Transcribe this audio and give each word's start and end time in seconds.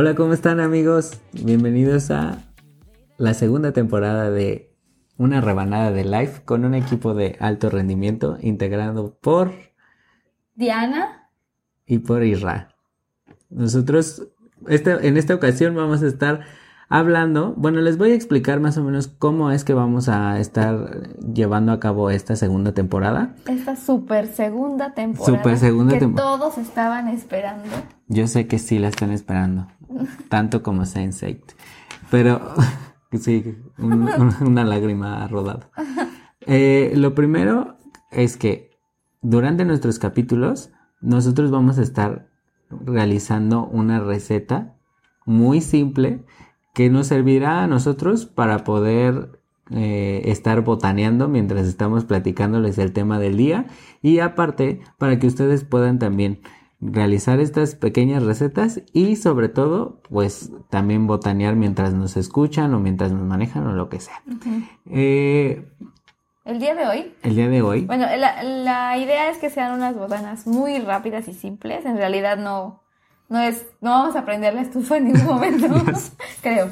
Hola, 0.00 0.14
¿cómo 0.14 0.32
están 0.32 0.60
amigos? 0.60 1.20
Bienvenidos 1.32 2.12
a 2.12 2.44
la 3.16 3.34
segunda 3.34 3.72
temporada 3.72 4.30
de 4.30 4.72
Una 5.16 5.40
rebanada 5.40 5.90
de 5.90 6.04
live 6.04 6.34
con 6.44 6.64
un 6.64 6.76
equipo 6.76 7.14
de 7.14 7.36
alto 7.40 7.68
rendimiento 7.68 8.38
integrado 8.40 9.18
por 9.20 9.50
Diana 10.54 11.32
y 11.84 11.98
por 11.98 12.22
Isra. 12.22 12.76
Nosotros 13.50 14.28
en 14.68 15.16
esta 15.16 15.34
ocasión 15.34 15.74
vamos 15.74 16.00
a 16.04 16.06
estar 16.06 16.42
hablando, 16.88 17.54
bueno, 17.56 17.80
les 17.80 17.98
voy 17.98 18.12
a 18.12 18.14
explicar 18.14 18.60
más 18.60 18.78
o 18.78 18.84
menos 18.84 19.08
cómo 19.08 19.50
es 19.50 19.64
que 19.64 19.74
vamos 19.74 20.08
a 20.08 20.38
estar 20.38 21.08
llevando 21.18 21.72
a 21.72 21.80
cabo 21.80 22.10
esta 22.10 22.36
segunda 22.36 22.72
temporada. 22.72 23.34
Esta 23.46 23.76
super 23.76 24.26
segunda 24.26 24.94
temporada. 24.94 25.38
Super 25.38 25.58
segunda 25.58 25.98
que 25.98 26.06
todos 26.06 26.58
estaban 26.58 27.08
esperando. 27.08 27.68
Yo 28.08 28.26
sé 28.26 28.46
que 28.46 28.58
sí 28.58 28.78
la 28.78 28.88
están 28.88 29.10
esperando, 29.10 29.68
tanto 30.28 30.62
como 30.62 30.82
Sense8. 30.82 31.54
Pero 32.10 32.40
sí, 33.12 33.56
una 33.78 34.64
lágrima 34.64 35.26
rodada. 35.28 35.70
Eh, 36.46 36.92
lo 36.96 37.14
primero 37.14 37.76
es 38.10 38.36
que 38.38 38.70
durante 39.20 39.64
nuestros 39.64 39.98
capítulos 39.98 40.70
nosotros 41.00 41.50
vamos 41.50 41.78
a 41.78 41.82
estar 41.82 42.28
realizando 42.70 43.66
una 43.66 44.00
receta 44.00 44.74
muy 45.26 45.60
simple 45.60 46.24
que 46.78 46.90
nos 46.90 47.08
servirá 47.08 47.64
a 47.64 47.66
nosotros 47.66 48.24
para 48.24 48.62
poder 48.62 49.40
eh, 49.72 50.22
estar 50.26 50.60
botaneando 50.60 51.26
mientras 51.26 51.66
estamos 51.66 52.04
platicándoles 52.04 52.78
el 52.78 52.92
tema 52.92 53.18
del 53.18 53.36
día 53.36 53.66
y 54.00 54.20
aparte 54.20 54.80
para 54.96 55.18
que 55.18 55.26
ustedes 55.26 55.64
puedan 55.64 55.98
también 55.98 56.40
realizar 56.80 57.40
estas 57.40 57.74
pequeñas 57.74 58.22
recetas 58.22 58.82
y 58.92 59.16
sobre 59.16 59.48
todo 59.48 60.00
pues 60.08 60.52
también 60.70 61.08
botanear 61.08 61.56
mientras 61.56 61.94
nos 61.94 62.16
escuchan 62.16 62.72
o 62.74 62.78
mientras 62.78 63.10
nos 63.10 63.26
manejan 63.26 63.66
o 63.66 63.72
lo 63.72 63.88
que 63.88 63.98
sea. 63.98 64.22
Eh, 64.88 65.68
el 66.44 66.60
día 66.60 66.76
de 66.76 66.86
hoy. 66.86 67.12
El 67.24 67.34
día 67.34 67.48
de 67.48 67.60
hoy. 67.60 67.86
Bueno, 67.86 68.06
la, 68.16 68.44
la 68.44 68.96
idea 68.98 69.30
es 69.30 69.38
que 69.38 69.50
sean 69.50 69.74
unas 69.74 69.96
botanas 69.96 70.46
muy 70.46 70.78
rápidas 70.78 71.26
y 71.26 71.32
simples. 71.32 71.84
En 71.84 71.96
realidad 71.96 72.38
no, 72.38 72.84
no 73.28 73.40
es, 73.40 73.66
no 73.80 73.90
vamos 73.90 74.16
a 74.16 74.20
aprender 74.20 74.54
la 74.54 74.62
estufa 74.62 74.96
en 74.96 75.04
ningún 75.04 75.26
momento, 75.26 75.66
creo. 76.42 76.70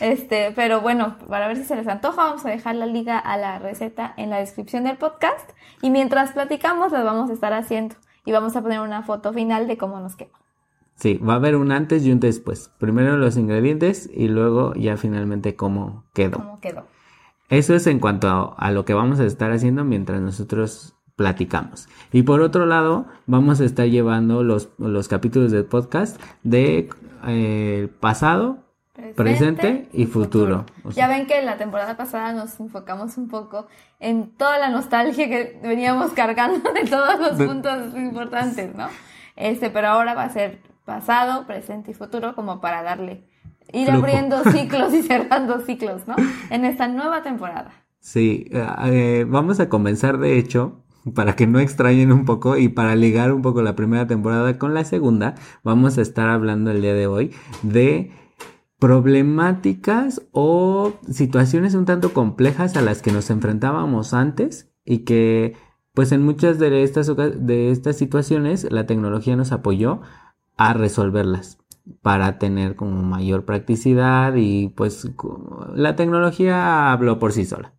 Este, 0.00 0.52
pero 0.54 0.80
bueno, 0.80 1.16
para 1.28 1.48
ver 1.48 1.56
si 1.56 1.64
se 1.64 1.74
les 1.74 1.88
antoja, 1.88 2.22
vamos 2.22 2.44
a 2.46 2.50
dejar 2.50 2.76
la 2.76 2.86
liga 2.86 3.18
a 3.18 3.36
la 3.36 3.58
receta 3.58 4.14
en 4.16 4.30
la 4.30 4.38
descripción 4.38 4.84
del 4.84 4.96
podcast. 4.96 5.50
Y 5.80 5.90
mientras 5.90 6.32
platicamos, 6.32 6.92
las 6.92 7.04
vamos 7.04 7.30
a 7.30 7.32
estar 7.32 7.52
haciendo. 7.52 7.96
Y 8.24 8.30
vamos 8.30 8.54
a 8.54 8.62
poner 8.62 8.80
una 8.80 9.02
foto 9.02 9.32
final 9.32 9.66
de 9.66 9.76
cómo 9.76 9.98
nos 9.98 10.14
queda. 10.14 10.30
Sí, 10.94 11.14
va 11.14 11.32
a 11.32 11.36
haber 11.36 11.56
un 11.56 11.72
antes 11.72 12.04
y 12.04 12.12
un 12.12 12.20
después. 12.20 12.70
Primero 12.78 13.16
los 13.16 13.36
ingredientes 13.36 14.08
y 14.12 14.28
luego 14.28 14.74
ya 14.74 14.96
finalmente 14.96 15.56
cómo 15.56 16.04
quedó. 16.14 16.38
Cómo 16.38 16.60
quedó. 16.60 16.86
Eso 17.48 17.74
es 17.74 17.88
en 17.88 17.98
cuanto 17.98 18.28
a, 18.28 18.54
a 18.56 18.70
lo 18.70 18.84
que 18.84 18.94
vamos 18.94 19.18
a 19.18 19.24
estar 19.24 19.50
haciendo 19.50 19.84
mientras 19.84 20.20
nosotros 20.20 20.94
platicamos. 21.22 21.88
Y 22.10 22.24
por 22.24 22.40
otro 22.40 22.66
lado, 22.66 23.06
vamos 23.26 23.60
a 23.60 23.64
estar 23.64 23.86
llevando 23.86 24.42
los, 24.42 24.70
los 24.78 25.06
capítulos 25.06 25.52
del 25.52 25.64
podcast 25.64 26.20
de 26.42 26.90
eh, 27.28 27.88
pasado, 28.00 28.58
presente, 29.14 29.88
y 29.92 30.06
futuro. 30.06 30.66
ya 30.96 31.06
ven 31.06 31.28
que 31.28 31.40
la 31.42 31.58
temporada 31.58 31.96
pasada 31.96 32.32
nos 32.32 32.58
enfocamos 32.58 33.16
un 33.18 33.28
poco 33.28 33.68
en 34.00 34.32
toda 34.36 34.58
la 34.58 34.68
nostalgia 34.68 35.28
que 35.28 35.60
veníamos 35.62 36.10
cargando 36.10 36.72
de 36.72 36.90
todos 36.90 37.20
los 37.20 37.46
puntos 37.46 37.96
importantes, 37.96 38.74
¿no? 38.74 38.88
Este, 39.36 39.70
pero 39.70 39.88
ahora 39.88 40.14
va 40.14 40.24
a 40.24 40.30
ser 40.30 40.58
pasado, 40.84 41.46
presente 41.46 41.92
y 41.92 41.94
futuro 41.94 42.34
como 42.34 42.60
para 42.60 42.82
darle 42.82 43.22
ir 43.72 43.92
abriendo 43.92 44.42
ciclos 44.50 44.92
y 44.92 45.02
cerrando 45.04 45.60
ciclos, 45.60 46.08
¿no? 46.08 46.16
En 46.50 46.64
esta 46.64 46.88
nueva 46.88 47.22
temporada. 47.22 47.70
Sí, 48.00 48.48
eh, 48.50 48.66
eh, 48.86 49.24
vamos 49.28 49.60
a 49.60 49.68
comenzar 49.68 50.18
de 50.18 50.36
hecho 50.36 50.82
para 51.14 51.36
que 51.36 51.46
no 51.46 51.58
extrañen 51.58 52.12
un 52.12 52.24
poco 52.24 52.56
y 52.56 52.68
para 52.68 52.94
ligar 52.94 53.32
un 53.32 53.42
poco 53.42 53.62
la 53.62 53.76
primera 53.76 54.06
temporada 54.06 54.58
con 54.58 54.74
la 54.74 54.84
segunda, 54.84 55.34
vamos 55.64 55.98
a 55.98 56.02
estar 56.02 56.28
hablando 56.28 56.70
el 56.70 56.82
día 56.82 56.94
de 56.94 57.06
hoy 57.06 57.32
de 57.62 58.12
problemáticas 58.78 60.22
o 60.32 60.94
situaciones 61.08 61.74
un 61.74 61.84
tanto 61.84 62.12
complejas 62.12 62.76
a 62.76 62.82
las 62.82 63.02
que 63.02 63.12
nos 63.12 63.30
enfrentábamos 63.30 64.14
antes 64.14 64.72
y 64.84 65.00
que 65.00 65.54
pues 65.94 66.10
en 66.12 66.22
muchas 66.22 66.58
de 66.58 66.82
estas, 66.82 67.10
de 67.16 67.70
estas 67.70 67.96
situaciones 67.96 68.66
la 68.70 68.86
tecnología 68.86 69.36
nos 69.36 69.52
apoyó 69.52 70.00
a 70.56 70.72
resolverlas 70.72 71.58
para 72.00 72.38
tener 72.38 72.76
como 72.76 73.02
mayor 73.02 73.44
practicidad 73.44 74.34
y 74.36 74.68
pues 74.68 75.10
la 75.74 75.96
tecnología 75.96 76.92
habló 76.92 77.18
por 77.18 77.32
sí 77.32 77.44
sola. 77.44 77.74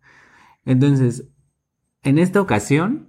Entonces, 0.64 1.28
en 2.02 2.18
esta 2.18 2.40
ocasión 2.40 3.08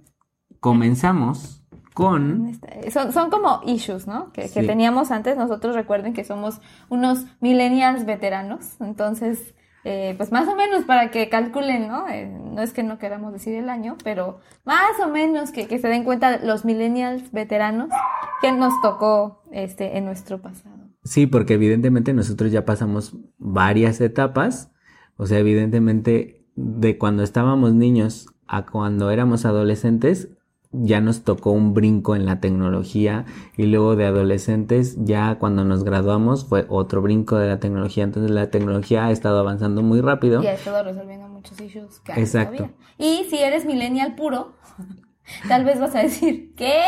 comenzamos 0.60 1.62
con... 1.94 2.48
Este, 2.48 2.90
son, 2.90 3.12
son 3.12 3.30
como 3.30 3.62
issues, 3.64 4.06
¿no? 4.06 4.30
Que, 4.32 4.48
teníamos 4.48 5.10
antes. 5.10 5.36
Nosotros 5.36 5.74
recuerden 5.74 6.12
que 6.12 6.24
somos 6.24 6.60
unos 6.88 7.24
millennials 7.40 8.04
veteranos. 8.04 8.80
Entonces, 8.80 9.54
eh, 9.84 10.14
pues 10.16 10.30
más 10.32 10.46
o 10.48 10.54
menos 10.54 10.84
para 10.84 11.10
que 11.10 11.28
calculen, 11.28 11.88
¿no? 11.88 12.06
Eh, 12.08 12.26
no 12.26 12.60
es 12.60 12.72
que 12.72 12.82
no 12.82 12.98
queramos 12.98 13.32
decir 13.32 13.54
el 13.54 13.70
año, 13.70 13.96
pero 14.04 14.40
más 14.64 14.98
o 15.02 15.08
menos 15.08 15.52
que, 15.52 15.68
que 15.68 15.78
se 15.78 15.88
den 15.88 16.04
cuenta 16.04 16.38
los 16.38 16.64
millennials 16.64 17.32
veteranos 17.32 17.88
que 18.42 18.52
nos 18.52 18.74
tocó 18.82 19.42
este, 19.52 19.96
en 19.96 20.04
nuestro 20.04 20.42
pasado. 20.42 20.76
Sí, 21.02 21.26
porque 21.26 21.54
evidentemente 21.54 22.12
nosotros 22.12 22.52
ya 22.52 22.64
pasamos 22.64 23.16
varias 23.38 24.00
etapas. 24.00 24.72
O 25.16 25.26
sea, 25.26 25.38
evidentemente 25.38 26.46
de 26.56 26.98
cuando 26.98 27.22
estábamos 27.22 27.72
niños 27.74 28.26
a 28.48 28.66
cuando 28.66 29.10
éramos 29.10 29.44
adolescentes, 29.44 30.35
ya 30.82 31.00
nos 31.00 31.22
tocó 31.22 31.50
un 31.50 31.74
brinco 31.74 32.16
en 32.16 32.26
la 32.26 32.40
tecnología 32.40 33.24
y 33.56 33.66
luego 33.66 33.96
de 33.96 34.06
adolescentes 34.06 34.96
ya 35.04 35.38
cuando 35.38 35.64
nos 35.64 35.84
graduamos 35.84 36.44
fue 36.44 36.66
otro 36.68 37.02
brinco 37.02 37.36
de 37.36 37.48
la 37.48 37.60
tecnología. 37.60 38.04
Entonces 38.04 38.30
la 38.30 38.50
tecnología 38.50 39.06
ha 39.06 39.10
estado 39.10 39.38
avanzando 39.38 39.82
muy 39.82 40.00
rápido. 40.00 40.42
Y 40.42 40.46
ha 40.46 40.54
estado 40.54 40.82
resolviendo 40.82 41.28
muchos 41.28 41.60
issues 41.60 42.00
que 42.00 42.12
Exacto. 42.12 42.70
Y 42.98 43.26
si 43.28 43.38
eres 43.38 43.64
millennial 43.64 44.14
puro, 44.14 44.54
tal 45.48 45.64
vez 45.64 45.80
vas 45.80 45.94
a 45.94 46.00
decir, 46.00 46.54
¿qué? 46.54 46.82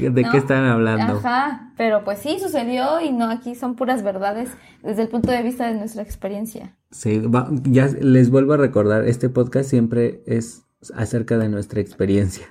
¿De 0.00 0.24
qué 0.24 0.36
están 0.36 0.64
hablando? 0.64 1.14
Ajá, 1.14 1.72
pero 1.76 2.04
pues 2.04 2.18
sí 2.18 2.38
sucedió 2.40 3.00
y 3.00 3.12
no, 3.12 3.30
aquí 3.30 3.54
son 3.54 3.76
puras 3.76 4.02
verdades 4.02 4.50
desde 4.82 5.02
el 5.02 5.08
punto 5.08 5.30
de 5.30 5.42
vista 5.42 5.66
de 5.66 5.74
nuestra 5.74 6.02
experiencia. 6.02 6.76
Sí, 6.90 7.22
ya 7.64 7.86
les 8.00 8.30
vuelvo 8.30 8.54
a 8.54 8.56
recordar, 8.56 9.06
este 9.06 9.28
podcast 9.28 9.68
siempre 9.68 10.22
es 10.26 10.65
acerca 10.96 11.38
de 11.38 11.48
nuestra 11.48 11.80
experiencia. 11.80 12.46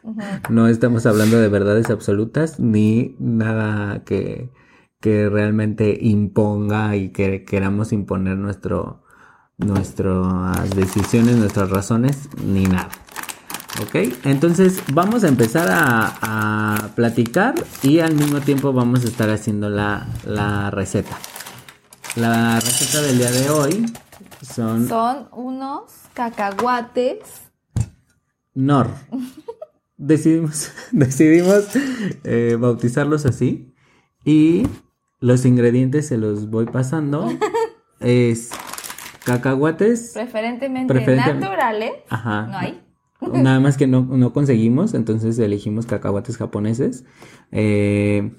No 0.50 0.68
estamos 0.68 1.06
hablando 1.06 1.40
de 1.40 1.48
verdades 1.50 1.90
absolutas 1.90 2.60
ni 2.60 3.16
nada 3.20 4.04
que, 4.04 4.52
que 5.00 5.30
realmente 5.30 5.98
imponga 6.02 6.96
y 6.96 7.10
que 7.10 7.46
queramos 7.46 7.94
imponer 7.94 8.38
nuestro, 8.38 9.04
nuestras 9.58 10.70
decisiones, 10.76 11.38
nuestras 11.38 11.70
razones, 11.70 12.30
ni 12.44 12.64
nada. 12.66 12.90
¿Ok? 13.82 13.96
Entonces 14.24 14.82
vamos 14.94 15.24
a 15.24 15.28
empezar 15.28 15.68
a, 15.70 16.14
a, 16.22 16.96
platicar 16.96 17.56
y 17.84 18.00
al 18.00 18.16
mismo 18.16 18.40
tiempo 18.40 18.72
vamos 18.72 19.04
a 19.04 19.08
estar 19.08 19.30
haciendo 19.30 19.70
la, 19.70 20.08
la 20.26 20.72
receta. 20.72 21.18
La 22.16 22.60
receta 22.62 23.02
del 23.02 23.18
día 23.18 23.32
de 23.32 23.50
hoy 23.50 23.86
son... 24.42 24.88
Son 24.88 25.28
unos 25.34 25.92
cacahuates 26.14 27.18
Nor. 28.56 28.88
Decidimos, 29.98 30.74
decidimos 30.92 31.70
eh, 32.24 32.58
bautizarlos 32.60 33.26
así. 33.26 33.74
Y 34.26 34.68
los 35.20 35.46
ingredientes 35.46 36.08
se 36.08 36.18
los 36.18 36.50
voy 36.50 36.66
pasando. 36.66 37.30
Es 38.02 38.52
cacahuates. 39.24 40.12
Preferentemente, 40.14 40.94
naturales. 41.16 41.94
Ajá. 42.10 42.46
No 42.48 42.58
hay. 42.58 42.82
Nada 43.22 43.62
más 43.62 43.78
que 43.78 43.88
no, 43.88 44.34
conseguimos, 44.34 44.94
entonces 44.94 45.40
elegimos 45.40 45.86
cacahuates 45.86 46.38
japoneses. 46.38 47.06
Eh, 47.52 48.36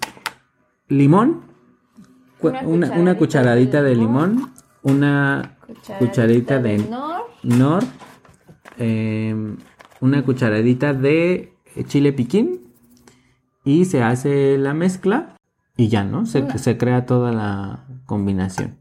limón. 0.88 1.46
Una, 2.42 3.16
cucharadita, 3.16 3.82
de, 3.82 3.96
limón. 3.96 4.52
Una 4.82 5.56
cucharadita, 5.98 6.60
de, 6.60 6.78
nor. 6.78 7.22
nor 7.42 7.82
eh, 8.78 9.56
una 10.00 10.24
cucharadita 10.24 10.92
de 10.92 11.54
chile 11.86 12.12
piquín 12.12 12.72
y 13.64 13.84
se 13.84 14.02
hace 14.02 14.58
la 14.58 14.74
mezcla 14.74 15.36
y 15.76 15.88
ya, 15.88 16.04
¿no? 16.04 16.26
Se, 16.26 16.58
se 16.58 16.78
crea 16.78 17.04
toda 17.04 17.32
la 17.32 17.84
combinación. 18.06 18.78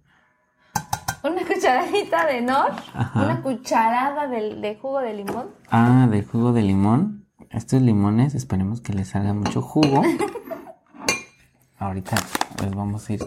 Una 1.24 1.44
cucharadita 1.44 2.28
de 2.28 2.42
nor, 2.42 2.72
una 3.16 3.42
cucharada 3.42 4.28
de, 4.28 4.78
jugo 4.80 5.00
de 5.00 5.14
limón. 5.16 5.48
Ah, 5.72 6.08
de 6.10 6.22
jugo 6.24 6.54
de 6.54 6.62
limón. 6.62 7.26
Estos 7.50 7.82
limones, 7.82 8.36
esperemos 8.36 8.80
que 8.80 8.94
les 8.94 9.10
salga 9.10 9.34
mucho 9.34 9.62
jugo. 9.62 10.04
Ahorita 11.80 12.16
les 12.62 12.76
vamos 12.76 13.10
a 13.10 13.14
ir 13.14 13.26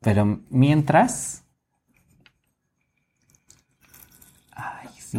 Pero 0.00 0.38
mientras... 0.50 1.45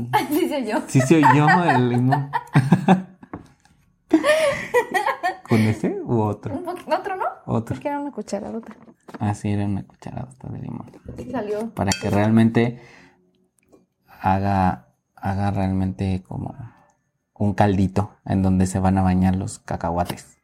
sí. 0.06 0.10
Sí 0.30 0.50
soy 0.50 0.66
yo. 0.66 0.82
Sí 0.88 1.02
soy 1.02 1.22
yo 1.36 1.48
el 1.64 1.90
limón. 1.90 2.30
¿Con 5.50 5.60
ese 5.62 6.00
u 6.04 6.20
otro? 6.22 6.56
Un 6.56 6.68
¿Otro 6.68 7.16
no? 7.16 7.26
Otro. 7.46 7.76
Porque 7.76 7.88
era 7.88 8.00
una 8.00 8.12
cucharadota. 8.12 8.76
Ah, 9.20 9.34
sí, 9.34 9.50
era 9.50 9.66
una 9.66 9.84
cucharadota 9.84 10.50
de 10.50 10.60
limón. 10.60 10.92
Salió. 11.32 11.70
Para 11.74 11.92
que 11.92 12.10
realmente 12.10 12.82
haga, 14.20 14.90
haga 15.16 15.52
realmente 15.52 16.24
como 16.28 16.56
un 17.34 17.54
caldito 17.54 18.12
en 18.26 18.42
donde 18.42 18.68
se 18.68 18.80
van 18.80 18.98
a 18.98 19.04
bañar 19.04 19.36
los 19.36 19.60
cacahuates. 19.60 20.38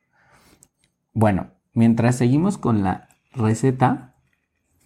Bueno, 1.13 1.47
mientras 1.73 2.15
seguimos 2.15 2.57
con 2.57 2.83
la 2.83 3.09
receta, 3.33 4.15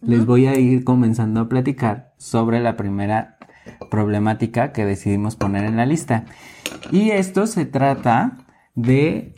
les 0.01 0.25
voy 0.25 0.47
a 0.47 0.57
ir 0.57 0.83
comenzando 0.83 1.41
a 1.41 1.49
platicar 1.49 2.13
sobre 2.17 2.59
la 2.59 2.75
primera 2.77 3.37
problemática 3.89 4.71
que 4.71 4.85
decidimos 4.85 5.35
poner 5.35 5.65
en 5.65 5.77
la 5.77 5.85
lista. 5.85 6.25
Y 6.91 7.11
esto 7.11 7.47
se 7.47 7.65
trata 7.65 8.37
de 8.75 9.33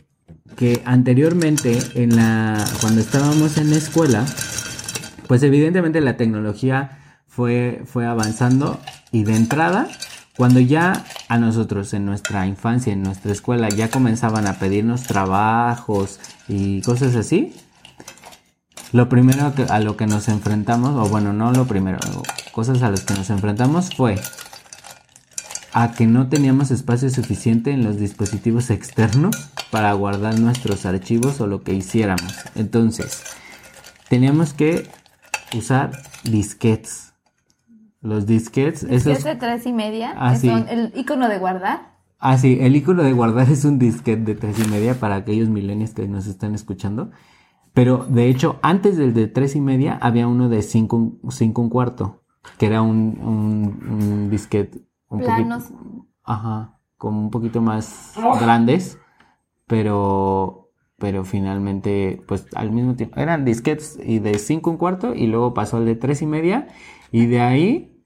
que 0.56 0.82
anteriormente 0.84 1.78
en 1.94 2.16
la 2.16 2.64
cuando 2.80 3.00
estábamos 3.00 3.56
en 3.56 3.70
la 3.70 3.76
escuela, 3.76 4.24
pues 5.26 5.42
evidentemente 5.42 6.00
la 6.00 6.16
tecnología 6.16 6.98
fue, 7.26 7.82
fue 7.84 8.06
avanzando 8.06 8.80
y 9.12 9.24
de 9.24 9.36
entrada, 9.36 9.88
cuando 10.36 10.60
ya 10.60 11.04
a 11.28 11.38
nosotros 11.38 11.94
en 11.94 12.04
nuestra 12.04 12.46
infancia, 12.46 12.92
en 12.92 13.02
nuestra 13.02 13.32
escuela, 13.32 13.68
ya 13.68 13.90
comenzaban 13.90 14.46
a 14.46 14.54
pedirnos 14.54 15.04
trabajos 15.04 16.18
y 16.48 16.82
cosas 16.82 17.14
así, 17.14 17.54
lo 18.92 19.08
primero 19.08 19.54
que- 19.54 19.64
a 19.64 19.80
lo 19.80 19.96
que 19.96 20.06
nos 20.06 20.28
enfrentamos, 20.28 20.90
o 20.96 21.10
bueno, 21.10 21.32
no 21.32 21.52
lo 21.52 21.66
primero, 21.66 21.98
cosas 22.52 22.82
a 22.82 22.90
las 22.90 23.04
que 23.04 23.14
nos 23.14 23.30
enfrentamos 23.30 23.94
fue 23.94 24.16
a 25.72 25.92
que 25.92 26.06
no 26.06 26.28
teníamos 26.28 26.70
espacio 26.70 27.10
suficiente 27.10 27.70
en 27.70 27.84
los 27.84 27.96
dispositivos 27.98 28.70
externos 28.70 29.36
para 29.70 29.92
guardar 29.92 30.38
nuestros 30.40 30.84
archivos 30.84 31.40
o 31.40 31.46
lo 31.46 31.62
que 31.62 31.72
hiciéramos. 31.74 32.34
Entonces, 32.56 33.22
teníamos 34.08 34.52
que 34.52 34.88
usar 35.56 35.92
disquetes. 36.24 37.12
Los 38.02 38.26
disquetes, 38.26 38.82
esos... 38.84 39.18
Es 39.18 39.24
de 39.24 39.36
tres 39.36 39.66
y 39.66 39.72
media. 39.72 40.14
Ah, 40.16 40.32
que 40.32 40.40
sí. 40.40 40.48
son 40.48 40.66
el 40.68 40.92
icono 40.96 41.28
de 41.28 41.38
guardar. 41.38 41.90
Ah, 42.18 42.36
sí, 42.36 42.58
el 42.60 42.74
icono 42.74 43.02
de 43.02 43.12
guardar 43.12 43.48
es 43.50 43.64
un 43.64 43.78
disquete 43.78 44.22
de 44.22 44.34
tres 44.34 44.58
y 44.58 44.68
media 44.68 44.94
para 44.98 45.16
aquellos 45.16 45.48
millennials 45.48 45.94
que 45.94 46.08
nos 46.08 46.26
están 46.26 46.54
escuchando. 46.54 47.10
Pero 47.74 48.06
de 48.08 48.28
hecho, 48.28 48.58
antes 48.62 48.96
del 48.96 49.14
de 49.14 49.28
tres 49.28 49.54
y 49.56 49.60
media 49.60 49.98
había 50.00 50.26
uno 50.28 50.48
de 50.48 50.62
cinco, 50.62 51.12
cinco 51.30 51.62
un 51.62 51.70
cuarto, 51.70 52.22
que 52.58 52.66
era 52.66 52.82
un, 52.82 53.18
un, 53.20 53.92
un 53.92 54.30
disquete 54.30 54.82
un 55.08 55.20
Planos. 55.20 55.64
poquito, 55.64 56.06
ajá, 56.24 56.78
como 56.96 57.20
un 57.20 57.30
poquito 57.30 57.60
más 57.62 58.14
grandes, 58.40 58.98
pero, 59.66 60.70
pero 60.98 61.24
finalmente, 61.24 62.22
pues 62.26 62.46
al 62.54 62.72
mismo 62.72 62.96
tiempo, 62.96 63.18
eran 63.20 63.44
disquetes 63.44 63.98
y 64.02 64.18
de 64.18 64.38
cinco 64.38 64.70
un 64.70 64.76
cuarto 64.76 65.14
y 65.14 65.26
luego 65.26 65.54
pasó 65.54 65.76
al 65.78 65.86
de 65.86 65.96
tres 65.96 66.22
y 66.22 66.26
media 66.26 66.68
y 67.12 67.26
de 67.26 67.40
ahí 67.40 68.04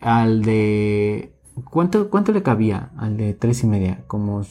al 0.00 0.42
de 0.42 1.32
¿Cuánto, 1.70 2.10
¿Cuánto 2.10 2.32
le 2.32 2.42
cabía 2.42 2.90
al 2.96 3.16
de 3.16 3.34
tres 3.34 3.62
y 3.62 3.66
media? 3.68 4.04
Como 4.08 4.42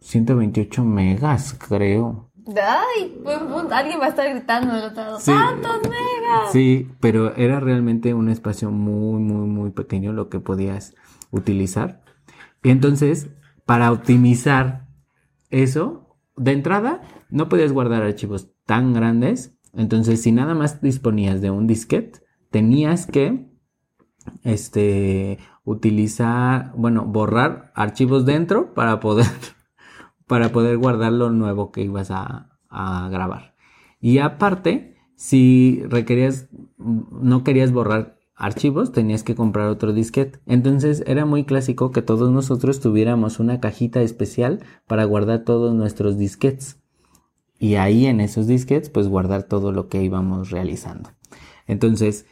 128 0.00 0.84
megas, 0.84 1.54
creo. 1.54 2.27
Ay, 2.56 3.18
buen 3.22 3.46
punto. 3.46 3.74
Alguien 3.74 4.00
va 4.00 4.06
a 4.06 4.08
estar 4.08 4.28
gritando 4.28 4.74
del 4.74 4.84
otro 4.84 5.02
lado. 5.02 5.20
Sí. 5.20 5.32
¡Tantos 5.32 5.82
megas! 5.82 6.52
Sí, 6.52 6.90
pero 7.00 7.34
era 7.36 7.60
realmente 7.60 8.14
un 8.14 8.28
espacio 8.28 8.70
muy, 8.70 9.20
muy, 9.20 9.46
muy 9.46 9.70
pequeño 9.70 10.12
lo 10.12 10.28
que 10.28 10.40
podías 10.40 10.94
utilizar. 11.30 12.02
Y 12.62 12.70
entonces, 12.70 13.28
para 13.66 13.92
optimizar 13.92 14.86
eso, 15.50 16.16
de 16.36 16.52
entrada, 16.52 17.02
no 17.28 17.48
podías 17.48 17.72
guardar 17.72 18.02
archivos 18.02 18.50
tan 18.64 18.94
grandes. 18.94 19.54
Entonces, 19.74 20.22
si 20.22 20.32
nada 20.32 20.54
más 20.54 20.80
disponías 20.80 21.40
de 21.42 21.50
un 21.50 21.66
disquete, 21.66 22.20
tenías 22.50 23.06
que 23.06 23.46
este 24.42 25.38
utilizar, 25.64 26.72
bueno, 26.76 27.04
borrar 27.04 27.72
archivos 27.74 28.24
dentro 28.24 28.72
para 28.72 29.00
poder 29.00 29.26
para 30.28 30.52
poder 30.52 30.76
guardar 30.76 31.12
lo 31.12 31.30
nuevo 31.30 31.72
que 31.72 31.82
ibas 31.82 32.12
a, 32.12 32.58
a 32.68 33.08
grabar. 33.08 33.54
Y 34.00 34.18
aparte, 34.18 34.96
si 35.16 35.82
requerías, 35.88 36.48
no 36.78 37.42
querías 37.42 37.72
borrar 37.72 38.18
archivos, 38.36 38.92
tenías 38.92 39.24
que 39.24 39.34
comprar 39.34 39.68
otro 39.68 39.92
disquete. 39.92 40.38
Entonces 40.46 41.02
era 41.06 41.24
muy 41.24 41.44
clásico 41.44 41.90
que 41.90 42.02
todos 42.02 42.30
nosotros 42.30 42.78
tuviéramos 42.78 43.40
una 43.40 43.58
cajita 43.58 44.00
especial 44.02 44.60
para 44.86 45.04
guardar 45.04 45.40
todos 45.40 45.74
nuestros 45.74 46.16
disquetes. 46.18 46.80
Y 47.58 47.74
ahí 47.74 48.06
en 48.06 48.20
esos 48.20 48.46
disquetes, 48.46 48.90
pues 48.90 49.08
guardar 49.08 49.42
todo 49.42 49.72
lo 49.72 49.88
que 49.88 50.04
íbamos 50.04 50.50
realizando. 50.50 51.10
Entonces, 51.66 52.26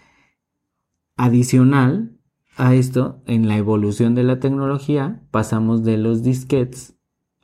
adicional 1.16 2.16
a 2.56 2.75
esto, 2.75 3.22
en 3.26 3.48
la 3.48 3.56
evolución 3.56 4.14
de 4.14 4.22
la 4.22 4.38
tecnología, 4.38 5.26
pasamos 5.32 5.82
de 5.82 5.98
los 5.98 6.22
disquetes 6.22 6.95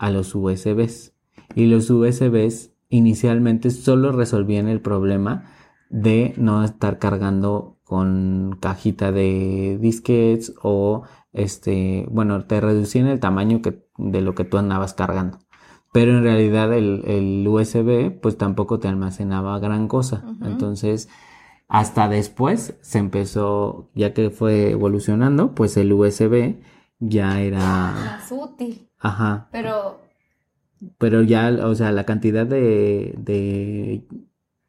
a 0.03 0.11
los 0.11 0.35
USBs. 0.35 1.15
Y 1.55 1.67
los 1.67 1.89
USBs 1.89 2.73
inicialmente 2.89 3.71
solo 3.71 4.11
resolvían 4.11 4.69
el 4.69 4.81
problema 4.81 5.45
de 5.91 6.35
no 6.37 6.65
estar 6.65 6.99
cargando 6.99 7.79
con 7.85 8.59
cajita 8.61 9.13
de 9.13 9.79
disquetes 9.81 10.55
o 10.61 11.05
este, 11.33 12.09
bueno, 12.11 12.45
te 12.47 12.61
reducían 12.61 13.07
el 13.07 13.21
tamaño 13.21 13.63
que, 13.63 13.87
de 13.97 14.21
lo 14.23 14.35
que 14.35 14.45
tú 14.45 14.59
andabas 14.59 14.93
cargando. 14.93 15.39
Pero 15.93 16.17
en 16.17 16.25
realidad 16.25 16.73
el, 16.73 17.05
el 17.07 17.47
USB 17.47 18.19
pues 18.21 18.37
tampoco 18.37 18.81
te 18.81 18.89
almacenaba 18.89 19.57
gran 19.61 19.87
cosa. 19.87 20.25
Entonces, 20.43 21.09
hasta 21.69 22.09
después 22.09 22.77
se 22.81 22.99
empezó, 22.99 23.89
ya 23.95 24.15
que 24.15 24.31
fue 24.31 24.73
evolucionando, 24.73 25.55
pues 25.55 25.77
el 25.77 25.93
USB 25.93 26.57
ya 27.09 27.41
era, 27.41 27.59
Más 27.59 28.33
útil. 28.33 28.89
ajá, 28.99 29.49
Pero 29.53 30.01
pero 30.99 31.23
ya, 31.23 31.49
o 31.67 31.75
sea, 31.75 31.93
la 31.93 32.05
cantidad 32.05 32.47
de, 32.47 33.15
de, 33.19 34.05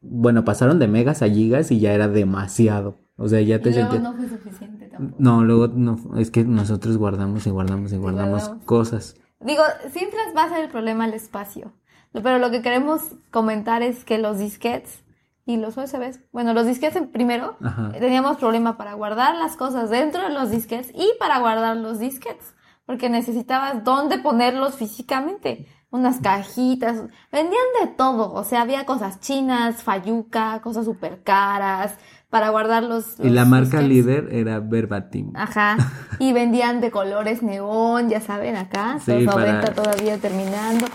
bueno, 0.02 0.46
pasaron 0.46 0.78
de 0.80 0.88
megas 0.88 1.22
a 1.24 1.28
gigas 1.30 1.72
y 1.72 1.80
ya 1.80 1.94
era 1.94 2.08
demasiado. 2.08 2.98
O 3.18 3.28
sea, 3.28 3.42
ya 3.42 3.62
te 3.62 3.70
y 3.70 3.74
luego 3.74 3.92
sentías... 3.92 4.04
no 4.04 4.13
fue 4.13 4.30
suficiente 4.30 4.88
tampoco. 4.88 5.16
No, 5.24 5.44
luego 5.44 5.68
no, 5.70 6.00
es 6.18 6.30
que 6.32 6.44
nosotros 6.44 6.98
guardamos 6.98 7.46
y 7.48 7.50
guardamos 7.50 7.94
y 7.94 7.98
guardamos 7.98 8.42
guardamos. 8.44 8.66
cosas. 8.66 9.16
Digo, 9.40 9.63
siempre 9.92 10.20
va 10.36 10.44
a 10.46 10.50
ser 10.50 10.63
el 10.66 10.70
problema 10.70 11.06
el 11.06 11.13
espacio. 11.13 11.74
Pero 12.12 12.38
lo 12.38 12.52
que 12.52 12.62
queremos 12.62 13.02
comentar 13.32 13.82
es 13.82 14.04
que 14.06 14.20
los 14.20 14.38
disquetes 14.38 15.03
y 15.46 15.58
los 15.58 15.76
USBs, 15.78 16.22
bueno, 16.32 16.54
los 16.54 16.66
disquetes 16.66 16.96
en- 16.96 17.12
primero, 17.12 17.58
Ajá. 17.64 17.92
teníamos 18.00 18.38
problema 18.38 18.78
para 18.78 18.94
guardar 18.94 19.36
las 19.36 19.56
cosas 19.58 19.90
dentro 19.90 20.24
de 20.24 20.30
los 20.30 20.50
disquetes 20.52 20.92
y 20.96 21.12
para 21.20 21.40
guardar 21.40 21.76
los 21.78 22.00
disquetes, 22.00 22.56
porque 22.86 23.10
necesitabas 23.10 23.84
dónde 23.84 24.18
ponerlos 24.20 24.76
físicamente. 24.76 25.68
Unas 25.92 26.22
cajitas, 26.22 26.96
vendían 27.32 27.64
de 27.82 27.88
todo, 27.96 28.34
o 28.34 28.44
sea, 28.44 28.62
había 28.62 28.86
cosas 28.86 29.20
chinas, 29.20 29.84
fayuca, 29.84 30.60
cosas 30.64 30.86
súper 30.86 31.22
caras, 31.22 31.96
para 32.32 32.50
guardar 32.50 32.82
los... 32.82 33.20
Y 33.20 33.30
la 33.30 33.46
marca 33.46 33.80
líder 33.80 34.30
era 34.32 34.60
Verbatim. 34.60 35.34
Ajá. 35.36 35.78
Y 36.20 36.34
vendían 36.34 36.82
de 36.82 36.90
colores 36.90 37.44
neón, 37.44 38.10
ya 38.10 38.22
saben, 38.22 38.56
acá, 38.56 38.98
Sí, 39.06 39.12
los 39.24 39.36
para- 39.36 39.54
90 39.62 39.74
todavía 39.76 40.18
terminando. 40.18 40.88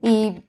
Y 0.00 0.45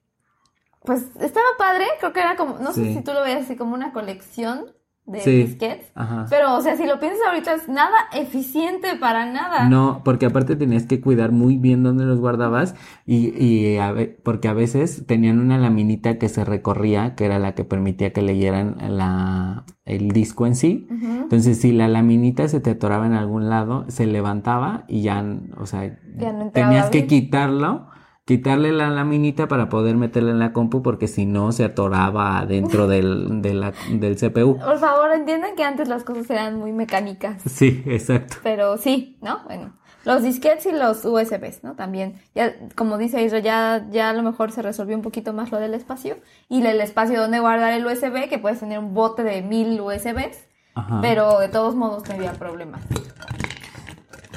pues 0.87 1.03
estaba 1.19 1.45
padre, 1.59 1.85
creo 1.99 2.13
que 2.13 2.21
era 2.21 2.35
como, 2.35 2.57
no 2.57 2.71
sé 2.73 2.93
si 2.95 3.03
tú 3.03 3.13
lo 3.13 3.21
veías 3.21 3.43
así 3.43 3.55
como 3.55 3.75
una 3.75 3.91
colección 3.93 4.65
de 5.05 5.21
Sí. 5.21 5.31
disquetes. 5.43 5.89
Ajá. 5.95 6.25
Pero, 6.29 6.55
o 6.57 6.61
sea, 6.61 6.75
si 6.75 6.85
lo 6.85 6.99
piensas 6.99 7.21
ahorita, 7.27 7.53
es 7.53 7.69
nada 7.69 7.95
eficiente 8.13 8.95
para 8.99 9.25
nada. 9.31 9.69
No, 9.69 10.01
porque 10.03 10.25
aparte 10.25 10.57
tenías 10.57 10.85
que 10.85 10.99
cuidar 10.99 11.31
muy 11.31 11.55
bien 11.55 11.81
dónde 11.81 12.03
los 12.03 12.19
guardabas 12.19 12.75
y, 13.05 13.29
y 13.41 13.77
a 13.77 13.93
ve- 13.93 14.19
porque 14.23 14.49
a 14.49 14.53
veces 14.53 15.05
tenían 15.07 15.39
una 15.39 15.57
laminita 15.57 16.17
que 16.17 16.27
se 16.27 16.43
recorría, 16.43 17.15
que 17.15 17.23
era 17.25 17.39
la 17.39 17.55
que 17.55 17.63
permitía 17.63 18.11
que 18.11 18.21
leyeran 18.21 18.75
la, 18.97 19.63
el 19.85 20.09
disco 20.11 20.45
en 20.45 20.55
sí. 20.57 20.87
Entonces, 20.91 21.61
si 21.61 21.71
la 21.71 21.87
laminita 21.87 22.47
se 22.49 22.59
te 22.59 22.71
atoraba 22.71 23.05
en 23.05 23.13
algún 23.13 23.49
lado, 23.49 23.85
se 23.87 24.07
levantaba 24.07 24.83
y 24.89 25.03
ya, 25.03 25.23
o 25.57 25.65
sea, 25.67 25.83
Ya 26.17 26.33
no 26.33 26.41
entraba 26.41 26.51
tenías 26.51 26.89
que 26.89 27.07
quitarlo 27.07 27.87
quitarle 28.27 28.73
la 28.73 28.89
laminita 28.89 29.47
para 29.47 29.69
poder 29.69 29.95
meterla 29.95 30.31
en 30.31 30.39
la 30.39 30.51
compu 30.51 30.83
porque 30.83 31.07
si 31.07 31.25
no 31.25 31.53
se 31.53 31.63
atoraba 31.63 32.45
dentro 32.45 32.85
del, 32.89 33.41
de 33.41 33.53
la- 33.53 33.73
del 33.89 34.17
CPU. 34.17 34.57
Por 34.59 34.77
favor, 34.79 35.11
entiendan 35.13 35.55
que 35.55 35.63
antes 35.63 35.87
las 35.87 36.03
cosas 36.03 36.29
eran 36.29 36.59
muy 36.59 36.73
mecánicas. 36.73 37.41
Sí, 37.49 37.81
exacto. 37.85 38.35
Pero 38.43 38.75
sí, 38.77 39.17
¿no? 39.21 39.39
Bueno, 39.45 39.71
los 40.03 40.23
disquetes 40.23 40.65
y 40.65 40.73
los 40.73 41.05
USBs, 41.05 41.63
¿no? 41.63 41.75
También, 41.75 42.15
ya, 42.35 42.53
como 42.75 42.97
dice 42.97 43.23
Isra, 43.23 43.39
ya, 43.39 43.87
ya 43.91 44.09
a 44.09 44.13
lo 44.13 44.23
mejor 44.23 44.51
se 44.51 44.61
resolvió 44.61 44.97
un 44.97 45.03
poquito 45.03 45.31
más 45.31 45.49
lo 45.51 45.57
del 45.59 45.73
espacio. 45.73 46.17
Y 46.49 46.65
el 46.65 46.81
espacio 46.81 47.21
donde 47.21 47.39
guardar 47.39 47.71
el 47.71 47.85
USB, 47.85 48.27
que 48.29 48.39
puedes 48.39 48.59
tener 48.59 48.77
un 48.79 48.93
bote 48.93 49.23
de 49.23 49.41
mil 49.41 49.79
USBs, 49.79 50.45
Ajá. 50.75 50.99
pero 51.01 51.39
de 51.39 51.47
todos 51.47 51.75
modos 51.75 52.03
no 52.09 52.15
había 52.15 52.33
problema. 52.33 52.79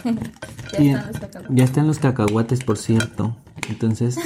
ya 0.73 0.78
están 0.80 1.06
los 1.09 1.18
cacahuates. 1.20 1.56
ya 1.56 1.64
están 1.64 1.87
los 1.88 1.99
cacahuates, 1.99 2.64
por 2.64 2.78
cierto. 2.78 3.37
Entonces, 3.69 4.19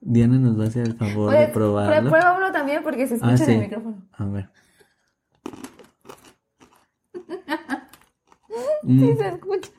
Diana 0.00 0.38
nos 0.38 0.58
va 0.58 0.64
a 0.64 0.68
hacer 0.68 0.86
el 0.86 0.94
favor 0.96 1.30
de 1.32 1.38
Oye, 1.38 1.48
probarlo. 1.48 2.08
prue- 2.10 2.12
Prueba 2.12 2.36
uno 2.36 2.52
también 2.52 2.82
porque 2.82 3.06
se 3.08 3.14
escucha 3.14 3.32
Ah, 3.32 3.36
en 3.36 3.44
sí. 3.44 3.52
el 3.52 3.60
micrófono. 3.60 4.02
A 4.12 4.24
ver. 4.26 4.50
Sí, 8.82 8.92
Mm, 8.92 9.16
se 9.18 9.28
escucha. 9.28 9.70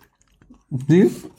¿Sí? 0.88 1.30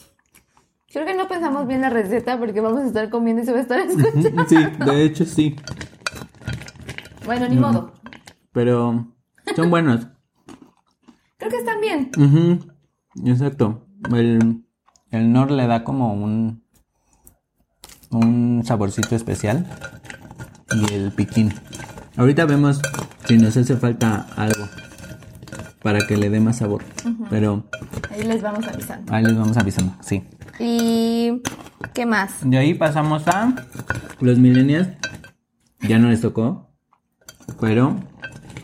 Creo 0.90 1.04
que 1.06 1.14
no 1.14 1.28
pensamos 1.28 1.66
bien 1.66 1.82
la 1.82 1.90
receta 1.90 2.38
porque 2.38 2.60
vamos 2.62 2.80
a 2.80 2.86
estar 2.86 3.10
comiendo 3.10 3.42
y 3.42 3.44
se 3.46 3.52
va 3.52 3.58
a 3.58 3.62
estar 3.62 3.78
escuchando. 3.86 4.44
Sí, 4.48 4.56
de 4.84 5.04
hecho 5.04 5.24
sí. 5.26 5.54
Bueno, 7.26 7.46
ni 7.48 7.56
modo. 7.56 7.92
Pero 8.52 9.06
son 9.54 9.70
buenos. 9.70 10.08
Creo 11.36 11.50
que 11.50 11.58
están 11.58 11.80
bien. 11.80 12.10
Ujú, 12.16 12.58
Exacto. 13.28 13.86
El, 14.14 14.64
el 15.10 15.32
Nor 15.32 15.50
le 15.50 15.66
da 15.66 15.84
como 15.84 16.14
un 16.14 16.64
un 18.10 18.62
saborcito 18.64 19.14
especial 19.16 19.66
y 20.72 20.92
el 20.94 21.12
piquín. 21.12 21.52
Ahorita 22.16 22.44
vemos 22.46 22.80
si 23.26 23.36
nos 23.38 23.56
hace 23.56 23.76
falta 23.76 24.26
algo 24.36 24.66
para 25.82 26.00
que 26.06 26.16
le 26.16 26.30
dé 26.30 26.40
más 26.40 26.56
sabor. 26.58 26.82
Pero 27.30 27.64
Ahí 28.10 28.22
les 28.24 28.42
vamos 28.42 28.66
avisando. 28.66 29.12
ahí 29.14 29.22
les 29.24 29.36
vamos 29.36 29.56
avisando, 29.56 29.94
sí. 30.00 30.24
¿Y 30.58 31.40
qué 31.94 32.04
más? 32.06 32.38
De 32.42 32.58
ahí 32.58 32.74
pasamos 32.74 33.26
a 33.28 33.54
los 34.20 34.38
millennials. 34.38 34.88
Ya 35.82 35.98
no 36.00 36.08
les 36.08 36.20
tocó, 36.20 36.72
pero 37.60 37.96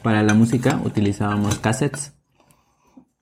para 0.03 0.23
la 0.25 0.35
música 0.35 0.81
utilizábamos 0.85 1.59
cassettes. 1.61 2.13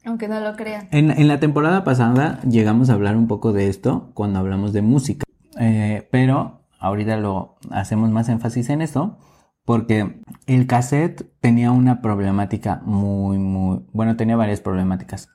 Aunque 0.05 0.27
no 0.29 0.41
lo 0.41 0.57
crean. 0.57 0.89
En, 0.91 1.11
en 1.11 1.29
la 1.29 1.39
temporada 1.39 1.85
pasada 1.85 2.41
llegamos 2.49 2.89
a 2.89 2.95
hablar 2.95 3.17
un 3.17 3.29
poco 3.29 3.53
de 3.53 3.69
esto 3.69 4.11
cuando 4.15 4.39
hablamos 4.39 4.73
de 4.73 4.81
música, 4.83 5.25
Eh, 5.59 6.09
pero 6.11 6.63
ahorita 6.79 7.17
lo 7.17 7.57
hacemos 7.71 8.11
más 8.11 8.29
énfasis 8.29 8.71
en 8.71 8.83
esto 8.83 9.19
porque 9.65 10.21
el 10.47 10.67
cassette 10.67 11.31
tenía 11.41 11.71
una 11.71 12.01
problemática 12.01 12.81
muy, 12.85 13.39
muy, 13.39 13.85
bueno, 13.93 14.17
tenía 14.17 14.37
varias 14.37 14.61
problemáticas, 14.61 15.29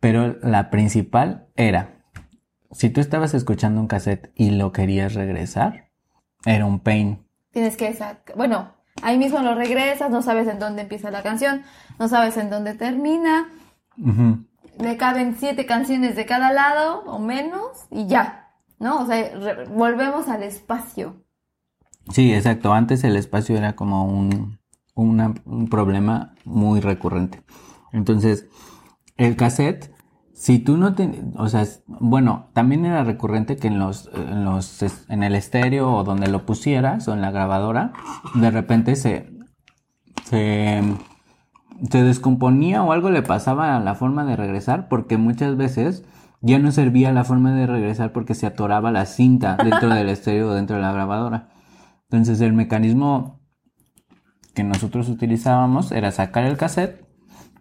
pero 0.00 0.36
la 0.42 0.70
principal 0.70 1.48
era, 1.56 2.04
si 2.70 2.90
tú 2.90 3.00
estabas 3.00 3.34
escuchando 3.34 3.80
un 3.80 3.88
cassette 3.88 4.30
y 4.34 4.50
lo 4.50 4.72
querías 4.72 5.14
regresar, 5.14 5.88
era 6.44 6.66
un 6.66 6.80
pain. 6.80 7.26
Tienes 7.50 7.76
que 7.76 7.92
sacar. 7.94 8.36
Bueno, 8.36 8.74
ahí 9.02 9.18
mismo 9.18 9.40
lo 9.40 9.54
regresas, 9.54 10.10
no 10.10 10.22
sabes 10.22 10.46
en 10.46 10.58
dónde 10.58 10.82
empieza 10.82 11.10
la 11.10 11.22
canción, 11.22 11.62
no 11.98 12.08
sabes 12.08 12.36
en 12.36 12.50
dónde 12.50 12.74
termina. 12.74 13.48
Ujú. 13.98 14.44
Le 14.78 14.96
caben 14.96 15.34
siete 15.36 15.66
canciones 15.66 16.14
de 16.14 16.26
cada 16.26 16.52
lado 16.52 17.02
o 17.06 17.18
menos 17.18 17.86
y 17.90 18.06
ya. 18.06 18.47
¿No? 18.78 19.02
O 19.02 19.06
sea, 19.06 19.30
volvemos 19.74 20.28
al 20.28 20.42
espacio. 20.42 21.16
Sí, 22.10 22.32
exacto. 22.32 22.72
Antes 22.72 23.04
el 23.04 23.16
espacio 23.16 23.56
era 23.56 23.74
como 23.74 24.04
un, 24.04 24.58
un 24.94 25.68
problema 25.68 26.34
muy 26.44 26.80
recurrente. 26.80 27.42
Entonces, 27.92 28.46
el 29.16 29.36
cassette, 29.36 29.92
si 30.32 30.60
tú 30.60 30.76
no 30.76 30.94
te, 30.94 31.22
o 31.36 31.48
sea, 31.48 31.66
bueno, 31.86 32.46
también 32.52 32.86
era 32.86 33.02
recurrente 33.04 33.56
que 33.56 33.66
en 33.66 33.78
los, 33.78 34.08
en 34.14 34.44
los, 34.44 34.84
en 35.08 35.22
el 35.22 35.34
estéreo 35.34 35.92
o 35.92 36.04
donde 36.04 36.28
lo 36.28 36.46
pusieras 36.46 37.08
o 37.08 37.14
en 37.14 37.20
la 37.20 37.32
grabadora, 37.32 37.92
de 38.34 38.50
repente 38.50 38.94
se, 38.94 39.30
se, 40.24 40.82
se 41.90 42.02
descomponía 42.02 42.82
o 42.84 42.92
algo 42.92 43.10
le 43.10 43.22
pasaba 43.22 43.76
a 43.76 43.80
la 43.80 43.96
forma 43.96 44.24
de 44.24 44.36
regresar 44.36 44.88
porque 44.88 45.16
muchas 45.16 45.56
veces 45.56 46.04
ya 46.40 46.58
no 46.58 46.70
servía 46.70 47.12
la 47.12 47.24
forma 47.24 47.52
de 47.52 47.66
regresar 47.66 48.12
porque 48.12 48.34
se 48.34 48.46
atoraba 48.46 48.92
la 48.92 49.06
cinta 49.06 49.56
dentro 49.62 49.88
del 49.88 50.08
estéreo 50.08 50.50
o 50.50 50.54
dentro 50.54 50.76
de 50.76 50.82
la 50.82 50.92
grabadora. 50.92 51.48
Entonces 52.04 52.40
el 52.40 52.52
mecanismo 52.52 53.40
que 54.54 54.64
nosotros 54.64 55.08
utilizábamos 55.08 55.92
era 55.92 56.10
sacar 56.10 56.44
el 56.44 56.56
cassette 56.56 57.04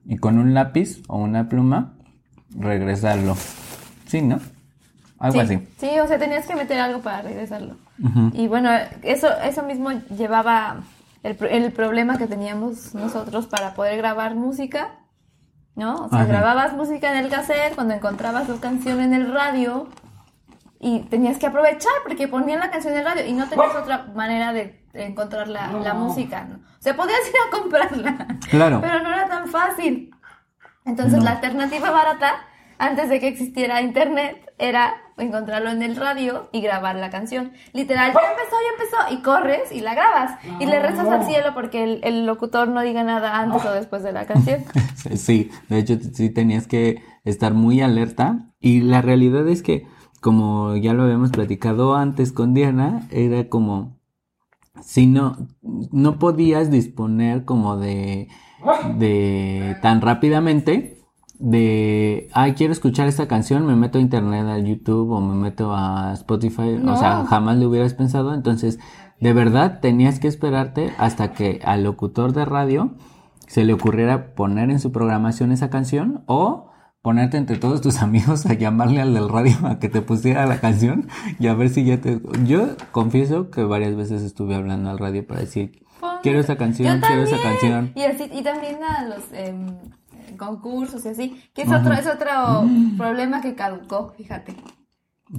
y 0.05 0.17
con 0.17 0.37
un 0.37 0.53
lápiz 0.53 1.01
o 1.07 1.17
una 1.17 1.49
pluma 1.49 1.97
regresarlo. 2.55 3.35
Sí, 4.05 4.21
¿no? 4.21 4.39
Algo 5.19 5.33
sí, 5.33 5.39
así. 5.39 5.67
sí, 5.77 5.99
o 5.99 6.07
sea, 6.07 6.19
tenías 6.19 6.45
que 6.45 6.55
meter 6.55 6.79
algo 6.79 7.01
para 7.01 7.23
regresarlo. 7.23 7.75
Y 8.33 8.47
bueno, 8.47 8.69
eso, 9.01 9.27
eso 9.43 9.63
mismo 9.63 9.91
llevaba 10.15 10.83
el, 11.23 11.35
el 11.49 11.71
problema 11.71 12.17
que 12.17 12.27
teníamos 12.27 12.93
nosotros 12.93 13.47
para 13.47 13.73
poder 13.73 13.97
grabar 13.97 14.35
música, 14.35 14.99
¿no? 15.77 16.05
O 16.05 16.09
sea, 16.09 16.19
Ajá. 16.19 16.27
grababas 16.27 16.73
música 16.73 17.09
en 17.11 17.23
el 17.23 17.29
cassette 17.31 17.73
cuando 17.75 17.93
encontrabas 17.93 18.47
tu 18.47 18.59
canción 18.59 18.99
en 18.99 19.13
el 19.13 19.31
radio 19.31 19.87
y 20.79 20.99
tenías 21.03 21.37
que 21.37 21.47
aprovechar 21.47 21.93
porque 22.03 22.27
ponían 22.27 22.59
la 22.59 22.69
canción 22.69 22.93
en 22.93 22.99
el 22.99 23.05
radio 23.05 23.25
y 23.25 23.31
no 23.33 23.47
tenías 23.47 23.73
otra 23.75 24.07
manera 24.13 24.51
de 24.53 24.83
encontrar 24.93 25.47
la, 25.47 25.71
la 25.71 25.93
música, 25.93 26.43
¿no? 26.43 26.55
O 26.57 26.81
sea, 26.81 26.95
podías 26.95 27.19
ir 27.29 27.35
a 27.47 27.51
comprarla, 27.57 28.27
Claro. 28.49 28.81
pero 28.81 29.01
no 29.01 29.09
era 29.09 29.27
tan 29.27 29.47
fácil. 29.47 30.11
Entonces, 30.85 31.19
No. 31.19 31.25
la 31.25 31.31
alternativa 31.31 31.91
barata, 31.91 32.33
antes 32.79 33.09
de 33.09 33.19
que 33.19 33.27
existiera 33.27 33.81
internet, 33.81 34.46
era 34.57 34.95
encontrarlo 35.17 35.69
en 35.69 35.81
el 35.81 35.95
radio 35.95 36.49
y 36.51 36.61
grabar 36.61 36.95
la 36.95 37.09
canción. 37.09 37.51
Literal, 37.73 38.13
ya 38.13 38.31
empezó, 38.31 38.55
ya 38.61 38.83
empezó, 38.83 39.13
y 39.13 39.23
corres 39.23 39.71
y 39.71 39.81
la 39.81 39.93
grabas. 39.93 40.39
Y 40.59 40.65
le 40.65 40.79
rezas 40.79 41.07
al 41.07 41.25
cielo 41.25 41.53
porque 41.53 41.83
el, 41.83 41.99
el 42.03 42.25
locutor 42.25 42.67
no 42.67 42.81
diga 42.81 43.03
nada 43.03 43.39
antes 43.39 43.65
o 43.65 43.71
después 43.71 44.03
de 44.03 44.11
la 44.11 44.25
canción. 44.25 44.63
Sí, 45.15 45.51
de 45.69 45.79
hecho 45.79 45.97
sí 46.13 46.29
tenías 46.29 46.67
que 46.67 47.01
estar 47.23 47.53
muy 47.53 47.81
alerta 47.81 48.51
y 48.59 48.81
la 48.81 49.01
realidad 49.01 49.47
es 49.47 49.61
que 49.61 49.87
como 50.19 50.75
ya 50.75 50.93
lo 50.93 51.03
habíamos 51.03 51.31
platicado 51.31 51.95
antes 51.95 52.33
con 52.33 52.53
Diana, 52.53 53.07
era 53.11 53.47
como 53.47 53.97
si 54.81 55.07
no 55.07 55.37
no 55.61 56.19
podías 56.19 56.69
disponer 56.69 57.45
como 57.45 57.77
de 57.77 58.27
de 58.97 59.77
tan 59.81 60.01
rápidamente 60.01 60.96
de 61.39 62.29
ay 62.33 62.53
quiero 62.53 62.73
escuchar 62.73 63.07
esta 63.07 63.27
canción 63.27 63.65
me 63.65 63.75
meto 63.75 63.99
a 63.99 64.01
internet 64.01 64.47
a 64.47 64.57
YouTube 64.57 65.11
o 65.11 65.21
me 65.21 65.35
meto 65.35 65.73
a 65.75 66.13
Spotify 66.13 66.79
o 66.83 66.97
sea 66.97 67.25
jamás 67.25 67.57
le 67.57 67.65
hubieras 67.65 67.93
pensado. 67.93 68.33
Entonces 68.33 68.79
de 69.19 69.33
verdad 69.33 69.79
tenías 69.79 70.19
que 70.19 70.27
esperarte 70.27 70.93
hasta 70.97 71.33
que 71.33 71.59
al 71.63 71.83
locutor 71.83 72.33
de 72.33 72.45
radio 72.45 72.95
se 73.47 73.63
le 73.63 73.73
ocurriera 73.73 74.35
poner 74.35 74.69
en 74.69 74.79
su 74.79 74.91
programación 74.91 75.51
esa 75.51 75.69
canción 75.69 76.23
o 76.25 76.67
ponerte 77.01 77.37
entre 77.37 77.57
todos 77.57 77.81
tus 77.81 78.01
amigos 78.01 78.45
a 78.45 78.53
llamarle 78.53 79.01
al 79.01 79.13
del 79.13 79.29
radio 79.29 79.55
a 79.65 79.79
que 79.79 79.89
te 79.89 80.01
pusiera 80.01 80.45
la 80.45 80.59
canción 80.59 81.07
y 81.39 81.47
a 81.47 81.53
ver 81.53 81.69
si 81.69 81.85
ya 81.85 82.01
te... 82.01 82.19
Yo 82.45 82.75
confieso 82.91 83.49
que 83.49 83.63
varias 83.63 83.95
veces 83.95 84.23
estuve 84.23 84.55
hablando 84.55 84.89
al 84.89 84.99
radio 84.99 85.25
para 85.25 85.39
decir, 85.39 85.85
quiero 86.21 86.39
esa 86.39 86.57
canción, 86.57 86.99
quiero 86.99 87.23
esa 87.23 87.41
canción. 87.41 87.91
Y 87.95 88.03
así, 88.03 88.29
y 88.33 88.43
también 88.43 88.83
a 88.83 89.05
los 89.05 89.23
em, 89.31 89.67
concursos 90.35 91.05
y 91.05 91.09
así, 91.09 91.49
que 91.53 91.61
es 91.61 91.71
otro, 91.71 91.93
es 91.93 92.07
otro 92.07 92.29
problema 92.97 93.41
que 93.41 93.55
caducó, 93.55 94.13
fíjate. 94.17 94.55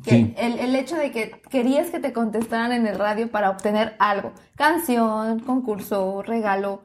Que 0.04 0.10
Sí. 0.10 0.34
el, 0.36 0.58
el 0.58 0.74
hecho 0.76 0.96
de 0.96 1.10
que 1.10 1.40
querías 1.50 1.88
que 1.90 1.98
te 1.98 2.12
contestaran 2.12 2.72
en 2.72 2.86
el 2.86 2.98
radio 2.98 3.30
para 3.30 3.50
obtener 3.50 3.96
algo. 3.98 4.32
Canción, 4.54 5.40
concurso, 5.40 6.22
regalo. 6.22 6.82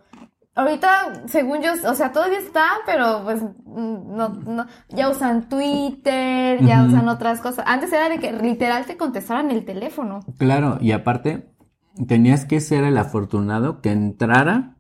Ahorita, 0.56 1.24
según 1.26 1.62
yo, 1.62 1.72
o 1.90 1.96
sea, 1.96 2.12
todavía 2.12 2.38
está, 2.38 2.68
pero 2.86 3.22
pues 3.24 3.42
mm, 3.42 4.16
no, 4.16 4.30
no, 4.30 4.68
ya 4.90 5.10
usan 5.10 5.50
Twitter, 5.50 6.64
ya 6.64 6.84
usan 6.86 7.10
otras 7.10 7.42
cosas. 7.42 7.66
Antes 7.68 7.92
era 7.92 8.08
de 8.08 8.20
que 8.20 8.32
literal 8.32 8.86
te 8.86 8.96
contestaran 8.96 9.50
el 9.52 9.66
teléfono. 9.66 10.20
Claro, 10.38 10.78
y 10.80 10.92
aparte, 10.92 11.50
tenías 12.08 12.46
que 12.46 12.62
ser 12.62 12.84
el 12.84 12.98
afortunado 12.98 13.82
que 13.82 13.92
entrara 13.92 14.78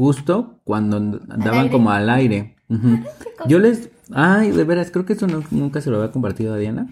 justo 0.00 0.60
cuando 0.64 0.96
andaban 0.96 1.68
como 1.68 1.90
al 1.90 2.08
aire. 2.08 2.56
Ujú. 2.70 3.00
Yo 3.46 3.58
les... 3.58 3.90
Ay, 4.12 4.50
de 4.50 4.64
veras, 4.64 4.90
creo 4.90 5.04
que 5.04 5.12
eso 5.12 5.26
no- 5.26 5.42
nunca 5.50 5.82
se 5.82 5.90
lo 5.90 5.98
había 5.98 6.10
compartido 6.10 6.54
a 6.54 6.56
Diana. 6.56 6.88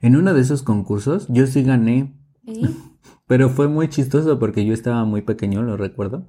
En 0.00 0.14
uno 0.14 0.32
de 0.32 0.40
esos 0.40 0.62
concursos 0.62 1.26
yo 1.28 1.44
sí 1.48 1.64
gané. 1.64 2.14
¿Y? 2.44 2.68
Pero 3.26 3.48
fue 3.50 3.66
muy 3.66 3.88
chistoso 3.88 4.38
porque 4.38 4.64
yo 4.64 4.74
estaba 4.74 5.04
muy 5.04 5.22
pequeño, 5.22 5.62
lo 5.62 5.76
recuerdo. 5.76 6.24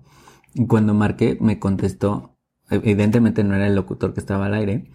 Y 0.56 0.66
cuando 0.66 0.96
marqué, 0.96 1.38
me 1.40 1.60
contestó. 1.60 2.36
Evidentemente 2.72 3.44
no 3.44 3.54
era 3.54 3.68
el 3.68 3.76
locutor 3.76 4.16
que 4.16 4.22
estaba 4.22 4.48
al 4.48 4.56
aire, 4.56 4.90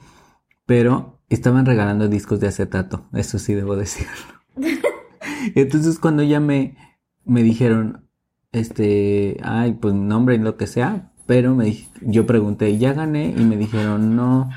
pero 0.67 1.21
estaban 1.29 1.67
regalando 1.67 2.09
discos 2.09 2.41
de 2.41 2.49
acetato. 2.49 3.07
Eso 3.13 3.39
sí 3.39 3.55
debo 3.55 3.77
decirlo. 3.77 4.11
Entonces 5.55 6.01
cuando 6.01 6.25
ya 6.25 6.41
me, 6.41 6.77
me 7.25 7.43
dijeron, 7.45 8.08
este, 8.53 9.39
ay, 9.43 9.75
pues 9.75 9.95
nombre 9.95 10.35
y 10.37 10.39
lo 10.39 10.57
que 10.57 10.67
sea, 10.67 11.13
pero 11.27 11.55
me 11.55 11.77
yo 12.01 12.27
pregunté, 12.27 12.77
¿ya 12.79 12.93
gané? 12.93 13.35
Y 13.37 13.45
me 13.45 13.57
dijeron, 13.57 14.17
no, 14.17 14.49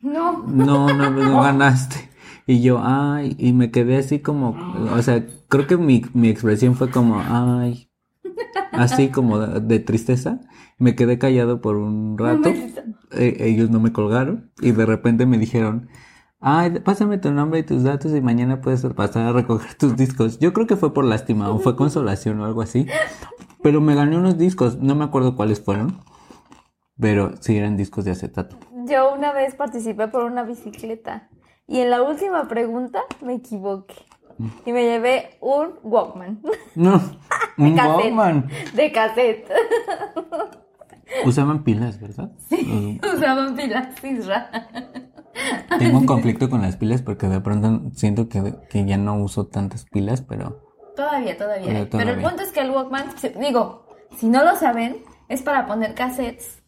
No. 0.00 0.42
no, 0.46 0.88
no, 0.92 1.10
no 1.10 1.42
ganaste. 1.42 2.08
Y 2.46 2.62
yo, 2.62 2.80
ay, 2.82 3.36
y 3.38 3.52
me 3.52 3.70
quedé 3.70 3.96
así 3.98 4.18
como, 4.18 4.56
o 4.92 5.02
sea, 5.02 5.24
creo 5.48 5.66
que 5.66 5.76
mi, 5.76 6.02
mi 6.14 6.28
expresión 6.28 6.74
fue 6.74 6.90
como, 6.90 7.20
ay, 7.20 7.88
así 8.72 9.08
como 9.08 9.38
de, 9.38 9.60
de 9.60 9.78
tristeza. 9.78 10.40
Me 10.78 10.96
quedé 10.96 11.18
callado 11.18 11.60
por 11.60 11.76
un 11.76 12.16
rato. 12.18 12.48
Eh, 13.12 13.36
ellos 13.40 13.70
no 13.70 13.80
me 13.80 13.92
colgaron 13.92 14.50
y 14.60 14.72
de 14.72 14.86
repente 14.86 15.26
me 15.26 15.38
dijeron, 15.38 15.88
ay, 16.40 16.80
pásame 16.80 17.18
tu 17.18 17.30
nombre 17.30 17.60
y 17.60 17.62
tus 17.62 17.82
datos 17.84 18.12
y 18.14 18.20
mañana 18.20 18.60
puedes 18.60 18.84
pasar 18.94 19.26
a 19.26 19.32
recoger 19.32 19.74
tus 19.74 19.96
discos. 19.96 20.38
Yo 20.38 20.52
creo 20.52 20.66
que 20.66 20.76
fue 20.76 20.92
por 20.92 21.04
lástima 21.04 21.50
o 21.50 21.58
fue 21.58 21.76
consolación 21.76 22.40
o 22.40 22.44
algo 22.44 22.62
así. 22.62 22.86
Pero 23.62 23.80
me 23.80 23.94
gané 23.94 24.16
unos 24.16 24.38
discos, 24.38 24.78
no 24.78 24.94
me 24.94 25.04
acuerdo 25.04 25.36
cuáles 25.36 25.60
fueron, 25.60 25.98
pero 26.98 27.34
sí 27.40 27.56
eran 27.56 27.76
discos 27.76 28.04
de 28.06 28.12
acetato. 28.12 28.56
Yo 28.86 29.12
una 29.14 29.32
vez 29.32 29.54
participé 29.54 30.08
por 30.08 30.24
una 30.24 30.42
bicicleta 30.44 31.28
y 31.66 31.80
en 31.80 31.90
la 31.90 32.02
última 32.02 32.48
pregunta 32.48 33.00
me 33.22 33.34
equivoqué. 33.34 33.94
Y 34.64 34.72
me 34.72 34.84
llevé 34.84 35.36
un 35.42 35.74
Walkman 35.82 36.40
No, 36.74 36.98
un 37.58 37.76
cassette. 37.76 37.96
Walkman. 38.14 38.48
de 38.74 38.92
cassette. 38.92 39.50
Usaban 41.26 41.62
pilas, 41.62 42.00
¿verdad? 42.00 42.30
Usaban 43.14 43.54
pilas 43.54 44.02
Isra. 44.02 44.50
Tengo 45.78 45.98
un 45.98 46.06
conflicto 46.06 46.50
con 46.50 46.62
las 46.62 46.76
pilas 46.76 47.02
porque 47.02 47.28
de 47.28 47.40
pronto 47.40 47.90
siento 47.94 48.28
que, 48.28 48.54
que 48.68 48.84
ya 48.84 48.96
no 48.96 49.16
uso 49.16 49.46
tantas 49.46 49.84
pilas, 49.84 50.22
pero 50.22 50.70
Todavía, 51.00 51.36
todavía. 51.36 51.66
Pero. 51.66 51.88
Pero 51.90 52.10
el 52.10 52.20
punto 52.20 52.42
es 52.42 52.52
que 52.52 52.60
el 52.60 52.70
Walkman, 52.70 53.06
digo, 53.40 53.86
si 54.16 54.28
no 54.28 54.44
lo 54.44 54.56
saben, 54.56 54.98
es 55.28 55.40
para 55.42 55.66
poner 55.66 55.94
cassettes 55.94 56.62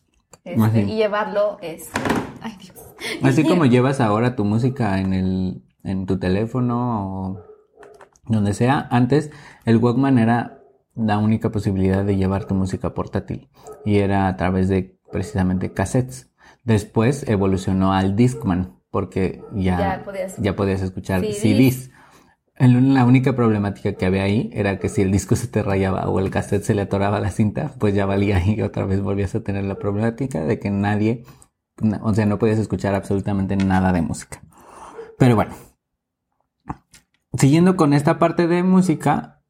este, 0.44 0.82
y 0.82 0.96
llevarlo. 0.96 1.58
Este, 1.60 2.00
ay, 2.40 2.56
Dios. 2.58 2.76
así 3.22 3.44
como 3.44 3.66
llevas 3.66 4.00
ahora 4.00 4.34
tu 4.36 4.44
música 4.44 4.98
en 5.00 5.12
el 5.12 5.62
en 5.84 6.06
tu 6.06 6.18
teléfono 6.18 7.34
o 7.34 7.40
donde 8.26 8.54
sea, 8.54 8.88
antes 8.90 9.30
el 9.64 9.78
Walkman 9.78 10.18
era 10.18 10.60
la 10.94 11.18
única 11.18 11.50
posibilidad 11.50 12.04
de 12.04 12.16
llevar 12.16 12.46
tu 12.46 12.54
música 12.54 12.94
portátil 12.94 13.50
y 13.84 13.98
era 13.98 14.28
a 14.28 14.36
través 14.36 14.68
de 14.68 14.98
precisamente 15.10 15.72
cassettes. 15.72 16.31
Después 16.64 17.28
evolucionó 17.28 17.92
al 17.92 18.14
Discman 18.16 18.78
porque 18.90 19.42
ya, 19.54 19.78
Ya 19.78 20.02
podías- 20.04 20.37
ya 20.38 20.54
podías 20.57 20.83
escuchar 20.83 21.21
CDs. 21.33 21.90
La 22.59 23.04
única 23.07 23.35
problemática 23.35 23.95
que 23.95 24.07
había 24.07 24.23
ahí 24.25 24.50
era 24.52 24.78
que 24.78 24.88
si 24.88 25.02
el 25.02 25.11
disco 25.11 25.35
se 25.35 25.49
te 25.49 25.62
rayaba 25.62 26.09
o 26.09 26.21
el 26.21 26.31
cassette 26.31 26.62
se 26.62 26.75
le 26.75 26.83
atoraba 26.83 27.19
la 27.19 27.31
cinta, 27.31 27.73
pues 27.78 27.95
ya 27.95 28.07
valía 28.07 28.45
y 28.47 28.61
otra 28.62 28.85
vez 28.85 29.00
volvías 29.00 29.35
a 29.35 29.40
tener 29.40 29.64
la 29.64 29.76
problemática 29.76 30.40
de 30.45 30.59
que 30.61 30.71
nadie, 30.71 31.25
na- 31.81 32.00
o 32.04 32.14
sea, 32.14 32.26
no 32.26 32.38
podías 32.38 32.59
escuchar 32.59 32.95
absolutamente 32.95 33.57
nada 33.57 33.92
de 33.92 34.02
música. 34.02 34.42
Pero 35.19 35.35
bueno, 35.35 35.54
siguiendo 37.38 37.76
con 37.76 37.92
esta 37.95 38.19
parte 38.19 38.47
de 38.47 38.62
música, 38.62 39.40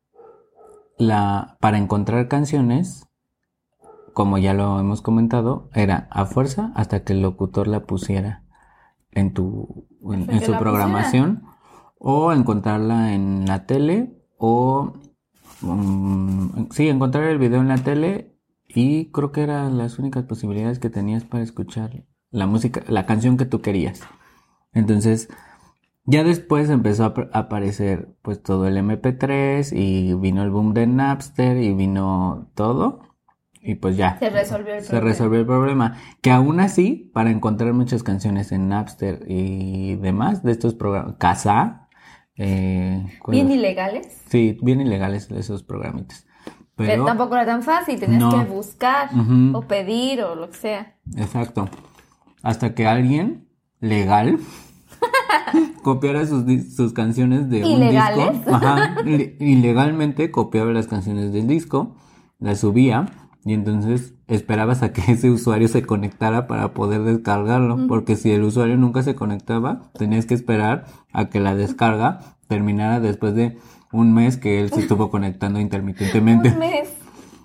la, 0.98 1.56
para 1.60 1.78
encontrar 1.78 2.28
canciones, 2.28 3.06
como 4.12 4.38
ya 4.38 4.54
lo 4.54 4.78
hemos 4.78 5.02
comentado, 5.02 5.68
era 5.74 6.08
a 6.10 6.26
fuerza 6.26 6.72
hasta 6.74 7.04
que 7.04 7.12
el 7.12 7.22
locutor 7.22 7.68
la 7.68 7.84
pusiera 7.84 8.44
en 9.10 9.32
tu, 9.32 9.86
en, 10.10 10.40
su 10.40 10.56
programación, 10.58 11.44
o 11.98 12.32
encontrarla 12.32 13.14
en 13.14 13.46
la 13.46 13.66
tele, 13.66 14.22
o 14.38 14.94
mm, 15.60 16.70
sí, 16.70 16.88
encontrar 16.88 17.24
el 17.24 17.38
video 17.38 17.60
en 17.60 17.68
la 17.68 17.78
tele, 17.78 18.38
y 18.66 19.10
creo 19.12 19.32
que 19.32 19.42
eran 19.42 19.76
las 19.76 19.98
únicas 19.98 20.24
posibilidades 20.24 20.78
que 20.78 20.90
tenías 20.90 21.24
para 21.24 21.42
escuchar 21.42 22.04
la 22.30 22.46
música, 22.46 22.82
la 22.88 23.04
canción 23.04 23.36
que 23.36 23.44
tú 23.44 23.60
querías. 23.60 24.00
Entonces, 24.72 25.28
ya 26.04 26.24
después 26.24 26.70
empezó 26.70 27.04
a 27.04 27.14
aparecer 27.38 28.16
pues 28.22 28.42
todo 28.42 28.66
el 28.66 28.76
MP3 28.78 29.76
y 29.76 30.14
vino 30.14 30.42
el 30.42 30.50
boom 30.50 30.72
de 30.72 30.86
Napster 30.86 31.58
y 31.58 31.74
vino 31.74 32.50
todo 32.54 33.11
y 33.62 33.76
pues 33.76 33.96
ya 33.96 34.18
Se 34.18 34.28
resolvió 34.28 34.74
el 34.74 34.82
se 34.82 34.88
problema. 34.90 35.08
resolvió 35.08 35.40
el 35.40 35.46
problema. 35.46 35.96
Que 36.20 36.30
aún 36.32 36.58
así, 36.60 37.10
para 37.14 37.30
encontrar 37.30 37.72
muchas 37.74 38.02
canciones 38.02 38.50
en 38.52 38.68
Napster 38.68 39.24
y 39.28 39.94
demás 39.96 40.42
de 40.42 40.50
estos 40.52 40.74
programas, 40.74 41.14
Casa, 41.18 41.88
eh, 42.36 43.06
¿cuál 43.20 43.34
Bien 43.36 43.48
es? 43.50 43.54
ilegales. 43.56 44.22
sí, 44.28 44.58
bien 44.62 44.80
ilegales 44.80 45.30
esos 45.30 45.62
programitas. 45.62 46.26
Pero, 46.74 46.90
Pero, 46.90 47.04
tampoco 47.04 47.34
era 47.36 47.44
tan 47.46 47.62
fácil, 47.62 48.00
tenías 48.00 48.20
No. 48.22 48.30
que 48.30 48.44
buscar 48.50 49.10
o 49.52 49.60
pedir 49.62 50.22
o 50.22 50.34
lo 50.34 50.48
que 50.50 50.56
sea. 50.56 50.96
exacto. 51.16 51.68
Hasta 52.42 52.74
que 52.74 52.86
alguien 52.86 53.46
legal 53.78 54.38
copiara 55.82 56.26
sus, 56.26 56.44
sus 56.74 56.92
canciones 56.92 57.48
de 57.50 57.64
un 57.64 57.80
disco. 57.80 58.32
Ajá, 58.54 58.96
ilegalmente 59.38 60.30
copiaba 60.30 60.72
las 60.72 60.86
canciones 60.86 61.32
del 61.32 61.46
disco, 61.46 61.96
las 62.38 62.60
subía 62.60 63.06
y 63.44 63.54
entonces 63.54 64.14
esperabas 64.28 64.82
a 64.82 64.92
que 64.92 65.02
ese 65.12 65.30
usuario 65.30 65.68
se 65.68 65.82
conectara 65.84 66.46
para 66.46 66.72
poder 66.74 67.02
descargarlo, 67.02 67.86
porque 67.88 68.16
si 68.16 68.30
el 68.32 68.42
usuario 68.44 68.76
nunca 68.76 69.02
se 69.02 69.14
conectaba, 69.14 69.90
tenías 69.98 70.26
que 70.26 70.34
esperar 70.34 70.84
a 71.12 71.28
que 71.28 71.40
la 71.40 71.54
descarga 71.54 72.20
terminara 72.48 73.00
después 73.00 73.34
de 73.34 73.58
un 73.92 74.14
mes 74.14 74.36
que 74.36 74.60
él 74.60 74.70
se 74.70 74.80
estuvo 74.80 75.10
conectando 75.10 75.60
intermitentemente. 75.60 76.50
Un 76.50 76.58
mes. 76.58 76.92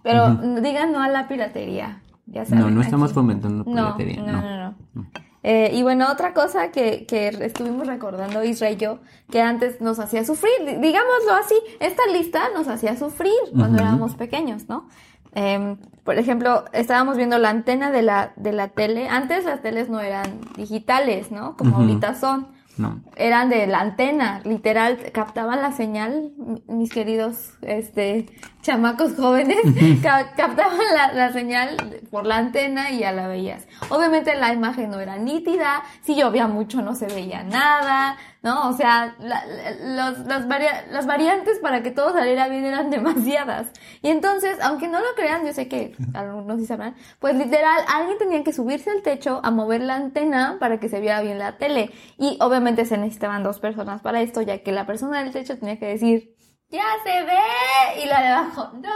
Pero 0.03 0.35
digan 0.61 0.91
no 0.93 1.01
a 1.01 1.09
la 1.09 1.27
piratería. 1.27 2.01
Ya 2.27 2.45
saben, 2.45 2.59
No, 2.63 2.69
no 2.69 2.81
estamos 2.81 3.09
aquí. 3.11 3.15
fomentando 3.15 3.63
No, 3.65 3.95
piratería, 3.97 4.21
no, 4.21 4.31
no. 4.41 4.41
no, 4.41 4.75
no. 4.93 5.05
Eh, 5.43 5.71
y 5.73 5.81
bueno, 5.83 6.07
otra 6.11 6.33
cosa 6.33 6.71
que, 6.71 7.05
que 7.05 7.29
estuvimos 7.29 7.87
recordando 7.87 8.43
Isra 8.43 8.69
y 8.69 8.75
yo, 8.75 8.99
que 9.31 9.41
antes 9.41 9.79
nos 9.79 9.97
hacía 9.99 10.25
sufrir, 10.25 10.51
di- 10.65 10.75
digámoslo 10.75 11.31
así, 11.41 11.55
esta 11.79 12.03
lista 12.11 12.41
nos 12.53 12.67
hacía 12.67 12.97
sufrir 12.97 13.31
cuando 13.55 13.77
éramos 13.81 14.15
pequeños, 14.15 14.67
¿no? 14.67 14.87
Em, 15.33 15.77
por 16.03 16.17
ejemplo, 16.17 16.65
estábamos 16.73 17.17
viendo 17.17 17.37
la 17.37 17.49
antena 17.49 17.91
de 17.91 18.01
la, 18.01 18.33
de 18.35 18.53
la 18.53 18.69
tele. 18.69 19.07
Antes 19.09 19.45
las 19.45 19.61
teles 19.61 19.89
no 19.89 19.99
eran 19.99 20.39
digitales, 20.55 21.31
¿no? 21.31 21.57
Como 21.57 21.77
ahorita 21.77 22.15
son. 22.15 22.47
No. 22.77 23.01
Eran 23.15 23.49
de 23.49 23.65
la 23.65 23.79
antena, 23.81 24.41
literal, 24.43 24.99
captaban 25.11 25.61
la 25.61 25.71
señal, 25.71 26.31
mis 26.67 26.91
queridos 26.91 27.53
este, 27.61 28.27
chamacos 28.67 29.15
jóvenes, 29.15 29.57
ca- 30.03 30.33
captaban 30.35 30.77
la, 30.93 31.13
la 31.13 31.31
señal 31.31 31.77
por 32.11 32.25
la 32.25 32.35
antena 32.37 32.91
y 32.91 32.99
ya 32.99 33.11
la 33.13 33.27
veías. 33.27 33.65
Obviamente 33.89 34.35
la 34.35 34.53
imagen 34.53 34.89
no 34.91 34.99
era 34.99 35.17
nítida, 35.17 35.83
si 36.03 36.15
llovía 36.15 36.47
mucho 36.47 36.81
no 36.81 36.93
se 36.93 37.07
veía 37.07 37.43
nada, 37.43 38.17
¿no? 38.43 38.69
O 38.69 38.73
sea, 38.73 39.15
la- 39.19 39.43
la- 39.45 40.09
los- 40.11 40.19
las, 40.27 40.45
las 40.91 41.05
variantes 41.07 41.59
para 41.59 41.81
que 41.81 41.91
todo 41.91 42.11
saliera 42.13 42.47
bien 42.49 42.65
eran 42.65 42.89
demasiadas. 42.97 43.71
Y 44.01 44.09
entonces, 44.09 44.57
aunque 44.61 44.87
no 44.89 44.99
lo 44.99 45.15
crean, 45.15 45.45
yo 45.45 45.53
sé 45.53 45.67
que 45.69 45.95
algunos 46.13 46.59
sí 46.59 46.65
sabrán, 46.65 46.95
pues 47.19 47.35
literal, 47.35 47.79
alguien 47.87 48.17
tenía 48.17 48.43
que 48.43 48.51
subirse 48.51 48.89
al 48.91 49.01
techo 49.01 49.39
a 49.43 49.49
mover 49.51 49.81
la 49.81 49.95
antena 49.95 50.57
para 50.59 50.79
que 50.79 50.89
se 50.89 50.99
viera 50.99 51.21
bien 51.21 51.39
la 51.39 51.57
tele. 51.57 51.91
Y 52.17 52.37
obviamente 52.41 52.85
se 52.85 52.97
necesitaban 52.97 53.43
dos 53.43 53.59
personas 53.59 54.01
para 54.01 54.21
esto, 54.21 54.41
ya 54.41 54.57
que 54.61 54.71
la 54.73 54.85
persona 54.85 55.23
del 55.23 55.31
techo 55.31 55.57
tenía 55.57 55.79
que 55.79 55.85
decir, 55.87 56.35
¡Ya 56.69 56.83
se 57.03 57.23
ve! 57.23 58.03
Y 58.03 58.07
la 58.07 58.21
de 58.21 58.27
abajo, 58.27 58.69
¡No! 58.73 58.89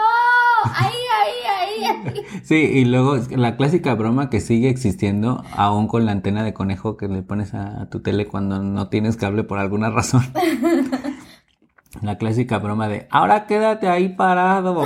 ¡Ahí, 0.76 0.94
ahí, 1.24 1.84
ahí, 1.86 1.86
ahí! 2.06 2.26
Sí, 2.44 2.56
y 2.56 2.86
luego 2.86 3.16
la 3.30 3.56
clásica 3.56 3.96
broma 3.96 4.30
que 4.30 4.42
sigue 4.42 4.70
existiendo 4.70 5.44
aún 5.56 5.88
con 5.88 6.06
la 6.06 6.12
antena 6.12 6.44
de 6.44 6.54
conejo 6.54 6.98
que 6.98 7.08
le 7.08 7.22
pones 7.22 7.54
a, 7.54 7.82
a 7.82 7.90
tu 7.90 8.02
tele 8.02 8.28
cuando 8.28 8.60
no 8.62 8.90
tienes 8.90 9.16
cable 9.16 9.44
por 9.44 9.58
alguna 9.60 9.90
razón. 9.90 10.22
La 12.02 12.18
clásica 12.18 12.58
broma 12.58 12.88
de, 12.88 13.06
ahora 13.12 13.46
quédate 13.48 13.90
ahí 13.90 14.10
parado. 14.10 14.82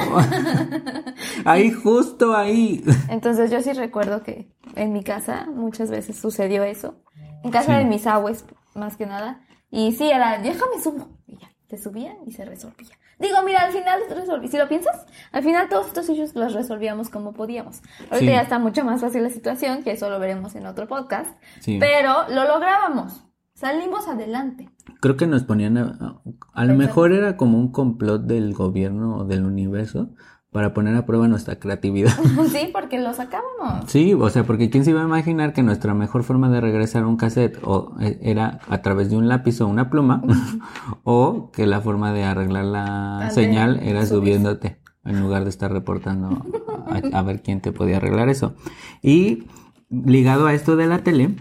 ahí, 1.46 1.72
justo 1.72 2.36
ahí. 2.36 2.84
Entonces 3.10 3.52
yo 3.52 3.62
sí 3.62 3.74
recuerdo 3.74 4.24
que 4.24 4.50
en 4.76 4.92
mi 4.92 5.04
casa 5.04 5.46
muchas 5.54 5.92
veces 5.92 6.18
sucedió 6.18 6.64
eso. 6.64 6.96
En 7.44 7.52
casa 7.52 7.74
Sí. 7.74 7.78
de 7.78 7.86
mis 7.86 8.08
abuelos, 8.08 8.44
más 8.74 8.98
que 8.98 9.06
nada. 9.06 9.42
Y 9.70 9.92
sí, 9.92 10.10
era, 10.10 10.40
déjame 10.40 10.82
subo. 10.84 11.08
Y 11.28 11.38
ya, 11.38 11.48
se 11.78 11.84
subía 11.84 12.16
y 12.26 12.32
se 12.32 12.46
resolvía. 12.46 12.90
Digo, 13.20 13.38
mira, 13.46 13.62
al 13.62 13.72
final 13.72 14.00
resolví. 14.10 14.48
Si 14.50 14.58
lo 14.58 14.68
piensas, 14.68 15.06
al 15.32 15.44
final 15.44 15.70
todos 15.70 15.88
estos 15.88 16.10
issues 16.10 16.36
los 16.36 16.54
resolvíamos 16.54 17.10
como 17.10 17.34
podíamos. 17.34 17.82
Ahorita 18.12 18.18
Sí. 18.20 18.26
ya 18.26 18.42
está 18.42 18.60
mucho 18.60 18.84
más 18.84 19.02
fácil 19.02 19.24
la 19.24 19.30
situación, 19.30 19.84
que 19.84 19.92
eso 19.92 20.10
lo 20.10 20.20
veremos 20.20 20.56
en 20.56 20.66
otro 20.66 20.88
podcast. 20.88 21.36
Sí. 21.62 21.78
Pero 21.80 22.28
lo 22.30 22.46
lográbamos. 22.46 23.24
Salimos 23.54 24.08
adelante. 24.10 24.70
Creo 25.00 25.16
que 25.16 25.28
nos 25.28 25.44
ponían 25.44 25.78
a, 25.78 26.22
a 26.54 26.66
lo 26.66 26.76
mejor 26.76 27.14
era 27.14 27.38
como 27.38 27.58
un 27.58 27.72
complot 27.72 28.24
del 28.24 28.54
gobierno 28.54 29.18
o 29.20 29.24
del 29.24 29.46
universo 29.46 30.10
para 30.56 30.74
poner 30.74 30.96
a 30.96 31.06
prueba 31.06 31.28
nuestra 31.28 31.60
creatividad. 31.60 32.14
sí, 32.50 32.70
porque 32.72 32.98
lo 32.98 33.14
sacábamos. 33.14 33.92
Sí, 33.92 34.14
o 34.14 34.30
sea, 34.30 34.46
porque 34.46 34.70
quién 34.70 34.86
se 34.86 34.92
iba 34.92 35.02
a 35.02 35.04
imaginar 35.04 35.52
que 35.52 35.64
nuestra 35.64 35.94
mejor 35.94 36.24
forma 36.24 36.48
de 36.48 36.62
regresar 36.62 37.04
un 37.04 37.18
cassette 37.18 37.60
o 37.62 37.94
e, 38.00 38.18
era 38.22 38.62
a 38.70 38.82
través 38.82 39.10
de 39.10 39.18
un 39.18 39.28
lápiz 39.28 39.60
o 39.60 39.68
una 39.68 39.90
pluma, 39.90 40.24
o 41.04 41.52
que 41.52 41.68
la 41.68 41.82
forma 41.82 42.14
de 42.14 42.24
arreglar 42.24 42.64
la 42.64 43.32
señal 43.32 43.82
era 43.84 44.06
subiéndote 44.06 44.80
en 45.04 45.20
lugar 45.20 45.44
de 45.44 45.50
estar 45.50 45.74
reportando 45.74 46.46
a, 46.88 47.20
a 47.20 47.22
ver 47.22 47.42
quién 47.42 47.60
te 47.60 47.74
podía 47.74 47.98
arreglar 47.98 48.30
eso. 48.30 48.56
Y 49.02 49.44
ligado 49.90 50.48
a 50.48 50.54
esto 50.54 50.78
de 50.78 50.88
la 50.88 51.00
tele, 51.00 51.36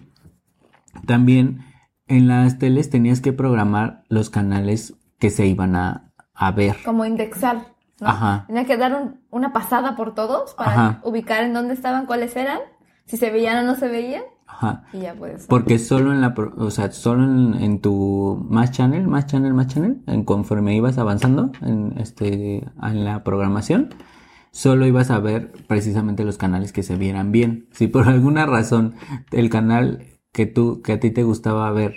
también 1.06 1.60
en 2.08 2.26
las 2.26 2.58
teles 2.58 2.90
tenías 2.90 3.20
que 3.20 3.32
programar 3.32 4.02
los 4.08 4.28
canales 4.28 4.96
que 5.20 5.30
se 5.30 5.46
iban 5.46 5.76
a, 5.76 6.12
a 6.34 6.50
ver. 6.50 6.78
Como 6.84 7.04
indexar. 7.04 7.73
¿No? 8.00 8.08
Ajá. 8.08 8.44
Tenía 8.46 8.64
que 8.64 8.76
dar 8.76 8.94
un- 8.94 9.20
una 9.30 9.52
pasada 9.52 9.96
por 9.96 10.14
todos 10.14 10.54
para 10.54 10.70
Ajá. 10.72 11.00
ubicar 11.04 11.44
en 11.44 11.52
dónde 11.54 11.74
estaban, 11.74 12.06
cuáles 12.06 12.34
eran, 12.36 12.58
si 13.06 13.16
se 13.16 13.30
veían 13.30 13.64
o 13.64 13.66
no 13.66 13.76
se 13.76 13.88
veían, 13.88 14.22
Ajá. 14.46 14.84
y 14.92 15.00
ya 15.00 15.14
puedes. 15.14 15.46
Porque 15.46 15.78
solo 15.78 16.12
en 16.12 16.20
la, 16.20 16.34
o 16.56 16.70
sea, 16.70 16.90
solo 16.92 17.24
en, 17.24 17.54
en 17.62 17.80
tu 17.80 18.44
más 18.48 18.70
channel, 18.72 19.06
más 19.06 19.26
channel, 19.26 19.54
más 19.54 19.66
channel, 19.68 20.02
en 20.06 20.24
conforme 20.24 20.74
ibas 20.76 20.98
avanzando 20.98 21.50
en 21.62 21.94
este, 21.98 22.64
en 22.82 23.04
la 23.04 23.22
programación, 23.24 23.90
solo 24.50 24.86
ibas 24.86 25.10
a 25.10 25.18
ver 25.18 25.52
precisamente 25.66 26.24
los 26.24 26.36
canales 26.38 26.72
que 26.72 26.82
se 26.82 26.96
vieran 26.96 27.32
bien. 27.32 27.68
Si 27.72 27.86
por 27.88 28.08
alguna 28.08 28.46
razón 28.46 28.94
el 29.32 29.50
canal 29.50 30.04
que 30.32 30.46
tú, 30.46 30.82
que 30.82 30.92
a 30.94 31.00
ti 31.00 31.10
te 31.10 31.22
gustaba 31.22 31.70
ver 31.72 31.94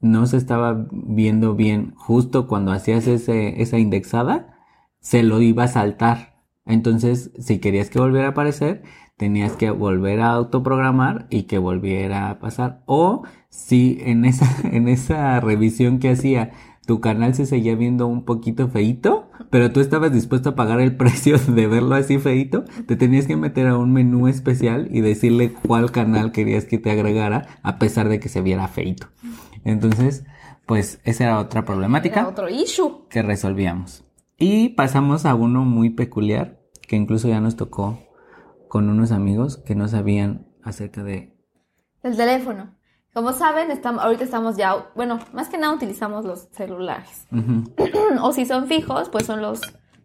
no 0.00 0.26
se 0.26 0.36
estaba 0.38 0.86
viendo 0.92 1.54
bien 1.54 1.92
justo 1.96 2.46
cuando 2.46 2.72
hacías 2.72 3.06
ese, 3.06 3.60
esa 3.60 3.78
indexada, 3.78 4.54
se 5.00 5.22
lo 5.22 5.40
iba 5.40 5.64
a 5.64 5.68
saltar. 5.68 6.40
Entonces, 6.66 7.32
si 7.38 7.58
querías 7.58 7.90
que 7.90 7.98
volviera 7.98 8.28
a 8.28 8.30
aparecer, 8.30 8.82
tenías 9.16 9.52
que 9.52 9.70
volver 9.70 10.20
a 10.20 10.30
autoprogramar 10.30 11.26
y 11.30 11.42
que 11.42 11.58
volviera 11.58 12.30
a 12.30 12.38
pasar. 12.38 12.82
O 12.86 13.24
si 13.48 13.98
en 14.00 14.24
esa, 14.24 14.46
en 14.70 14.88
esa 14.88 15.40
revisión 15.40 15.98
que 15.98 16.10
hacía 16.10 16.52
tu 16.86 17.00
canal 17.00 17.34
se 17.34 17.46
seguía 17.46 17.74
viendo 17.76 18.06
un 18.06 18.24
poquito 18.24 18.68
feito, 18.68 19.30
pero 19.50 19.70
tú 19.72 19.80
estabas 19.80 20.12
dispuesto 20.12 20.50
a 20.50 20.54
pagar 20.56 20.80
el 20.80 20.96
precio 20.98 21.38
de 21.38 21.66
verlo 21.66 21.94
así 21.94 22.18
feito, 22.18 22.64
te 22.86 22.96
tenías 22.96 23.26
que 23.26 23.36
meter 23.36 23.66
a 23.66 23.76
un 23.76 23.92
menú 23.92 24.26
especial 24.28 24.88
y 24.90 25.00
decirle 25.00 25.52
cuál 25.52 25.92
canal 25.92 26.32
querías 26.32 26.64
que 26.64 26.78
te 26.78 26.90
agregara 26.90 27.46
a 27.62 27.78
pesar 27.78 28.08
de 28.08 28.20
que 28.20 28.28
se 28.28 28.40
viera 28.40 28.66
feito. 28.68 29.08
Entonces, 29.64 30.24
pues 30.66 31.00
esa 31.04 31.24
era 31.24 31.38
otra 31.38 31.64
problemática 31.64 32.20
Era 32.20 32.28
otro 32.28 32.48
issue. 32.48 33.02
que 33.10 33.22
resolvíamos. 33.22 34.04
Y 34.42 34.70
pasamos 34.70 35.26
a 35.26 35.34
uno 35.34 35.64
muy 35.64 35.90
peculiar, 35.90 36.58
que 36.88 36.96
incluso 36.96 37.28
ya 37.28 37.40
nos 37.40 37.56
tocó 37.56 37.98
con 38.68 38.88
unos 38.88 39.12
amigos 39.12 39.58
que 39.58 39.74
no 39.74 39.86
sabían 39.86 40.46
acerca 40.64 41.02
de... 41.02 41.36
El 42.02 42.16
teléfono. 42.16 42.74
Como 43.12 43.34
saben, 43.34 43.70
estamos, 43.70 44.02
ahorita 44.02 44.24
estamos 44.24 44.56
ya, 44.56 44.86
bueno, 44.96 45.18
más 45.34 45.50
que 45.50 45.58
nada 45.58 45.74
utilizamos 45.74 46.24
los 46.24 46.48
celulares. 46.52 47.26
O 48.22 48.32
si 48.32 48.46
son 48.46 48.66
fijos, 48.66 49.10
pues 49.10 49.26
son 49.26 49.42
los, 49.42 49.60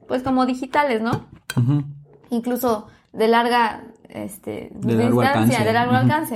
pues 0.06 0.22
como 0.22 0.46
digitales, 0.46 1.02
¿no? 1.02 1.28
ujú, 1.56 1.86
Incluso 2.30 2.88
de 3.14 3.30
larga, 3.30 3.86
este, 4.10 4.70
De 4.74 4.94
largo 4.96 5.22
alcance. 5.22 5.64
de 5.64 5.74
largo 5.74 5.96
alcance. 5.96 6.36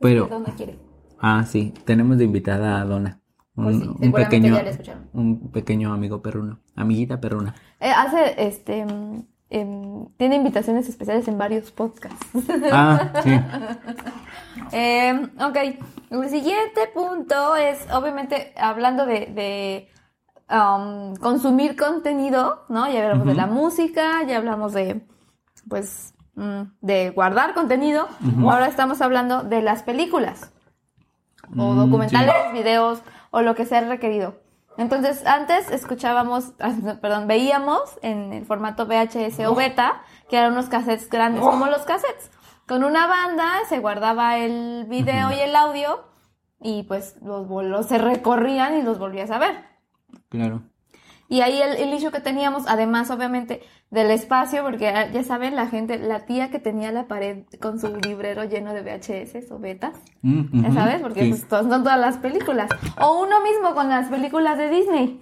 Pero, 0.00 0.26
¿Dónde 0.26 0.52
quiere? 0.52 0.78
ah, 1.18 1.44
sí, 1.46 1.72
tenemos 1.84 2.18
de 2.18 2.24
invitada 2.24 2.80
a 2.80 2.84
Donna. 2.84 3.20
Un, 3.54 3.64
Pues 3.64 3.76
sí, 3.76 3.90
un 4.00 4.12
pequeño, 4.12 4.54
ya 4.56 4.62
la 4.62 4.70
escucharon. 4.70 5.08
un 5.12 5.50
pequeño 5.52 5.92
amigo 5.92 6.22
perruno, 6.22 6.60
amiguita 6.74 7.20
perruna. 7.20 7.54
Eh, 7.80 7.90
hace, 7.90 8.34
este, 8.38 8.86
em, 9.52 10.06
tiene 10.16 10.36
invitaciones 10.36 10.88
especiales 10.88 11.28
en 11.28 11.36
varios 11.36 11.70
podcasts. 11.70 12.26
Ah, 12.72 13.12
sí. 13.22 13.30
Eh, 14.74 15.28
ok, 15.38 15.56
el 16.10 16.30
siguiente 16.30 16.88
punto 16.94 17.56
es, 17.56 17.78
obviamente, 17.92 18.54
hablando 18.56 19.04
de, 19.04 19.26
de, 19.26 19.90
um, 20.50 21.14
consumir 21.16 21.76
contenido, 21.76 22.64
¿no? 22.70 22.90
Ya 22.90 23.02
hablamos 23.02 23.26
de 23.26 23.34
la 23.34 23.46
música, 23.46 24.22
ya 24.26 24.38
hablamos 24.38 24.72
de, 24.72 25.06
pues, 25.68 26.14
mm, 26.36 26.62
de 26.80 27.10
guardar 27.10 27.52
contenido. 27.52 28.08
Ahora 28.40 28.66
estamos 28.66 29.02
hablando 29.02 29.42
de 29.42 29.60
las 29.60 29.82
películas, 29.82 30.52
o 31.58 31.74
Mm, 31.74 31.76
documentales, 31.76 32.52
videos, 32.54 33.02
o 33.30 33.42
lo 33.42 33.54
que 33.54 33.66
sea 33.66 33.82
requerido. 33.82 34.41
Entonces, 34.78 35.26
antes 35.26 35.70
escuchábamos, 35.70 36.52
perdón, 37.00 37.26
veíamos 37.26 37.98
en 38.02 38.32
el 38.32 38.44
formato 38.44 38.86
VHS 38.86 39.40
o 39.46 39.54
beta, 39.54 40.02
que 40.28 40.38
eran 40.38 40.52
unos 40.52 40.68
cassettes 40.68 41.08
grandes, 41.08 41.42
como 41.42 41.66
los 41.66 41.82
cassettes. 41.82 42.30
Con 42.66 42.84
una 42.84 43.06
banda 43.06 43.50
se 43.68 43.80
guardaba 43.80 44.38
el 44.38 44.86
video 44.88 45.30
y 45.32 45.40
el 45.40 45.54
audio, 45.56 46.04
y 46.60 46.84
pues 46.84 47.16
los, 47.22 47.48
los 47.48 47.86
se 47.86 47.98
recorrían 47.98 48.78
y 48.78 48.82
los 48.82 48.98
volvías 48.98 49.30
a 49.30 49.38
ver. 49.38 49.64
Claro. 50.28 50.62
Y 51.32 51.40
ahí 51.40 51.62
el, 51.62 51.72
el 51.78 51.94
issue 51.94 52.10
que 52.10 52.20
teníamos, 52.20 52.64
además 52.68 53.10
obviamente 53.10 53.62
del 53.90 54.10
espacio, 54.10 54.62
porque 54.62 54.88
ah, 54.88 55.10
ya 55.10 55.24
saben, 55.24 55.56
la 55.56 55.66
gente, 55.66 55.98
la 55.98 56.26
tía 56.26 56.50
que 56.50 56.58
tenía 56.58 56.92
la 56.92 57.08
pared 57.08 57.44
con 57.58 57.80
su 57.80 57.88
librero 57.96 58.44
lleno 58.44 58.74
de 58.74 58.82
VHS 58.82 59.50
o 59.50 59.58
betas, 59.58 59.94
Mm, 60.20 60.62
ya 60.62 60.72
sabes, 60.74 61.00
porque 61.00 61.22
sí. 61.22 61.28
pues, 61.30 61.46
son 61.48 61.70
todas 61.82 61.98
las 61.98 62.18
películas. 62.18 62.68
O 63.00 63.22
uno 63.22 63.40
mismo 63.42 63.74
con 63.74 63.88
las 63.88 64.10
películas 64.10 64.58
de 64.58 64.68
Disney, 64.68 65.20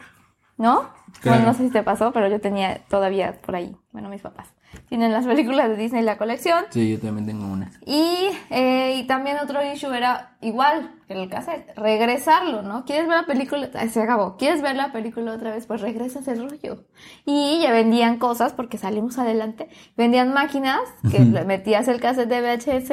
¿no? 0.56 0.88
Claro. 1.20 1.38
Bueno, 1.38 1.52
no 1.52 1.54
sé 1.54 1.66
si 1.66 1.72
te 1.72 1.82
pasó, 1.82 2.12
pero 2.12 2.28
yo 2.28 2.40
tenía 2.40 2.80
todavía 2.88 3.40
por 3.40 3.56
ahí, 3.56 3.76
bueno, 3.92 4.08
mis 4.08 4.22
papás 4.22 4.52
tienen 4.88 5.12
las 5.12 5.26
películas 5.26 5.68
de 5.68 5.76
Disney 5.76 6.02
la 6.02 6.18
colección. 6.18 6.64
Sí, 6.70 6.90
yo 6.90 6.98
también 6.98 7.26
tengo 7.26 7.46
una. 7.46 7.70
Y, 7.86 8.30
eh, 8.50 8.96
y 8.98 9.06
también 9.06 9.36
otro 9.42 9.60
issue 9.64 9.92
era 9.92 10.36
igual 10.40 10.94
que 11.06 11.14
el 11.14 11.28
cassette, 11.28 11.76
regresarlo, 11.76 12.62
¿no? 12.62 12.84
¿Quieres 12.84 13.08
ver 13.08 13.18
la 13.18 13.26
película? 13.26 13.70
Se 13.88 14.02
acabó. 14.02 14.36
¿Quieres 14.36 14.62
ver 14.62 14.76
la 14.76 14.92
película 14.92 15.32
otra 15.32 15.52
vez? 15.54 15.66
Pues 15.66 15.80
regresas 15.80 16.26
el 16.28 16.48
rollo. 16.48 16.84
Y 17.24 17.60
ya 17.62 17.72
vendían 17.72 18.18
cosas 18.18 18.52
porque 18.52 18.78
salimos 18.78 19.18
adelante. 19.18 19.68
Vendían 19.96 20.32
máquinas 20.32 20.80
que 21.10 21.20
le 21.20 21.44
metías 21.44 21.88
el 21.88 22.00
cassette 22.00 22.28
de 22.28 22.40
VHS 22.40 22.92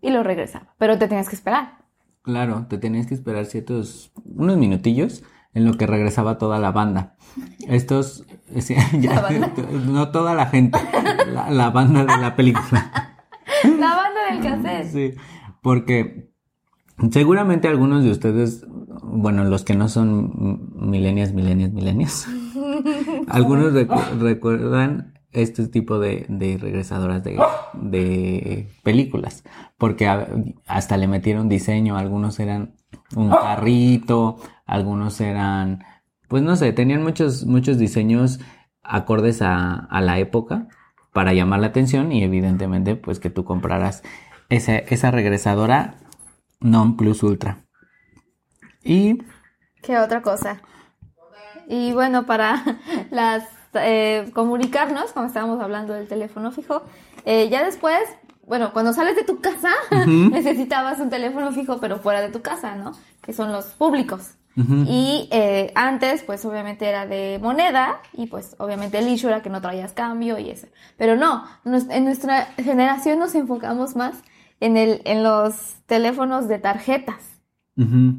y 0.00 0.10
lo 0.10 0.22
regresaba. 0.22 0.74
Pero 0.78 0.98
te 0.98 1.08
tenías 1.08 1.28
que 1.28 1.36
esperar. 1.36 1.78
Claro, 2.22 2.66
te 2.68 2.78
tenías 2.78 3.06
que 3.06 3.14
esperar 3.14 3.46
ciertos, 3.46 4.12
unos 4.24 4.56
minutillos 4.56 5.22
en 5.54 5.64
lo 5.64 5.74
que 5.74 5.86
regresaba 5.86 6.38
toda 6.38 6.58
la 6.58 6.72
banda. 6.72 7.16
Estos, 7.68 8.24
sí, 8.58 8.74
ya, 9.00 9.14
La 9.14 9.20
banda. 9.22 9.52
no 9.86 10.10
toda 10.10 10.34
la 10.34 10.46
gente, 10.46 10.78
la, 11.32 11.50
la 11.50 11.70
banda 11.70 12.04
de 12.04 12.16
la 12.20 12.34
película. 12.36 12.92
La 13.64 13.96
banda 13.96 14.20
del 14.30 14.40
cassette. 14.40 14.92
Sí, 14.92 15.14
porque 15.62 16.30
seguramente 17.10 17.66
algunos 17.66 18.04
de 18.04 18.10
ustedes, 18.12 18.64
bueno, 19.02 19.42
los 19.44 19.64
que 19.64 19.74
no 19.74 19.88
son 19.88 20.70
milenias, 20.76 21.32
milenias, 21.32 21.72
milenias, 21.72 22.28
algunos 23.26 23.72
recu- 23.72 24.18
recuerdan 24.20 25.14
este 25.32 25.66
tipo 25.66 25.98
de, 25.98 26.26
de 26.28 26.56
regresadoras 26.58 27.24
de, 27.24 27.40
de 27.74 28.68
películas, 28.84 29.42
porque 29.76 30.06
a- 30.06 30.28
hasta 30.66 30.96
le 30.96 31.08
metieron 31.08 31.48
diseño, 31.48 31.96
algunos 31.96 32.38
eran 32.38 32.76
un 33.16 33.30
carrito, 33.30 34.36
algunos 34.68 35.20
eran, 35.20 35.84
pues 36.28 36.42
no 36.44 36.54
sé, 36.54 36.72
tenían 36.72 37.02
muchos, 37.02 37.44
muchos 37.46 37.78
diseños 37.78 38.38
acordes 38.82 39.42
a, 39.42 39.74
a 39.74 40.00
la 40.00 40.18
época 40.18 40.68
para 41.12 41.32
llamar 41.32 41.60
la 41.60 41.68
atención 41.68 42.12
y 42.12 42.22
evidentemente 42.22 42.94
pues 42.94 43.18
que 43.18 43.30
tú 43.30 43.44
compraras 43.44 44.02
esa, 44.48 44.76
esa 44.76 45.10
regresadora 45.10 45.96
non 46.60 46.96
plus 46.96 47.22
ultra. 47.22 47.64
Y 48.84 49.18
¿Qué 49.82 49.98
otra 49.98 50.22
cosa? 50.22 50.60
Y 51.68 51.92
bueno, 51.92 52.26
para 52.26 52.62
las 53.10 53.44
eh, 53.74 54.30
comunicarnos, 54.34 55.12
como 55.12 55.26
estábamos 55.26 55.60
hablando 55.60 55.92
del 55.92 56.08
teléfono 56.08 56.50
fijo, 56.50 56.82
eh, 57.24 57.48
ya 57.50 57.64
después, 57.64 58.00
bueno, 58.46 58.72
cuando 58.72 58.92
sales 58.92 59.16
de 59.16 59.24
tu 59.24 59.40
casa, 59.40 59.70
necesitabas 60.06 60.98
un 61.00 61.10
teléfono 61.10 61.52
fijo, 61.52 61.78
pero 61.78 61.98
fuera 61.98 62.20
de 62.20 62.30
tu 62.30 62.40
casa, 62.42 62.76
¿no? 62.76 62.92
Que 63.22 63.32
son 63.32 63.52
los 63.52 63.66
públicos. 63.66 64.37
Y 64.88 65.28
eh, 65.30 65.70
antes, 65.76 66.22
pues 66.24 66.44
obviamente 66.44 66.86
era 66.88 67.06
de 67.06 67.38
moneda 67.40 68.00
y 68.12 68.26
pues 68.26 68.56
obviamente 68.58 68.98
el 68.98 69.06
issue 69.08 69.28
era 69.28 69.40
que 69.40 69.50
no 69.50 69.60
traías 69.60 69.92
cambio 69.92 70.36
y 70.38 70.50
eso. 70.50 70.66
Pero 70.96 71.14
no, 71.16 71.44
nos- 71.64 71.88
en 71.90 72.04
nuestra 72.04 72.46
generación 72.56 73.20
nos 73.20 73.34
enfocamos 73.36 73.94
más 73.94 74.16
en, 74.58 74.76
el, 74.76 75.00
en 75.04 75.22
los 75.22 75.74
teléfonos 75.86 76.48
de 76.48 76.58
tarjetas 76.58 77.22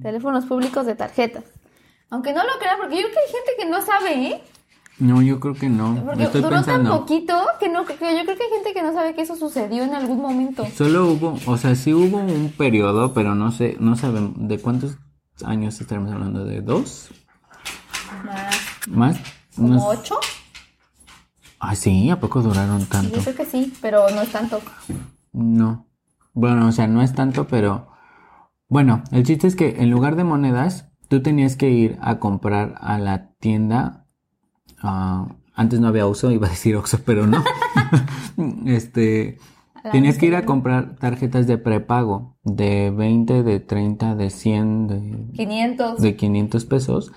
teléfonos 0.01 0.45
públicos 0.45 0.85
de 0.85 0.95
tarjetas. 0.95 1.43
Aunque 2.09 2.31
no 2.33 2.41
lo 2.43 2.57
crean, 2.59 2.77
porque 2.79 2.95
yo 2.95 3.01
creo 3.01 3.13
que 3.13 3.19
hay 3.19 3.33
gente 3.33 3.51
que 3.61 3.69
no 3.69 3.81
sabe, 3.81 4.27
¿eh? 4.27 4.41
no, 4.99 5.21
yo 5.21 5.39
creo 5.41 5.53
que 5.53 5.67
no. 5.67 6.01
Porque 6.05 6.23
Estoy 6.23 6.41
duró 6.41 6.55
tan 6.55 6.63
pensando. 6.65 6.99
poquito 7.01 7.35
que 7.59 7.67
no 7.67 7.85
que 7.85 7.93
yo 7.95 7.97
creo 8.23 8.37
que 8.37 8.43
hay 8.45 8.49
gente 8.55 8.73
que 8.73 8.81
no 8.81 8.93
sabe 8.93 9.13
que 9.13 9.21
eso 9.23 9.35
sucedió 9.35 9.83
en 9.83 9.93
algún 9.93 10.21
momento. 10.21 10.65
Solo 10.73 11.07
hubo, 11.07 11.37
o 11.45 11.57
sea, 11.57 11.75
sí 11.75 11.93
hubo 11.93 12.17
un 12.17 12.53
periodo, 12.57 13.13
pero 13.13 13.35
no 13.35 13.51
sé, 13.51 13.75
no 13.81 13.97
sabemos 13.97 14.31
de 14.37 14.57
cuántos 14.59 14.97
años 15.43 15.79
estaremos 15.81 16.11
hablando, 16.11 16.45
de 16.45 16.61
dos, 16.61 17.09
Más, 18.25 18.55
más, 18.87 19.17
como 19.55 19.67
Unos- 19.69 19.83
ocho. 19.99 20.19
Ah, 21.59 21.75
sí, 21.75 22.09
¿a 22.09 22.19
poco 22.19 22.41
duraron 22.41 22.79
Yo 22.79 22.85
tanto? 22.87 23.19
creo 23.21 23.35
que 23.35 23.45
sí, 23.45 23.73
pero 23.81 24.09
no 24.11 24.21
es 24.21 24.31
tanto. 24.31 24.61
No. 25.33 25.87
Bueno, 26.33 26.67
o 26.67 26.71
sea, 26.71 26.87
no 26.87 27.01
es 27.01 27.13
tanto, 27.13 27.47
pero 27.47 27.89
bueno, 28.69 29.03
el 29.11 29.23
chiste 29.25 29.47
es 29.47 29.55
que 29.55 29.75
en 29.81 29.89
lugar 29.89 30.15
de 30.15 30.23
monedas, 30.23 30.89
tú 31.09 31.21
tenías 31.21 31.55
que 31.57 31.69
ir 31.69 31.97
a 32.01 32.19
comprar 32.19 32.75
a 32.79 32.97
la 32.97 33.31
tienda. 33.39 34.05
ah, 34.81 35.27
antes 35.53 35.81
no 35.81 35.89
había 35.89 36.07
uso, 36.07 36.31
iba 36.31 36.47
a 36.47 36.51
decir 36.51 36.77
Oxxo, 36.77 36.99
pero 37.03 37.27
no. 37.27 37.43
este, 38.65 39.37
tenías 39.91 40.17
que 40.17 40.25
ir 40.27 40.35
a 40.35 40.45
comprar 40.45 40.95
tarjetas 40.95 41.47
de 41.47 41.57
prepago 41.57 42.37
de 42.43 42.91
20, 42.91 43.43
de 43.43 43.59
30, 43.59 44.15
de 44.15 44.29
100, 44.29 44.87
de 44.87 45.31
500. 45.33 46.01
de 46.01 46.15
500 46.15 46.65
pesos 46.65 47.11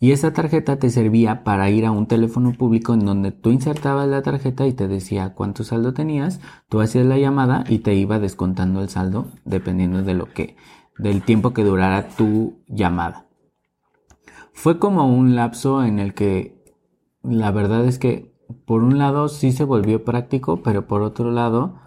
y 0.00 0.12
esa 0.12 0.32
tarjeta 0.32 0.78
te 0.78 0.90
servía 0.90 1.42
para 1.42 1.70
ir 1.70 1.84
a 1.84 1.90
un 1.90 2.06
teléfono 2.06 2.52
público 2.52 2.94
en 2.94 3.04
donde 3.04 3.32
tú 3.32 3.50
insertabas 3.50 4.06
la 4.06 4.22
tarjeta 4.22 4.66
y 4.66 4.72
te 4.72 4.86
decía 4.86 5.34
cuánto 5.34 5.64
saldo 5.64 5.92
tenías, 5.92 6.40
tú 6.68 6.80
hacías 6.80 7.04
la 7.04 7.18
llamada 7.18 7.64
y 7.68 7.80
te 7.80 7.94
iba 7.94 8.20
descontando 8.20 8.80
el 8.80 8.88
saldo 8.88 9.32
dependiendo 9.44 10.02
de 10.02 10.14
lo 10.14 10.26
que 10.26 10.56
del 10.98 11.22
tiempo 11.22 11.52
que 11.52 11.64
durara 11.64 12.08
tu 12.08 12.62
llamada. 12.68 13.26
Fue 14.52 14.78
como 14.78 15.06
un 15.06 15.34
lapso 15.34 15.84
en 15.84 15.98
el 15.98 16.14
que 16.14 16.64
la 17.22 17.50
verdad 17.50 17.84
es 17.84 17.98
que 17.98 18.34
por 18.66 18.82
un 18.82 18.98
lado 18.98 19.28
sí 19.28 19.52
se 19.52 19.64
volvió 19.64 20.04
práctico, 20.04 20.62
pero 20.62 20.86
por 20.86 21.02
otro 21.02 21.30
lado, 21.30 21.80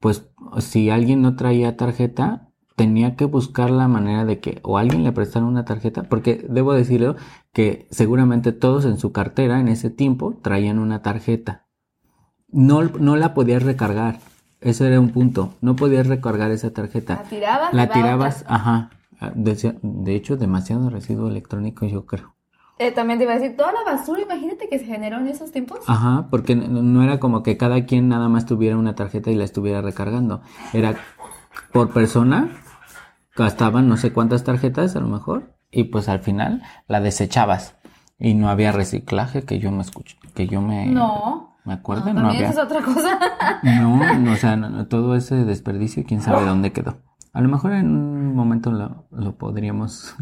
pues 0.00 0.28
si 0.58 0.90
alguien 0.90 1.22
no 1.22 1.36
traía 1.36 1.76
tarjeta, 1.76 2.48
tenía 2.76 3.16
que 3.16 3.24
buscar 3.24 3.70
la 3.70 3.88
manera 3.88 4.24
de 4.24 4.38
que 4.38 4.60
o 4.62 4.78
alguien 4.78 5.02
le 5.02 5.12
prestara 5.12 5.44
una 5.44 5.64
tarjeta, 5.64 6.04
porque 6.04 6.46
debo 6.48 6.72
decirlo 6.72 7.16
que 7.52 7.88
seguramente 7.90 8.52
todos 8.52 8.84
en 8.84 8.98
su 8.98 9.10
cartera 9.12 9.58
en 9.60 9.68
ese 9.68 9.90
tiempo 9.90 10.38
traían 10.40 10.78
una 10.78 11.02
tarjeta. 11.02 11.66
No, 12.50 12.84
no 12.84 13.16
la 13.16 13.34
podías 13.34 13.62
recargar. 13.64 14.20
Eso 14.60 14.84
era 14.84 15.00
un 15.00 15.10
punto. 15.10 15.54
No 15.60 15.76
podías 15.76 16.06
recargar 16.06 16.50
esa 16.50 16.72
tarjeta. 16.72 17.16
La 17.16 17.28
tirabas. 17.28 17.74
La 17.74 17.88
tirabas, 17.90 18.44
ajá. 18.48 18.90
De, 19.34 19.76
de 19.82 20.14
hecho, 20.14 20.36
demasiado 20.36 20.88
residuo 20.88 21.28
electrónico, 21.28 21.84
yo 21.86 22.06
creo. 22.06 22.37
Eh, 22.78 22.92
también 22.92 23.18
te 23.18 23.24
iba 23.24 23.32
a 23.34 23.38
decir, 23.38 23.56
toda 23.56 23.72
la 23.72 23.82
basura, 23.84 24.20
imagínate 24.22 24.68
que 24.68 24.78
se 24.78 24.84
generó 24.84 25.18
en 25.18 25.26
esos 25.28 25.50
tiempos. 25.52 25.80
Ajá, 25.86 26.28
porque 26.30 26.54
no, 26.54 27.02
era 27.02 27.18
como 27.18 27.42
que 27.42 27.56
cada 27.56 27.84
quien 27.86 28.08
nada 28.08 28.28
más 28.28 28.46
tuviera 28.46 28.76
una 28.76 28.94
tarjeta 28.94 29.30
y 29.30 29.34
la 29.34 29.44
estuviera 29.44 29.80
recargando. 29.82 30.42
Era 30.72 30.94
por 31.72 31.90
persona, 31.92 32.50
gastaban 33.36 33.88
no 33.88 33.96
sé 33.96 34.12
cuántas 34.12 34.44
tarjetas 34.44 34.94
a 34.96 35.00
lo 35.00 35.08
mejor, 35.08 35.54
y 35.70 35.84
pues 35.84 36.08
al 36.08 36.20
final 36.20 36.62
la 36.86 37.00
desechabas. 37.00 37.74
Y 38.18 38.34
no 38.34 38.48
había 38.48 38.72
reciclaje 38.72 39.42
que 39.42 39.58
yo 39.58 39.70
me 39.70 39.82
escucho, 39.82 40.16
que 40.34 40.46
yo 40.48 40.60
me, 40.60 40.86
No. 40.86 41.56
me 41.64 41.72
acuerdo, 41.74 42.12
No, 42.12 42.22
no, 42.22 42.28
había. 42.30 42.48
es 42.50 42.58
otra 42.58 42.80
cosa. 42.82 43.18
No, 43.62 44.18
no, 44.18 44.32
o 44.32 44.36
sea, 44.36 44.56
no, 44.56 44.70
no, 44.70 44.86
todo 44.86 45.14
ese 45.14 45.44
desperdicio, 45.44 46.04
quién 46.06 46.20
sabe 46.20 46.44
dónde 46.44 46.72
quedó. 46.72 46.98
A 47.32 47.40
lo 47.40 47.48
mejor 47.48 47.72
en 47.72 47.90
un 47.94 48.34
momento 48.34 48.72
lo, 48.72 49.06
lo 49.12 49.36
podríamos 49.36 50.16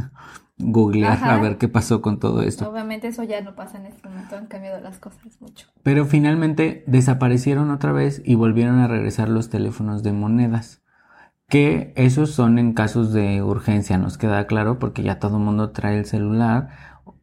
googlear 0.58 1.12
Ajá. 1.12 1.34
a 1.34 1.40
ver 1.40 1.58
qué 1.58 1.68
pasó 1.68 2.00
con 2.00 2.18
todo 2.18 2.42
esto. 2.42 2.68
Obviamente 2.70 3.08
eso 3.08 3.22
ya 3.22 3.40
no 3.42 3.54
pasa 3.54 3.78
en 3.78 3.86
este 3.86 4.08
momento, 4.08 4.36
han 4.36 4.46
cambiado 4.46 4.80
las 4.80 4.98
cosas 4.98 5.40
mucho. 5.40 5.68
Pero 5.82 6.06
finalmente 6.06 6.82
desaparecieron 6.86 7.70
otra 7.70 7.92
vez 7.92 8.22
y 8.24 8.34
volvieron 8.36 8.78
a 8.78 8.88
regresar 8.88 9.28
los 9.28 9.50
teléfonos 9.50 10.02
de 10.02 10.12
monedas. 10.12 10.82
Que 11.48 11.92
esos 11.94 12.32
son 12.32 12.58
en 12.58 12.72
casos 12.72 13.12
de 13.12 13.40
urgencia, 13.42 13.98
nos 13.98 14.18
queda 14.18 14.46
claro, 14.46 14.78
porque 14.80 15.02
ya 15.04 15.18
todo 15.20 15.36
el 15.36 15.44
mundo 15.44 15.70
trae 15.70 15.98
el 15.98 16.04
celular. 16.04 16.70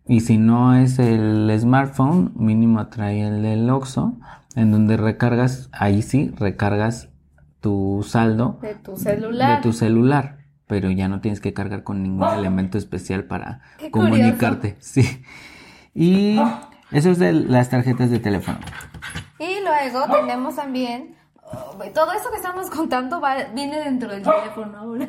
Y 0.06 0.22
si 0.22 0.38
no 0.38 0.76
es 0.76 0.98
el 1.00 1.52
smartphone, 1.60 2.32
mínimo 2.36 2.88
trae 2.88 3.28
el 3.28 3.42
del 3.42 3.70
Oxxo, 3.70 4.18
en 4.56 4.72
donde 4.72 4.96
recargas, 4.96 5.70
ahí 5.74 6.02
sí, 6.02 6.32
recargas 6.38 7.10
tu 7.60 8.06
saldo 8.08 8.60
De 8.62 8.76
tu 8.76 8.96
celular. 8.96 9.58
de 9.58 9.64
tu 9.64 9.74
celular, 9.74 10.43
pero 10.68 10.90
ya 10.92 11.08
no 11.08 11.22
tienes 11.22 11.40
que 11.42 11.54
cargar 11.54 11.84
con 11.84 12.02
ningún 12.04 12.28
elemento 12.30 12.78
especial 12.78 13.26
para 13.26 13.62
comunicarte. 13.92 14.78
Sí. 14.80 15.24
Y 15.94 16.40
eso 16.92 17.12
es 17.12 17.20
de 17.20 17.34
las 17.34 17.70
tarjetas 17.70 18.10
de 18.10 18.20
teléfono. 18.20 18.58
Y 19.40 19.60
luego 19.62 20.06
tenemos 20.12 20.56
también. 20.56 21.16
oh, 21.44 21.76
todo 21.94 22.12
eso 22.14 22.30
que 22.32 22.38
estamos 22.38 22.70
contando 22.70 23.20
va- 23.22 23.44
viene 23.54 23.78
dentro 23.80 24.10
del 24.10 24.24
teléfono 24.24 24.78
ahora. 24.78 25.06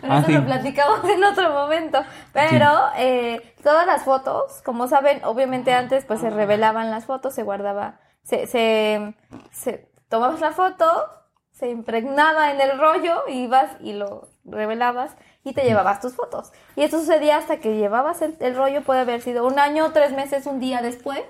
Pero 0.00 0.12
Ah, 0.12 0.18
eso 0.18 0.26
sí. 0.26 0.32
lo 0.34 0.44
platicamos 0.44 1.00
en 1.04 1.24
otro 1.24 1.50
momento. 1.52 1.98
Pero 2.32 2.68
eh, 2.96 3.54
todas 3.62 3.86
las 3.86 4.04
fotos, 4.04 4.60
como 4.64 4.86
saben, 4.86 5.20
obviamente 5.24 5.72
antes 5.72 6.04
pues 6.04 6.20
se 6.20 6.30
revelaban 6.30 6.90
las 6.90 7.06
fotos, 7.06 7.34
se 7.34 7.42
guardaba, 7.42 7.98
se, 8.22 8.46
se, 8.46 9.14
se 9.50 9.90
tomabas 10.08 10.40
la 10.40 10.52
foto, 10.52 10.84
se 11.52 11.70
impregnaba 11.70 12.52
en 12.52 12.60
el 12.60 12.78
rollo, 12.78 13.22
y 13.28 13.44
ibas 13.44 13.70
y 13.80 13.92
lo 13.94 14.28
revelabas 14.44 15.12
y 15.44 15.52
te 15.54 15.62
llevabas 15.64 16.00
tus 16.00 16.14
fotos. 16.14 16.52
Y 16.76 16.82
esto 16.82 16.98
sucedía 17.00 17.36
hasta 17.38 17.58
que 17.58 17.76
llevabas 17.76 18.22
el, 18.22 18.36
el 18.40 18.56
rollo, 18.56 18.82
puede 18.82 19.00
haber 19.00 19.20
sido 19.22 19.46
un 19.46 19.58
año, 19.58 19.90
tres 19.92 20.12
meses, 20.12 20.46
un 20.46 20.60
día 20.60 20.82
después 20.82 21.22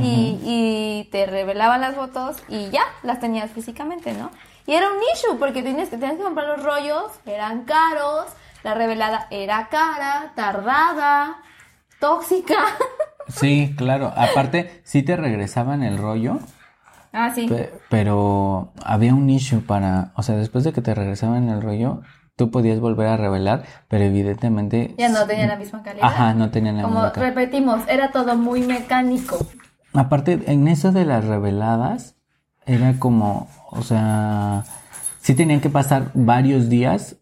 y, 0.00 0.38
y 0.44 1.08
te 1.10 1.26
revelaban 1.26 1.80
las 1.80 1.94
fotos 1.96 2.36
y 2.48 2.70
ya 2.70 2.82
las 3.02 3.18
tenías 3.20 3.50
físicamente, 3.50 4.12
¿no? 4.12 4.30
Y 4.66 4.74
era 4.74 4.86
un 4.88 4.98
issue 5.14 5.38
porque 5.38 5.62
tenías 5.62 5.88
que, 5.88 5.96
tenías 5.96 6.18
que 6.18 6.22
comprar 6.24 6.46
los 6.46 6.62
rollos, 6.62 7.10
eran 7.26 7.64
caros, 7.64 8.26
la 8.62 8.74
revelada 8.74 9.26
era 9.30 9.68
cara, 9.70 10.32
tardada, 10.36 11.36
tóxica. 12.00 12.56
Sí, 13.30 13.74
claro. 13.76 14.10
Aparte, 14.16 14.80
sí 14.84 15.02
te 15.02 15.14
regresaban 15.14 15.82
el 15.82 15.98
rollo, 15.98 16.38
ah, 17.12 17.30
sí. 17.34 17.46
pe- 17.46 17.70
pero 17.90 18.72
había 18.82 19.12
un 19.14 19.28
issue 19.28 19.60
para, 19.60 20.12
o 20.16 20.22
sea, 20.22 20.34
después 20.36 20.64
de 20.64 20.72
que 20.72 20.80
te 20.80 20.94
regresaban 20.94 21.50
el 21.50 21.60
rollo, 21.60 22.00
tú 22.38 22.52
podías 22.52 22.78
volver 22.78 23.08
a 23.08 23.16
revelar, 23.16 23.64
pero 23.88 24.04
evidentemente... 24.04 24.94
Ya 24.96 25.08
no 25.08 25.26
tenía 25.26 25.48
la 25.48 25.56
misma 25.56 25.82
calidad. 25.82 26.06
Ajá, 26.06 26.34
no 26.34 26.50
tenían 26.50 26.76
la 26.76 26.84
Como 26.84 26.94
misma 26.94 27.12
calidad. 27.12 27.34
repetimos, 27.34 27.80
era 27.88 28.12
todo 28.12 28.36
muy 28.36 28.62
mecánico. 28.62 29.36
Aparte, 29.92 30.38
en 30.46 30.68
eso 30.68 30.92
de 30.92 31.04
las 31.04 31.24
reveladas, 31.24 32.14
era 32.64 33.00
como, 33.00 33.48
o 33.72 33.82
sea, 33.82 34.62
sí 35.20 35.34
tenían 35.34 35.60
que 35.60 35.68
pasar 35.68 36.12
varios 36.14 36.68
días 36.68 37.16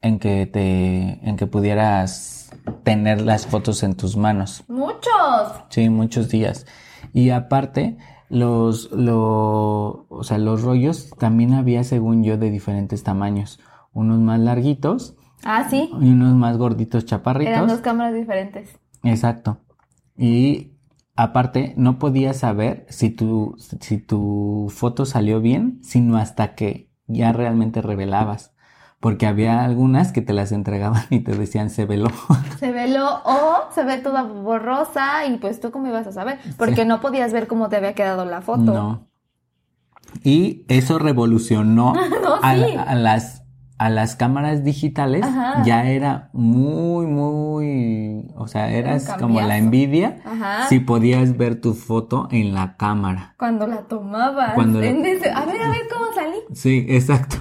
en 0.00 0.18
que 0.18 0.46
te, 0.46 1.28
en 1.28 1.36
que 1.36 1.46
pudieras 1.46 2.50
tener 2.84 3.20
las 3.20 3.46
fotos 3.46 3.82
en 3.82 3.94
tus 3.94 4.16
manos. 4.16 4.64
Muchos. 4.68 5.52
Sí, 5.68 5.90
muchos 5.90 6.30
días. 6.30 6.66
Y 7.12 7.30
aparte, 7.30 7.98
los, 8.30 8.90
lo, 8.92 10.06
o 10.08 10.22
sea, 10.22 10.38
los 10.38 10.62
rollos 10.62 11.10
también 11.18 11.52
había, 11.52 11.84
según 11.84 12.24
yo, 12.24 12.38
de 12.38 12.50
diferentes 12.50 13.02
tamaños. 13.02 13.60
Unos 13.94 14.18
más 14.18 14.38
larguitos 14.40 15.16
Ah, 15.44 15.66
sí. 15.70 15.90
y 16.00 16.10
unos 16.10 16.34
más 16.34 16.56
gorditos 16.58 17.04
chaparritos. 17.06 17.52
Eran 17.54 17.68
dos 17.68 17.80
cámaras 17.80 18.14
diferentes. 18.14 18.78
Exacto. 19.02 19.58
Y 20.16 20.72
aparte, 21.16 21.74
no 21.76 21.98
podías 21.98 22.36
saber 22.38 22.86
si 22.90 23.10
tu, 23.10 23.54
si 23.58 23.98
tu 23.98 24.70
foto 24.74 25.06
salió 25.06 25.40
bien, 25.40 25.78
sino 25.82 26.16
hasta 26.16 26.54
que 26.54 26.90
ya 27.06 27.32
realmente 27.32 27.80
revelabas. 27.82 28.52
Porque 29.00 29.26
había 29.26 29.62
algunas 29.64 30.12
que 30.12 30.22
te 30.22 30.32
las 30.32 30.50
entregaban 30.50 31.02
y 31.10 31.20
te 31.20 31.36
decían 31.36 31.68
se 31.68 31.84
veló. 31.84 32.08
Se 32.58 32.72
veló 32.72 33.20
o 33.26 33.70
se 33.70 33.84
ve 33.84 33.98
toda 33.98 34.22
borrosa 34.22 35.26
y 35.26 35.36
pues 35.36 35.60
tú 35.60 35.70
cómo 35.70 35.88
ibas 35.88 36.06
a 36.06 36.12
saber. 36.12 36.38
Porque 36.56 36.86
no 36.86 37.00
podías 37.02 37.32
ver 37.34 37.46
cómo 37.46 37.68
te 37.68 37.76
había 37.76 37.94
quedado 37.94 38.24
la 38.24 38.40
foto. 38.40 38.62
No. 38.62 39.06
Y 40.22 40.64
eso 40.68 40.98
revolucionó 40.98 41.92
No, 42.22 42.34
a, 42.42 42.54
sí. 42.54 42.76
a 42.78 42.94
las 42.94 43.43
a 43.76 43.90
las 43.90 44.14
cámaras 44.16 44.62
digitales. 44.64 45.22
Ajá. 45.24 45.62
Ya 45.64 45.90
era 45.90 46.30
muy, 46.32 47.06
muy, 47.06 48.26
o 48.36 48.46
sea, 48.46 48.70
eras 48.70 49.08
como 49.18 49.40
la 49.40 49.58
envidia 49.58 50.20
Ajá. 50.24 50.68
si 50.68 50.78
podías 50.80 51.36
ver 51.36 51.60
tu 51.60 51.74
foto 51.74 52.28
en 52.30 52.54
la 52.54 52.76
cámara. 52.76 53.34
Cuando 53.38 53.66
la 53.66 53.82
tomabas. 53.88 54.54
Cuando 54.54 54.80
la- 54.80 54.86
en 54.86 55.04
ese- 55.04 55.30
A 55.30 55.44
ver, 55.44 55.60
a 55.62 55.68
ver 55.70 55.82
cómo 55.92 56.06
salí. 56.14 56.36
Sí, 56.52 56.86
exacto. 56.88 57.36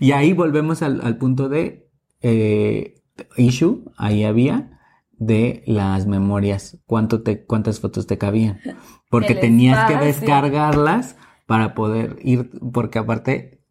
Y 0.00 0.12
ahí 0.12 0.32
volvemos 0.32 0.82
al, 0.82 1.00
al 1.02 1.16
punto 1.16 1.48
de 1.48 1.88
eh, 2.20 2.94
issue, 3.36 3.84
ahí 3.96 4.24
había 4.24 4.78
de 5.12 5.62
las 5.66 6.06
memorias, 6.06 6.78
cuánto 6.86 7.22
te, 7.22 7.44
cuántas 7.46 7.80
fotos 7.80 8.06
te 8.06 8.18
cabían. 8.18 8.58
Porque 9.08 9.34
tenías 9.34 9.88
que 9.90 9.96
descargarlas 9.96 11.16
para 11.46 11.74
poder 11.74 12.16
ir, 12.22 12.50
porque 12.72 12.98
aparte 12.98 13.61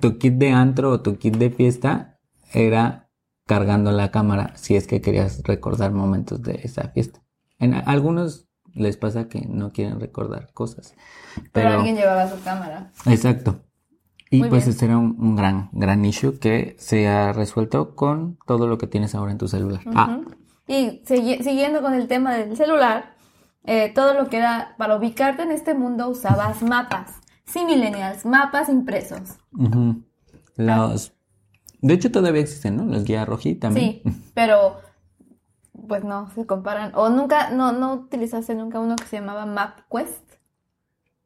tu 0.00 0.18
kit 0.18 0.34
de 0.34 0.50
antro 0.50 0.90
o 0.90 1.00
tu 1.00 1.16
kit 1.18 1.36
de 1.36 1.50
fiesta 1.50 2.18
era 2.52 3.08
cargando 3.46 3.92
la 3.92 4.10
cámara 4.10 4.52
si 4.56 4.76
es 4.76 4.86
que 4.86 5.00
querías 5.00 5.42
recordar 5.44 5.92
momentos 5.92 6.42
de 6.42 6.60
esa 6.62 6.88
fiesta. 6.88 7.20
En 7.58 7.74
a- 7.74 7.80
algunos 7.80 8.46
les 8.74 8.96
pasa 8.96 9.28
que 9.28 9.42
no 9.48 9.70
quieren 9.72 10.00
recordar 10.00 10.52
cosas. 10.52 10.94
Pero, 11.36 11.48
Pero, 11.52 11.68
alguien 11.76 11.96
llevaba 11.96 12.28
su 12.28 12.42
cámara. 12.42 12.90
exacto. 13.06 13.60
Y 14.30 14.38
Muy 14.40 14.48
pues 14.48 14.64
bien. 14.64 14.74
ese 14.76 14.84
era 14.86 14.98
un, 14.98 15.16
un 15.20 15.36
gran, 15.36 15.68
gran 15.72 16.04
issue 16.04 16.38
que 16.40 16.74
se 16.78 17.06
ha 17.06 17.32
resuelto 17.32 17.94
con 17.94 18.36
todo 18.46 18.66
lo 18.66 18.78
que 18.78 18.86
tienes 18.88 19.14
ahora 19.14 19.30
en 19.30 19.38
tu 19.38 19.46
celular. 19.46 19.80
Ah. 19.94 20.20
Y 20.66 21.02
siguiendo 21.06 21.82
con 21.82 21.92
el 21.94 22.08
tema 22.08 22.34
del 22.34 22.56
celular, 22.56 23.14
eh, 23.64 23.92
todo 23.94 24.14
lo 24.14 24.28
que 24.28 24.38
era 24.38 24.74
para 24.78 24.96
ubicarte 24.96 25.42
en 25.42 25.52
este 25.52 25.74
mundo 25.74 26.08
usabas 26.08 26.62
mapas. 26.62 27.20
Sí, 27.46 27.64
millennials, 27.64 28.24
mapas 28.24 28.68
impresos. 28.68 29.38
Los, 30.56 31.12
de 31.80 31.94
hecho 31.94 32.10
todavía 32.10 32.40
existen, 32.42 32.76
¿no? 32.76 32.84
Los 32.84 33.04
guía 33.04 33.24
rojí 33.24 33.54
también. 33.54 34.00
Sí, 34.04 34.30
pero 34.34 34.80
pues 35.86 36.02
no 36.04 36.30
se 36.30 36.46
comparan. 36.46 36.92
O 36.94 37.10
nunca, 37.10 37.50
no, 37.50 37.72
no 37.72 37.92
utilizaste 37.94 38.54
nunca 38.54 38.80
uno 38.80 38.96
que 38.96 39.04
se 39.04 39.16
llamaba 39.18 39.44
MapQuest. 39.46 40.34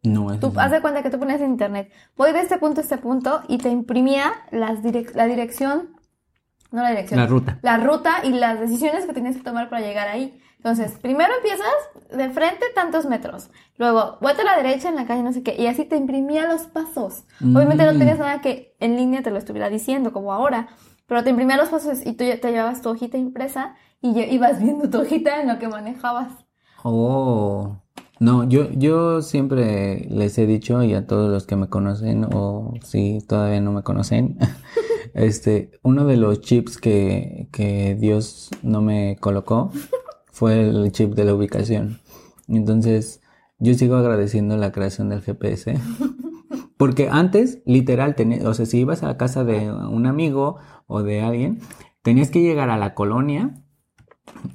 No, 0.03 0.31
eso 0.33 0.41
Tú 0.51 0.59
haz 0.61 0.71
de 0.71 0.81
cuenta 0.81 1.03
que 1.03 1.11
tú 1.11 1.19
ponías 1.19 1.41
en 1.41 1.51
internet, 1.51 1.93
voy 2.17 2.33
de 2.33 2.41
este 2.41 2.59
punto 2.59 2.81
a 2.81 2.83
este 2.83 2.99
punto 2.99 3.43
y 3.49 3.59
te 3.59 3.69
imprimía 3.69 4.33
las 4.53 4.81
direc- 4.83 5.13
la 5.15 5.27
dirección, 5.27 5.91
no 6.71 6.83
la 6.83 6.91
dirección, 6.91 7.19
La 7.21 7.27
ruta. 7.27 7.59
la 7.63 7.79
ruta 7.79 8.25
y 8.25 8.31
las 8.31 8.61
decisiones 8.61 9.07
que 9.07 9.13
tenías 9.13 9.37
que 9.37 9.43
tomar 9.43 9.69
para 9.69 9.83
llegar 9.85 10.09
ahí. 10.09 10.41
Entonces, 10.59 10.93
primero 11.01 11.33
empiezas 11.37 11.67
de 12.17 12.31
frente 12.31 12.67
tantos 12.75 13.07
metros, 13.07 13.49
luego 13.77 14.19
vuelta 14.21 14.43
a 14.43 14.45
la 14.45 14.57
derecha 14.57 14.89
en 14.89 14.97
la 14.97 15.07
calle 15.07 15.23
no 15.23 15.33
sé 15.33 15.43
qué, 15.43 15.55
y 15.57 15.67
así 15.67 15.85
te 15.85 15.97
imprimía 15.97 16.47
los 16.53 16.63
pasos. 16.63 17.25
Obviamente 17.41 17.85
no 17.87 17.95
Mm. 17.95 17.99
tenías 17.99 18.19
nada 18.19 18.41
que 18.41 18.75
en 18.81 18.97
línea 18.97 19.23
te 19.23 19.31
lo 19.31 19.39
estuviera 19.39 19.69
diciendo 19.69 20.13
como 20.13 20.33
ahora, 20.33 20.69
pero 21.07 21.23
te 21.23 21.31
imprimía 21.31 21.57
los 21.57 21.69
pasos 21.69 22.05
y 22.05 22.13
tú 22.15 22.25
ya 22.25 22.41
te 22.41 22.51
llevabas 22.51 22.83
tu 22.83 22.91
hojita 22.91 23.17
impresa 23.17 23.77
y 24.03 24.19
ibas 24.21 24.59
viendo 24.63 24.91
tu 24.91 25.01
hojita 25.01 25.41
en 25.41 25.49
lo 25.49 25.59
que 25.61 25.69
manejabas. 25.69 26.33
Oh, 26.83 27.77
no, 28.21 28.43
yo, 28.49 28.69
yo 28.73 29.23
siempre 29.23 30.07
les 30.11 30.37
he 30.39 30.47
dicho 30.47 30.83
y 30.83 30.93
a 30.95 31.07
todos 31.07 31.31
los 31.31 31.47
que 31.47 31.55
me 31.57 31.69
conocen 31.69 32.27
o 32.35 32.75
si 32.83 33.21
todavía 33.29 33.61
no 33.61 33.71
me 33.73 33.83
conocen, 33.85 34.39
este, 35.15 35.71
uno 35.83 36.05
de 36.05 36.17
los 36.17 36.41
chips 36.41 36.79
que, 36.79 37.49
que 37.53 37.95
Dios 37.95 38.51
no 38.63 38.81
me 38.83 39.17
colocó 39.21 39.71
fue 40.39 40.69
el 40.69 40.93
chip 40.93 41.15
de 41.15 41.25
la 41.25 41.35
ubicación. 41.35 41.99
Entonces, 42.47 43.21
yo 43.59 43.75
sigo 43.75 43.97
agradeciendo 43.97 44.57
la 44.57 44.71
creación 44.73 45.09
del 45.09 45.23
GPS. 45.23 45.75
Porque 46.77 47.09
antes, 47.11 47.59
literal, 47.67 48.15
tenía, 48.15 48.49
o 48.49 48.55
sea, 48.55 48.65
si 48.67 48.79
ibas 48.79 49.03
a 49.03 49.09
la 49.09 49.17
casa 49.17 49.43
de 49.45 49.71
un 49.73 50.07
amigo 50.07 50.59
o 50.87 51.03
de 51.03 51.23
alguien, 51.23 51.59
tenías 52.03 52.31
que 52.31 52.41
llegar 52.41 52.71
a 52.71 52.77
la 52.79 52.95
colonia, 52.95 53.63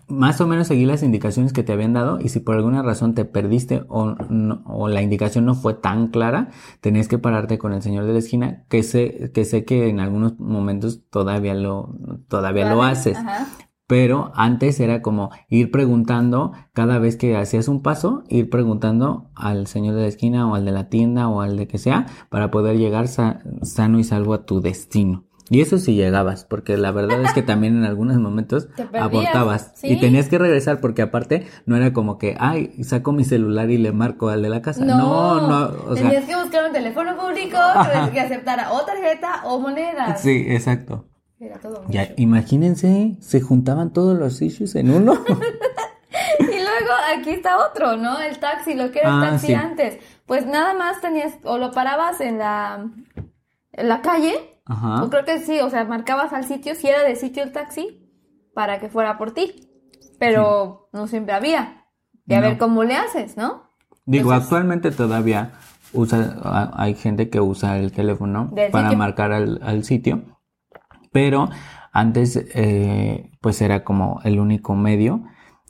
más 0.08 0.40
o 0.40 0.48
menos 0.48 0.68
seguir 0.68 0.88
las 0.88 1.04
indicaciones 1.04 1.52
que 1.52 1.64
te 1.64 1.74
habían 1.74 1.94
dado 1.94 2.20
y 2.22 2.30
si 2.30 2.40
por 2.40 2.56
alguna 2.56 2.82
razón 2.84 3.14
te 3.16 3.26
perdiste 3.26 3.84
o, 3.90 4.12
no- 4.30 4.64
o 4.68 4.88
la 4.88 5.02
indicación 5.02 5.46
no 5.46 5.56
fue 5.56 5.74
tan 5.74 6.08
clara, 6.08 6.50
tenías 6.82 7.08
que 7.08 7.18
pararte 7.18 7.58
con 7.58 7.74
el 7.74 7.82
señor 7.82 8.06
de 8.06 8.14
la 8.14 8.20
esquina, 8.20 8.64
que 8.70 8.84
sé 8.84 9.32
que, 9.34 9.44
sé 9.46 9.66
que 9.66 9.90
en 9.90 10.00
algunos 10.00 10.40
momentos 10.40 11.02
todavía 11.10 11.56
lo, 11.56 11.96
todavía 12.30 12.70
lo 12.70 12.78
¿Vale? 12.78 12.92
haces. 12.92 13.18
Ajá. 13.18 13.48
Pero 13.88 14.32
antes 14.36 14.80
era 14.80 15.02
como 15.02 15.30
ir 15.50 15.70
preguntando 15.70 16.54
cada 16.74 17.00
vez 17.00 17.18
que 17.18 17.36
hacías 17.36 17.68
un 17.68 17.82
paso, 17.82 18.24
ir 18.30 18.50
preguntando 18.50 19.30
al 19.36 19.68
señor 19.68 19.96
de 19.96 20.02
la 20.04 20.08
esquina 20.08 20.48
o 20.50 20.56
al 20.56 20.64
de 20.66 20.72
la 20.72 20.88
tienda 20.90 21.28
o 21.28 21.42
al 21.42 21.58
de 21.58 21.68
que 21.68 21.78
sea 21.78 22.06
para 22.30 22.50
poder 22.50 22.78
llegar 22.78 23.08
sa- 23.10 23.42
sano 23.62 24.00
y 24.00 24.04
salvo 24.06 24.34
a 24.34 24.46
tu 24.46 24.62
destino. 24.62 25.26
Y 25.50 25.60
eso 25.60 25.78
sí 25.78 25.94
llegabas, 25.96 26.46
porque 26.46 26.78
la 26.78 26.92
verdad 26.92 27.22
es 27.24 27.34
que 27.34 27.42
también 27.44 27.76
en 27.76 27.84
algunos 27.84 28.16
momentos 28.18 28.70
abortabas 28.98 29.74
sí. 29.76 29.90
y 29.90 30.00
tenías 30.00 30.30
que 30.30 30.38
regresar 30.40 30.80
porque 30.80 31.02
aparte 31.02 31.46
no 31.66 31.76
era 31.76 31.92
como 31.92 32.18
que, 32.18 32.36
ay, 32.40 32.72
saco 32.84 33.12
mi 33.12 33.26
celular 33.26 33.70
y 33.70 33.78
le 33.78 33.92
marco 33.92 34.30
al 34.30 34.42
de 34.42 34.50
la 34.50 34.62
casa. 34.62 34.86
No, 34.86 35.46
no, 35.48 35.66
o 35.90 35.96
sea, 35.96 36.06
tenías 36.10 36.24
que 36.26 36.36
buscar 36.42 36.66
un 36.66 36.72
teléfono 36.72 37.18
público 37.18 37.58
que 38.14 38.20
aceptara 38.22 38.72
o 38.72 38.86
tarjeta 38.86 39.42
o 39.46 39.60
moneda. 39.60 40.16
sí, 40.16 40.46
exacto. 40.48 41.06
Era 41.46 41.60
todo 41.60 41.82
un 41.82 41.92
Ya, 41.92 42.04
issue. 42.04 42.16
imagínense, 42.18 43.18
se 43.20 43.42
juntaban 43.42 43.92
todos 43.92 44.18
los 44.18 44.42
issues 44.42 44.76
en 44.76 44.92
uno. 44.92 45.14
Y 46.40 46.46
luego 46.46 46.94
aquí 47.18 47.32
está 47.32 47.58
otro, 47.58 47.98
¿no? 47.98 48.20
El 48.20 48.38
taxi, 48.40 48.76
lo 48.76 48.92
que 48.92 49.00
era 49.00 49.10
el 49.10 49.16
Ah, 49.16 49.30
taxi 49.32 49.48
sí. 49.48 49.54
antes. 49.54 49.98
Pues 50.28 50.46
nada 50.46 50.74
más 50.76 51.02
tenías, 51.02 51.34
o 51.44 51.58
lo 51.58 51.72
parabas 51.72 52.22
en 52.22 52.38
la, 52.38 52.88
en 53.72 53.90
la 53.90 54.02
calle, 54.02 54.36
Ajá. 54.66 55.04
o 55.04 55.10
creo 55.10 55.26
que 55.26 55.40
sí, 55.40 55.60
o 55.60 55.70
sea, 55.72 55.84
marcabas 55.86 56.32
al 56.34 56.44
sitio, 56.46 56.76
si 56.76 56.88
era 56.88 57.02
de 57.04 57.16
sitio 57.16 57.42
el 57.44 57.52
taxi, 57.52 58.08
para 58.54 58.80
que 58.80 58.90
fuera 58.90 59.18
por 59.18 59.32
ti. 59.34 59.70
Pero 60.20 60.90
no 60.94 61.08
siempre 61.08 61.34
había. 61.34 61.86
Y 62.28 62.34
a 62.36 62.42
No. 62.42 62.48
ver 62.48 62.58
cómo 62.60 62.84
le 62.84 62.96
haces, 62.96 63.36
¿no? 63.36 63.64
Digo, 64.06 64.30
Entonces- 64.30 64.44
actualmente 64.44 64.92
todavía 64.92 65.54
usa, 65.94 66.70
hay 66.76 66.94
gente 66.94 67.30
que 67.30 67.42
usa 67.42 67.78
el 67.80 67.92
teléfono 67.92 68.52
para 68.72 68.86
sitio. 68.90 68.98
marcar 68.98 69.32
al, 69.32 69.60
al 69.64 69.84
sitio, 69.84 70.22
pero 71.14 71.50
antes 71.94 72.44
eh, 72.54 73.32
pues 73.40 73.62
era 73.62 73.86
como 73.86 74.20
el 74.26 74.40
único 74.40 74.76
medio 74.76 75.24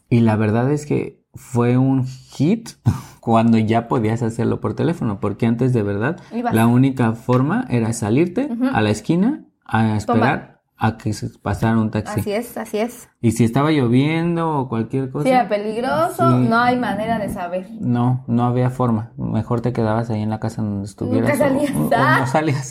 y 0.10 0.22
la 0.22 0.36
verdad 0.36 0.72
es 0.72 0.88
que 0.88 1.24
fue 1.36 1.78
un 1.78 2.06
hit 2.06 2.70
cuando 3.20 3.58
ya 3.58 3.88
podías 3.88 4.24
hacerlo 4.24 4.60
por 4.60 4.74
teléfono, 4.74 5.20
porque 5.20 5.46
antes 5.46 5.74
de 5.74 5.84
verdad 5.84 6.20
Ibas. 6.34 6.54
la 6.54 6.68
única 6.68 7.14
forma 7.14 7.66
era 7.70 7.94
salirte 7.94 8.50
a 8.74 8.82
la 8.82 8.90
esquina 8.90 9.46
a 9.66 9.96
esperar. 9.96 10.53
A 10.86 10.98
que 10.98 11.14
se 11.14 11.30
pasara 11.40 11.78
un 11.78 11.92
taxi. 11.92 12.20
Así 12.20 12.32
es, 12.34 12.58
así 12.58 12.78
es. 12.78 13.08
Y 13.22 13.32
si 13.32 13.46
estaba 13.46 13.72
lloviendo 13.72 14.50
o 14.60 14.68
cualquier 14.68 15.10
cosa, 15.12 15.24
Si 15.24 15.30
era 15.32 15.48
peligroso, 15.48 16.30
Sí. 16.42 16.48
no 16.50 16.58
hay 16.60 16.78
manera 16.78 17.20
de 17.20 17.30
saber. 17.30 17.70
no, 17.80 18.26
no 18.28 18.44
había 18.44 18.70
forma. 18.70 19.14
Mejor 19.18 19.62
te 19.62 19.72
quedabas 19.72 20.10
ahí 20.10 20.22
en 20.22 20.30
la 20.30 20.40
casa 20.42 20.62
donde 20.62 20.84
estuvieras. 20.86 21.30
Nunca 21.30 21.38
salías. 21.38 21.72
O, 21.76 21.80
o- 21.80 21.86
o 21.86 22.20
no 22.20 22.28
salías. 22.28 22.70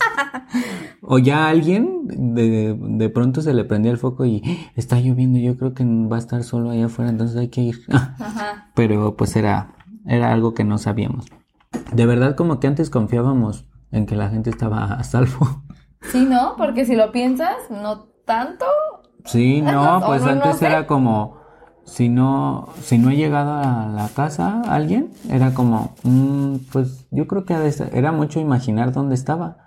o 1.03 1.19
ya 1.19 1.49
alguien 1.49 2.07
de, 2.07 2.77
de 2.79 3.09
pronto 3.09 3.41
se 3.41 3.55
le 3.55 3.65
prendía 3.65 3.91
el 3.93 3.99
foco 3.99 4.25
y 4.27 4.43
"Ah, 4.45 4.73
está 4.77 5.01
lloviendo. 5.01 5.39
Yo 5.39 5.57
creo 5.57 5.73
que 5.73 5.85
va 5.85 6.17
a 6.17 6.19
estar 6.19 6.43
solo 6.45 6.71
allá 6.71 6.87
afuera, 6.87 7.11
entonces 7.11 7.37
hay 7.39 7.49
que 7.49 7.63
ir. 7.63 7.81
Ajá. 7.91 8.71
Pero 8.75 9.17
pues 9.17 9.35
era, 9.37 9.75
era 10.07 10.33
algo 10.33 10.53
que 10.53 10.65
no 10.65 10.77
sabíamos. 10.77 11.27
De 11.93 12.05
verdad, 12.05 12.37
como 12.37 12.61
que 12.61 12.67
antes 12.67 12.91
confiábamos 12.91 13.65
en 13.91 14.05
que 14.05 14.17
la 14.17 14.29
gente 14.29 14.51
estaba 14.51 14.85
a 14.85 15.03
salvo. 15.03 15.63
Sí, 16.11 16.25
¿no? 16.25 16.55
Porque 16.57 16.85
si 16.85 16.97
lo 16.97 17.13
piensas, 17.13 17.71
no 17.71 18.07
tanto. 18.25 18.67
Sí, 19.25 19.63
no, 19.63 20.03
pues 20.07 20.23
no, 20.23 20.27
no 20.27 20.33
antes 20.33 20.59
sé. 20.59 20.67
era 20.67 20.87
como 20.87 21.43
si 21.85 22.09
no, 22.09 22.69
si 22.81 22.99
no 22.99 23.11
he 23.11 23.17
llegado 23.17 23.53
a 23.53 23.87
la 23.89 24.09
casa 24.09 24.63
alguien, 24.69 25.11
era 25.29 25.53
como, 25.55 25.95
mm, 26.05 26.57
pues 26.73 27.07
yo 27.11 27.27
creo 27.27 27.45
que 27.45 27.55
era 27.93 28.13
mucho 28.13 28.41
imaginar 28.41 28.93
dónde 28.93 29.15
estaba, 29.15 29.59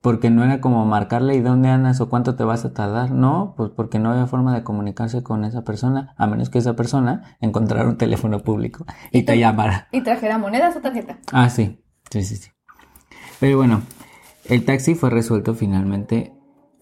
porque 0.00 0.30
no 0.30 0.44
era 0.44 0.60
como 0.60 0.84
marcarle 0.84 1.34
y 1.34 1.40
dónde 1.40 1.68
andas 1.68 2.00
o 2.00 2.08
cuánto 2.08 2.36
te 2.36 2.44
vas 2.44 2.64
a 2.64 2.72
tardar, 2.72 3.10
no, 3.10 3.54
pues 3.56 3.70
porque 3.70 3.98
no 3.98 4.12
había 4.12 4.26
forma 4.26 4.54
de 4.54 4.62
comunicarse 4.62 5.22
con 5.22 5.44
esa 5.44 5.64
persona, 5.64 6.14
a 6.16 6.26
menos 6.26 6.50
que 6.50 6.58
esa 6.58 6.76
persona 6.76 7.36
encontrara 7.40 7.88
un 7.88 7.96
teléfono 7.96 8.40
público 8.40 8.84
y, 9.10 9.22
te 9.22 9.38
llamara. 9.38 9.88
Y 9.92 10.02
trajera 10.02 10.38
monedas 10.38 10.76
o 10.76 10.80
tarjeta. 10.80 11.18
Ah, 11.32 11.48
sí, 11.50 11.82
sí, 12.10 12.22
sí, 12.22 12.36
sí. 12.36 12.50
Pero 13.40 13.56
bueno, 13.56 13.82
el 14.48 14.64
taxi 14.64 14.94
fue 14.94 15.10
resuelto 15.10 15.54
finalmente, 15.54 16.32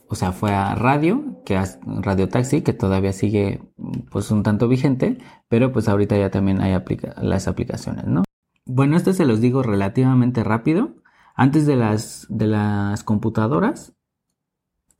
o 0.08 0.14
sea, 0.14 0.32
fue 0.32 0.52
a 0.52 0.74
radio, 0.74 1.42
que 1.44 1.56
es 1.56 1.78
Radio 1.84 2.28
Taxi, 2.28 2.62
que 2.62 2.72
todavía 2.72 3.12
sigue 3.12 3.62
pues 4.10 4.30
un 4.30 4.42
tanto 4.42 4.68
vigente, 4.68 5.18
pero 5.48 5.72
pues 5.72 5.88
ahorita 5.88 6.16
ya 6.16 6.30
también 6.30 6.60
hay 6.60 6.76
las 7.16 7.48
aplicaciones, 7.48 8.06
¿no? 8.06 8.24
Bueno, 8.66 8.96
esto 8.96 9.12
se 9.12 9.26
los 9.26 9.40
digo 9.40 9.62
relativamente 9.62 10.44
rápido 10.44 10.94
antes 11.34 11.66
de 11.66 11.76
las, 11.76 12.26
de 12.30 12.46
las 12.46 13.02
computadoras, 13.02 13.92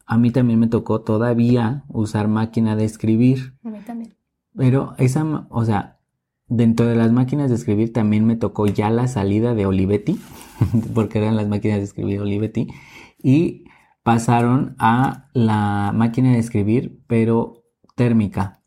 a 0.05 0.19
mí 0.19 0.33
también 0.33 0.59
me 0.59 0.67
tocó 0.67 1.01
todavía 1.01 1.85
usar 1.89 2.29
máquina 2.29 2.77
de 2.77 2.85
escribir. 2.85 3.55
A 3.63 3.71
mí 3.71 3.79
también. 3.87 4.15
Pero 4.57 4.95
esa, 4.99 5.47
o 5.49 5.65
sea, 5.65 6.01
dentro 6.49 6.87
de 6.87 6.97
las 6.97 7.13
máquinas 7.13 7.51
de 7.51 7.57
escribir 7.57 7.93
también 7.93 8.27
me 8.27 8.37
tocó 8.37 8.67
ya 8.67 8.91
la 8.91 9.07
salida 9.07 9.55
de 9.55 9.67
Olivetti, 9.67 10.21
porque 10.95 11.19
eran 11.19 11.37
las 11.37 11.49
máquinas 11.49 11.79
de 11.79 11.85
escribir 11.85 12.21
Olivetti, 12.21 12.69
y 13.23 13.65
pasaron 14.03 14.77
a 14.79 15.29
la 15.33 15.93
máquina 15.95 16.33
de 16.33 16.39
escribir, 16.39 17.01
pero 17.07 17.65
térmica. 17.95 18.61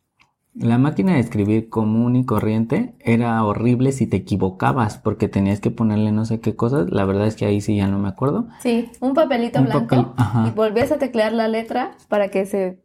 La 0.56 0.80
máquina 0.80 1.14
de 1.14 1.20
escribir 1.20 1.70
común 1.70 2.16
y 2.16 2.26
corriente 2.26 2.96
era 3.00 3.44
horrible 3.44 3.92
si 3.92 4.08
te 4.08 4.18
equivocabas 4.18 4.98
porque 4.98 5.28
tenías 5.28 5.60
que 5.60 5.70
ponerle 5.70 6.12
no 6.12 6.26
sé 6.26 6.40
qué 6.40 6.56
cosas. 6.56 6.90
La 6.90 7.06
verdad 7.06 7.28
es 7.28 7.36
que 7.36 7.46
ahí 7.46 7.62
sí 7.62 7.78
ya 7.78 7.88
no 7.88 8.00
me 8.00 8.08
acuerdo. 8.08 8.48
Sí, 8.62 8.90
un 9.00 9.14
papelito 9.14 9.62
blanco 9.62 10.16
y 10.48 10.50
volvías 10.56 10.92
a 10.92 10.98
teclear 10.98 11.34
la 11.34 11.48
letra 11.48 11.92
para 12.10 12.30
que 12.30 12.48
se 12.48 12.82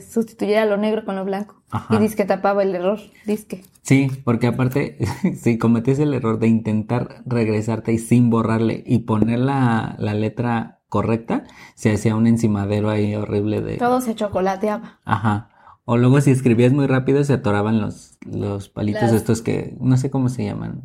sustituyera 0.00 0.66
lo 0.66 0.76
negro 0.76 1.04
con 1.04 1.16
lo 1.16 1.24
blanco. 1.24 1.62
Y 1.90 1.98
disque 1.98 2.24
tapaba 2.24 2.62
el 2.62 2.74
error, 2.74 2.98
disque. 3.26 3.62
Sí, 3.82 4.10
porque 4.24 4.46
aparte, 4.46 4.98
si 5.36 5.58
cometías 5.58 5.98
el 5.98 6.14
error 6.14 6.38
de 6.38 6.48
intentar 6.48 7.22
regresarte 7.26 7.92
y 7.92 7.98
sin 7.98 8.30
borrarle 8.30 8.82
y 8.86 9.00
poner 9.00 9.38
la, 9.38 9.96
la 9.98 10.14
letra 10.14 10.80
correcta, 10.88 11.44
se 11.74 11.92
hacía 11.92 12.16
un 12.16 12.26
encimadero 12.26 12.90
ahí 12.90 13.14
horrible 13.14 13.60
de... 13.60 13.76
Todo 13.76 14.00
se 14.00 14.14
chocolateaba. 14.14 15.00
Ajá. 15.04 15.50
O 15.84 15.96
luego 15.96 16.20
si 16.20 16.30
escribías 16.30 16.72
muy 16.72 16.86
rápido 16.86 17.24
se 17.24 17.32
atoraban 17.32 17.80
los, 17.80 18.18
los 18.26 18.68
palitos 18.68 19.12
estos 19.12 19.40
que 19.40 19.74
no 19.80 19.96
sé 19.96 20.10
cómo 20.10 20.28
se 20.28 20.44
llaman. 20.44 20.82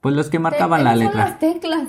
Pues 0.00 0.14
los 0.14 0.28
que 0.28 0.38
marcaban 0.38 0.84
la 0.84 0.96
letra. 0.96 1.24
las 1.24 1.38
teclas. 1.38 1.88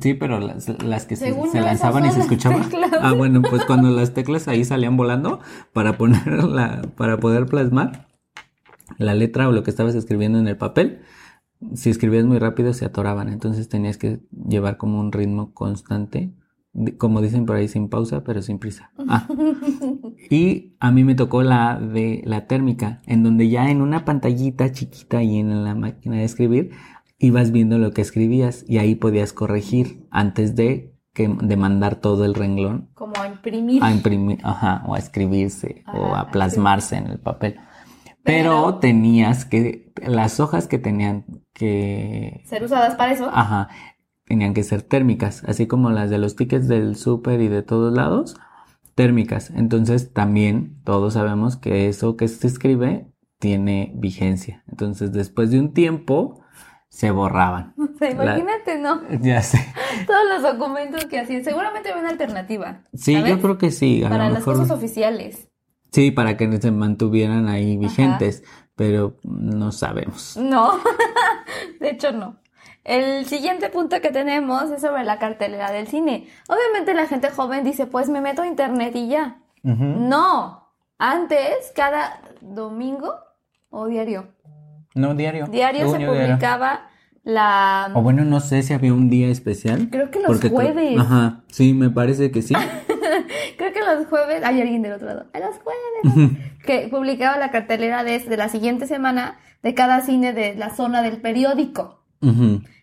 Sí, 0.00 0.14
pero 0.14 0.40
las, 0.40 0.82
las 0.82 1.06
que 1.06 1.16
se, 1.16 1.32
lanzaban 1.54 2.04
y 2.06 2.10
se 2.10 2.20
escuchaban. 2.20 2.62
Ah, 3.00 3.12
bueno, 3.12 3.42
pues 3.42 3.64
cuando 3.64 3.90
las 3.90 4.14
teclas 4.14 4.48
ahí 4.48 4.64
salían 4.64 4.96
volando 4.96 5.40
para 5.72 5.96
poner 5.96 6.44
la, 6.44 6.82
para 6.96 7.18
poder 7.18 7.46
plasmar 7.46 8.08
la 8.98 9.14
letra 9.14 9.48
o 9.48 9.52
lo 9.52 9.62
que 9.62 9.70
estabas 9.70 9.94
escribiendo 9.94 10.38
en 10.38 10.48
el 10.48 10.56
papel, 10.56 11.00
si 11.74 11.90
escribías 11.90 12.24
muy 12.24 12.38
rápido 12.38 12.72
se 12.72 12.84
atoraban. 12.84 13.28
Entonces 13.28 13.68
tenías 13.68 13.98
que 13.98 14.20
llevar 14.48 14.76
como 14.76 15.00
un 15.00 15.12
ritmo 15.12 15.52
constante 15.54 16.32
como 16.98 17.22
dicen 17.22 17.46
por 17.46 17.56
ahí, 17.56 17.68
sin 17.68 17.88
pausa, 17.88 18.22
pero 18.22 18.42
sin 18.42 18.58
prisa. 18.58 18.90
Ah. 19.08 19.26
Y 20.30 20.74
a 20.80 20.90
mí 20.90 21.04
me 21.04 21.14
tocó 21.14 21.42
la 21.42 21.78
de 21.78 22.22
la 22.24 22.46
térmica, 22.46 23.00
en 23.06 23.22
donde 23.22 23.48
ya 23.48 23.70
en 23.70 23.80
una 23.80 24.04
pantallita 24.04 24.72
chiquita 24.72 25.22
y 25.22 25.38
en 25.38 25.62
la 25.62 25.74
máquina 25.74 26.16
de 26.16 26.24
escribir, 26.24 26.72
ibas 27.18 27.52
viendo 27.52 27.78
lo 27.78 27.92
que 27.92 28.02
escribías 28.02 28.64
y 28.68 28.78
ahí 28.78 28.94
podías 28.94 29.32
corregir 29.32 30.06
antes 30.10 30.54
de 30.56 30.94
que 31.12 31.28
de 31.28 31.56
mandar 31.56 31.96
todo 31.96 32.24
el 32.24 32.34
renglón. 32.34 32.90
Como 32.94 33.14
a 33.20 33.26
imprimir. 33.26 33.82
A 33.82 33.90
imprimir, 33.90 34.38
ajá, 34.42 34.82
o 34.86 34.94
a 34.94 34.98
escribirse 34.98 35.82
o 35.94 36.14
a 36.14 36.30
plasmarse 36.30 36.96
en 36.96 37.06
el 37.06 37.18
papel. 37.18 37.56
Pero, 38.22 38.78
tenías 38.80 39.44
que, 39.44 39.92
las 40.04 40.40
hojas 40.40 40.66
que 40.66 40.78
tenían 40.78 41.24
que... 41.52 42.42
Ser 42.44 42.64
usadas 42.64 42.96
para 42.96 43.12
eso. 43.12 43.30
Ajá 43.32 43.68
tenían 44.26 44.54
que 44.54 44.64
ser 44.64 44.82
térmicas, 44.82 45.42
así 45.46 45.66
como 45.66 45.90
las 45.90 46.10
de 46.10 46.18
los 46.18 46.36
tickets 46.36 46.68
del 46.68 46.96
súper 46.96 47.40
y 47.40 47.48
de 47.48 47.62
todos 47.62 47.94
lados, 47.94 48.36
térmicas. 48.94 49.50
Entonces 49.50 50.12
también 50.12 50.80
todos 50.84 51.14
sabemos 51.14 51.56
que 51.56 51.88
eso 51.88 52.16
que 52.16 52.28
se 52.28 52.46
escribe 52.46 53.06
tiene 53.38 53.92
vigencia. 53.94 54.64
Entonces 54.68 55.12
después 55.12 55.50
de 55.50 55.60
un 55.60 55.72
tiempo 55.72 56.42
se 56.88 57.10
borraban. 57.10 57.74
imagínate, 58.00 58.78
¿no? 58.78 59.02
Ya 59.20 59.42
sé. 59.42 59.58
Todos 60.06 60.22
los 60.28 60.42
documentos 60.42 61.04
que 61.06 61.20
hacían. 61.20 61.44
Seguramente 61.44 61.90
había 61.90 62.02
una 62.02 62.10
alternativa. 62.10 62.82
Sí, 62.94 63.14
yo 63.22 63.40
creo 63.40 63.58
que 63.58 63.70
sí. 63.70 64.02
para 64.08 64.30
las 64.30 64.44
cosas 64.44 64.70
oficiales. 64.70 65.48
Sí, 65.92 66.10
para 66.10 66.36
que 66.36 66.60
se 66.60 66.70
mantuvieran 66.70 67.48
ahí 67.48 67.76
vigentes, 67.76 68.42
pero 68.74 69.16
no 69.22 69.72
sabemos. 69.72 70.36
No, 70.36 70.78
de 71.80 71.90
hecho 71.90 72.12
no. 72.12 72.36
El 72.84 73.26
siguiente 73.26 73.68
punto 73.68 74.00
que 74.00 74.10
tenemos 74.10 74.70
es 74.70 74.80
sobre 74.80 75.04
la 75.04 75.18
cartelera 75.18 75.72
del 75.72 75.88
cine. 75.88 76.28
Obviamente 76.48 76.94
la 76.94 77.06
gente 77.06 77.30
joven 77.30 77.64
dice, 77.64 77.86
pues 77.86 78.08
me 78.08 78.20
meto 78.20 78.42
a 78.42 78.46
internet 78.46 78.94
y 78.94 79.08
ya. 79.08 79.40
No, 79.62 80.70
antes, 80.96 81.72
cada 81.74 82.20
domingo 82.40 83.16
o 83.70 83.86
diario. 83.86 84.28
No, 84.96 85.14
diario. 85.14 85.46
Diario 85.46 85.90
se 85.90 86.04
publicaba 86.04 86.88
la... 87.22 87.90
O 87.94 88.02
bueno, 88.02 88.24
no 88.24 88.40
sé 88.40 88.62
si 88.62 88.72
había 88.72 88.92
un 88.92 89.10
día 89.10 89.28
especial. 89.28 89.88
Creo 89.90 90.10
que 90.10 90.20
los 90.20 90.40
jueves. 90.40 90.98
Ajá, 90.98 91.42
sí, 91.48 91.74
me 91.74 91.90
parece 91.90 92.30
que 92.30 92.42
sí. 92.42 92.54
Creo 93.58 93.72
que 93.72 93.80
los 93.80 94.06
jueves, 94.06 94.42
hay 94.42 94.60
alguien 94.60 94.82
del 94.82 94.94
otro 94.94 95.06
lado, 95.06 95.26
a 95.32 95.38
los 95.38 95.56
jueves, 95.58 96.30
que 96.66 96.88
publicaba 96.88 97.38
la 97.38 97.50
cartelera 97.50 98.04
de, 98.04 98.18
de, 98.18 98.36
la 98.36 98.48
siguiente 98.48 98.86
semana 98.86 99.38
de 99.62 99.74
cada 99.74 100.00
cine 100.00 100.32
de 100.32 100.54
la 100.54 100.74
zona 100.74 101.02
del 101.02 101.20
periódico 101.20 102.02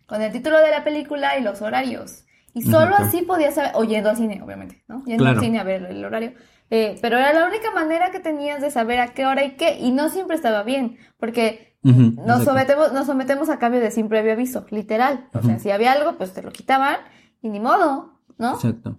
con 0.06 0.22
el 0.22 0.32
título 0.32 0.60
de 0.60 0.70
la 0.70 0.84
película 0.84 1.38
y 1.38 1.44
los 1.44 1.62
horarios. 1.62 2.26
Y 2.54 2.62
solo 2.62 2.96
así 2.96 3.24
podías 3.24 3.56
saber, 3.56 3.72
o 3.74 3.84
yendo 3.84 4.12
al 4.12 4.18
cine, 4.18 4.40
obviamente, 4.44 4.84
¿no? 4.88 5.04
Yendo 5.06 5.26
al 5.26 5.40
cine 5.40 5.60
a 5.60 5.64
ver 5.64 5.84
el 5.86 6.06
horario. 6.06 6.34
Eh, 6.70 6.98
pero 7.02 7.18
era 7.18 7.34
la 7.34 7.48
única 7.48 7.72
manera 7.72 8.12
que 8.12 8.20
tenías 8.20 8.62
de 8.62 8.70
saber 8.70 9.00
a 9.00 9.14
qué 9.14 9.26
hora 9.26 9.44
y 9.44 9.52
qué, 9.52 9.80
y 9.80 9.92
no 9.92 10.10
siempre 10.10 10.36
estaba 10.36 10.64
bien, 10.64 10.98
porque 11.18 11.73
nos, 11.84 12.44
sometemos, 12.44 12.94
nos 12.94 13.06
sometemos 13.06 13.50
a 13.50 13.60
cambio 13.60 13.82
de 13.82 13.92
sin 13.92 14.10
previo 14.10 14.34
aviso, 14.34 14.66
literal. 14.70 15.28
O 15.34 15.42
sea, 15.42 15.60
si 15.60 15.70
había 15.72 15.92
algo, 15.92 16.18
pues 16.18 16.34
te 16.34 16.42
lo 16.42 16.52
quitaban, 16.52 16.98
y 17.42 17.50
ni 17.50 17.60
modo, 17.60 18.14
¿no? 18.38 18.54
Exacto. 18.54 18.98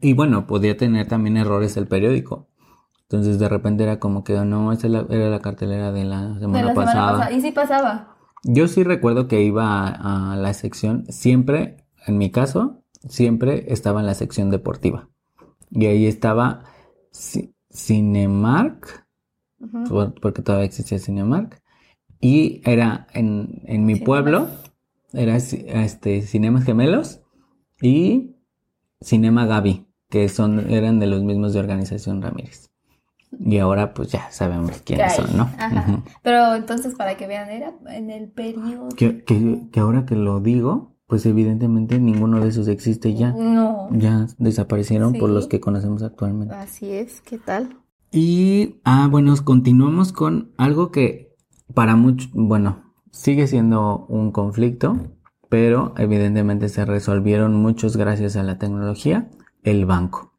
Y 0.00 0.12
bueno, 0.14 0.46
podía 0.46 0.76
tener 0.76 1.06
también 1.08 1.36
errores 1.36 1.76
el 1.76 1.86
periódico. 1.86 2.48
Entonces 3.02 3.38
de 3.38 3.48
repente 3.48 3.82
era 3.82 3.98
como 3.98 4.22
que 4.22 4.34
no, 4.34 4.72
esa 4.72 4.86
era 4.86 5.30
la 5.30 5.40
cartelera 5.40 5.90
de 5.90 6.04
la 6.04 6.38
semana, 6.38 6.74
pasada. 6.74 7.32
Y 7.32 7.40
sí 7.40 7.50
pasaba. 7.50 8.16
Yo 8.44 8.68
sí 8.68 8.84
recuerdo 8.84 9.26
que 9.26 9.42
iba 9.42 9.88
a, 9.88 10.36
la 10.36 10.54
sección, 10.54 11.04
siempre, 11.08 11.84
en 12.06 12.18
mi 12.18 12.30
caso, 12.30 12.82
siempre 13.08 13.72
estaba 13.72 14.00
en 14.00 14.06
la 14.06 14.14
sección 14.14 14.50
deportiva. 14.50 15.08
Y 15.70 15.86
ahí 15.86 16.06
estaba 16.06 16.62
Cinemark, 17.70 19.06
porque 20.22 20.42
todavía 20.42 20.66
existía 20.66 20.98
Cinemark. 20.98 21.59
Y 22.20 22.60
era 22.64 23.06
en, 23.14 23.62
en 23.64 23.86
mi 23.86 23.96
pueblo, 23.96 24.48
era 25.12 25.36
este, 25.36 26.22
Cinemas 26.22 26.64
Gemelos 26.64 27.20
y 27.80 28.36
Cinema 29.00 29.46
Gaby, 29.46 29.86
que 30.08 30.28
son, 30.28 30.70
eran 30.70 30.98
de 30.98 31.06
los 31.06 31.22
mismos 31.22 31.54
de 31.54 31.60
Organización 31.60 32.20
Ramírez. 32.20 32.70
Y 33.38 33.58
ahora 33.58 33.94
pues 33.94 34.10
ya 34.10 34.30
sabemos 34.30 34.82
quiénes 34.84 35.14
son, 35.14 35.36
¿no? 35.36 35.50
Pero 36.22 36.54
entonces 36.54 36.94
para 36.96 37.16
que 37.16 37.26
vean, 37.26 37.48
era 37.48 37.72
en 37.88 38.10
el 38.10 38.28
periodo. 38.28 38.88
Que, 38.96 39.22
que, 39.24 39.80
ahora 39.80 40.04
que 40.04 40.16
lo 40.16 40.40
digo, 40.40 40.96
pues 41.06 41.24
evidentemente 41.26 41.98
ninguno 42.00 42.40
de 42.40 42.48
esos 42.48 42.68
existe 42.68 43.14
ya. 43.14 43.32
No. 43.32 43.88
Ya 43.92 44.26
desaparecieron 44.38 45.14
por 45.14 45.30
los 45.30 45.46
que 45.46 45.60
conocemos 45.60 46.02
actualmente. 46.02 46.54
Así 46.54 46.90
es, 46.90 47.20
¿qué 47.20 47.38
tal? 47.38 47.78
Y, 48.10 48.80
ah, 48.84 49.08
bueno, 49.08 49.32
continuamos 49.44 50.12
con 50.12 50.52
algo 50.56 50.90
que 50.90 51.29
para 51.74 51.96
muchos, 51.96 52.30
bueno, 52.32 52.92
sigue 53.10 53.46
siendo 53.46 54.06
un 54.08 54.32
conflicto, 54.32 54.96
pero 55.48 55.94
evidentemente 55.98 56.68
se 56.68 56.84
resolvieron 56.84 57.54
muchos 57.54 57.96
gracias 57.96 58.36
a 58.36 58.42
la 58.42 58.58
tecnología, 58.58 59.28
el 59.62 59.86
banco. 59.86 60.32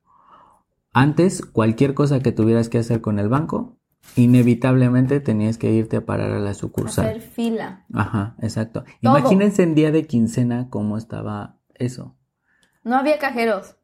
Antes, 0.94 1.42
cualquier 1.46 1.94
cosa 1.94 2.22
que 2.22 2.32
tuvieras 2.32 2.70
que 2.70 2.80
hacer 2.80 3.02
con 3.02 3.20
el 3.20 3.30
banco, 3.30 3.78
inevitablemente 4.16 5.20
tenías 5.20 5.58
que 5.58 5.72
irte 5.72 5.98
a 5.98 6.06
parar 6.06 6.32
a 6.32 6.40
la 6.40 6.54
sucursal. 6.54 7.06
Hacer 7.06 7.22
fila. 7.22 7.86
Ajá, 7.94 8.36
exacto. 8.40 8.84
Imagínense 9.02 9.64
en 9.64 9.76
día 9.76 9.92
de 9.92 10.06
quincena 10.06 10.70
cómo 10.70 10.98
estaba 10.98 11.60
eso. 11.76 12.16
No 12.84 12.98
había 12.98 13.20
cajeros. 13.20 13.78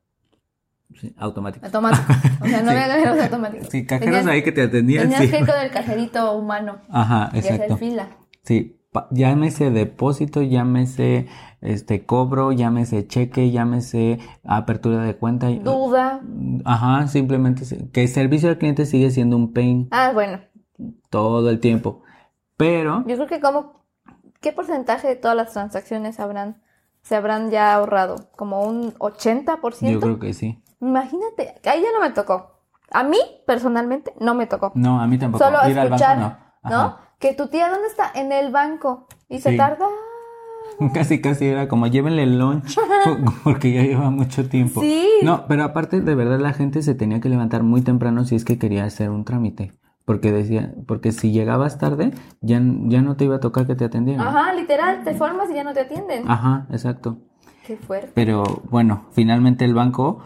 Sí, 0.95 1.13
automáticos. 1.17 1.65
Automáticos. 1.67 2.15
O 2.41 2.45
sea, 2.45 2.61
no 2.63 2.71
había 2.71 2.87
cajeros 2.87 3.19
automáticos. 3.19 3.67
Sí, 3.69 3.85
cajeros 3.85 4.25
ahí 4.25 4.43
que 4.43 4.51
te 4.51 4.63
atendían. 4.63 5.09
Tenías 5.09 5.31
que 5.31 5.39
ir 5.39 5.45
con 5.45 5.59
el 5.59 5.69
cajerito 5.71 6.33
humano. 6.37 6.77
Ajá, 6.89 7.29
exacto. 7.33 7.63
Y 7.63 7.65
hacer 7.65 7.77
fila. 7.77 8.09
Sí, 8.43 8.79
llámese 9.11 9.69
depósito, 9.69 10.41
llámese 10.41 11.27
este 11.61 12.05
cobro, 12.05 12.51
llámese 12.51 13.05
cheque, 13.07 13.51
llámese 13.51 14.19
apertura 14.43 15.03
de 15.03 15.15
cuenta. 15.15 15.49
Duda. 15.49 16.21
Ajá, 16.65 17.07
simplemente 17.07 17.63
que 17.91 18.03
el 18.03 18.07
servicio 18.07 18.49
al 18.49 18.57
cliente 18.57 18.85
sigue 18.85 19.11
siendo 19.11 19.35
un 19.35 19.53
pain 19.53 19.87
Ah, 19.91 20.11
bueno. 20.13 20.39
todo 21.09 21.49
el 21.49 21.59
tiempo. 21.59 22.01
Pero 22.55 23.03
Yo 23.07 23.15
creo 23.15 23.27
que 23.27 23.39
como, 23.39 23.83
¿qué 24.41 24.51
porcentaje 24.53 25.07
de 25.07 25.15
todas 25.15 25.35
las 25.37 25.51
transacciones 25.53 26.19
habrán, 26.19 26.61
se 27.03 27.15
habrán 27.15 27.51
ya 27.51 27.73
ahorrado? 27.75 28.29
¿Como 28.35 28.63
un 28.63 28.93
80%? 28.93 29.91
yo 29.91 29.99
creo 29.99 30.19
que 30.19 30.33
sí. 30.33 30.59
Imagínate, 30.81 31.55
ahí 31.65 31.81
ya 31.81 31.89
no 31.93 32.01
me 32.01 32.11
tocó. 32.11 32.51
A 32.91 33.03
mí, 33.03 33.17
personalmente, 33.45 34.13
no 34.19 34.33
me 34.35 34.45
tocó. 34.47 34.71
No, 34.75 35.01
a 35.01 35.07
mí 35.07 35.17
tampoco. 35.17 35.43
Solo 35.43 35.57
Ir 35.69 35.77
al 35.77 35.89
banco 35.89 35.95
escuchar, 36.03 36.17
no. 36.63 36.69
¿no? 36.69 36.97
Que 37.19 37.33
tu 37.33 37.47
tía, 37.47 37.69
¿dónde 37.69 37.87
está? 37.87 38.11
En 38.15 38.31
el 38.31 38.51
banco. 38.51 39.07
Y 39.27 39.39
se 39.39 39.51
Sí. 39.51 39.57
tarda. 39.57 39.87
Casi, 40.93 41.21
casi 41.21 41.45
era 41.47 41.67
como 41.67 41.87
llévenle 41.87 42.23
el 42.23 42.37
lunch 42.37 42.77
porque 43.43 43.71
ya 43.73 43.81
lleva 43.81 44.09
mucho 44.11 44.47
tiempo. 44.47 44.81
Sí. 44.81 45.07
No, 45.23 45.47
pero 45.47 45.63
aparte 45.63 46.01
de 46.01 46.13
verdad 46.13 46.39
la 46.39 46.53
gente 46.53 46.81
se 46.83 46.93
tenía 46.93 47.19
que 47.19 47.29
levantar 47.29 47.63
muy 47.63 47.81
temprano 47.81 48.25
si 48.25 48.35
es 48.35 48.45
que 48.45 48.59
quería 48.59 48.83
hacer 48.83 49.09
un 49.09 49.25
trámite. 49.25 49.73
Porque 50.05 50.31
decía, 50.31 50.73
porque 50.87 51.11
si 51.11 51.31
llegabas 51.31 51.79
tarde, 51.79 52.11
ya, 52.41 52.61
ya 52.61 53.01
no 53.01 53.15
te 53.17 53.25
iba 53.25 53.37
a 53.37 53.39
tocar 53.39 53.65
que 53.65 53.75
te 53.75 53.85
atendieran. 53.85 54.27
Ajá, 54.27 54.53
literal, 54.53 55.03
te 55.03 55.15
formas 55.15 55.49
y 55.49 55.55
ya 55.55 55.63
no 55.63 55.73
te 55.73 55.81
atienden. 55.81 56.29
Ajá, 56.29 56.67
exacto. 56.69 57.17
Qué 57.65 57.75
fuerte. 57.77 58.11
Pero 58.13 58.43
bueno, 58.69 59.05
finalmente 59.11 59.65
el 59.65 59.73
banco 59.73 60.19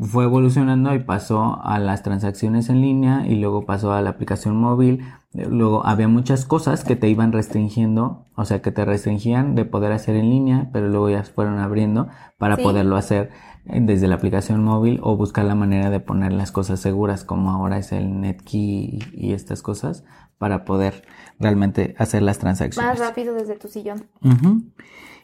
fue 0.00 0.24
evolucionando 0.24 0.94
y 0.94 0.98
pasó 1.00 1.60
a 1.62 1.78
las 1.78 2.02
transacciones 2.02 2.68
en 2.68 2.80
línea 2.80 3.26
y 3.26 3.36
luego 3.36 3.66
pasó 3.66 3.92
a 3.92 4.00
la 4.02 4.10
aplicación 4.10 4.56
móvil. 4.56 5.04
Luego 5.32 5.86
había 5.86 6.08
muchas 6.08 6.44
cosas 6.44 6.82
que 6.82 6.96
te 6.96 7.08
iban 7.08 7.32
restringiendo, 7.32 8.26
o 8.34 8.44
sea, 8.44 8.62
que 8.62 8.72
te 8.72 8.84
restringían 8.84 9.54
de 9.54 9.64
poder 9.64 9.92
hacer 9.92 10.16
en 10.16 10.28
línea, 10.30 10.70
pero 10.72 10.88
luego 10.88 11.08
ya 11.10 11.22
fueron 11.22 11.58
abriendo 11.58 12.08
para 12.38 12.56
Sí. 12.56 12.62
poderlo 12.62 12.96
hacer 12.96 13.30
eh, 13.66 13.78
desde 13.80 14.08
la 14.08 14.16
aplicación 14.16 14.64
móvil 14.64 14.98
o 15.02 15.16
buscar 15.16 15.44
la 15.44 15.54
manera 15.54 15.90
de 15.90 16.00
poner 16.00 16.32
las 16.32 16.50
cosas 16.50 16.80
seguras, 16.80 17.24
como 17.24 17.50
ahora 17.50 17.78
es 17.78 17.92
el 17.92 18.20
NetKey 18.20 18.98
y 19.12 19.32
estas 19.32 19.62
cosas, 19.62 20.04
para 20.38 20.64
poder 20.64 21.04
realmente 21.38 21.94
hacer 21.98 22.22
las 22.22 22.38
transacciones. 22.38 22.90
Más 22.90 22.98
rápido 22.98 23.34
desde 23.34 23.56
tu 23.56 23.68
sillón. 23.68 24.06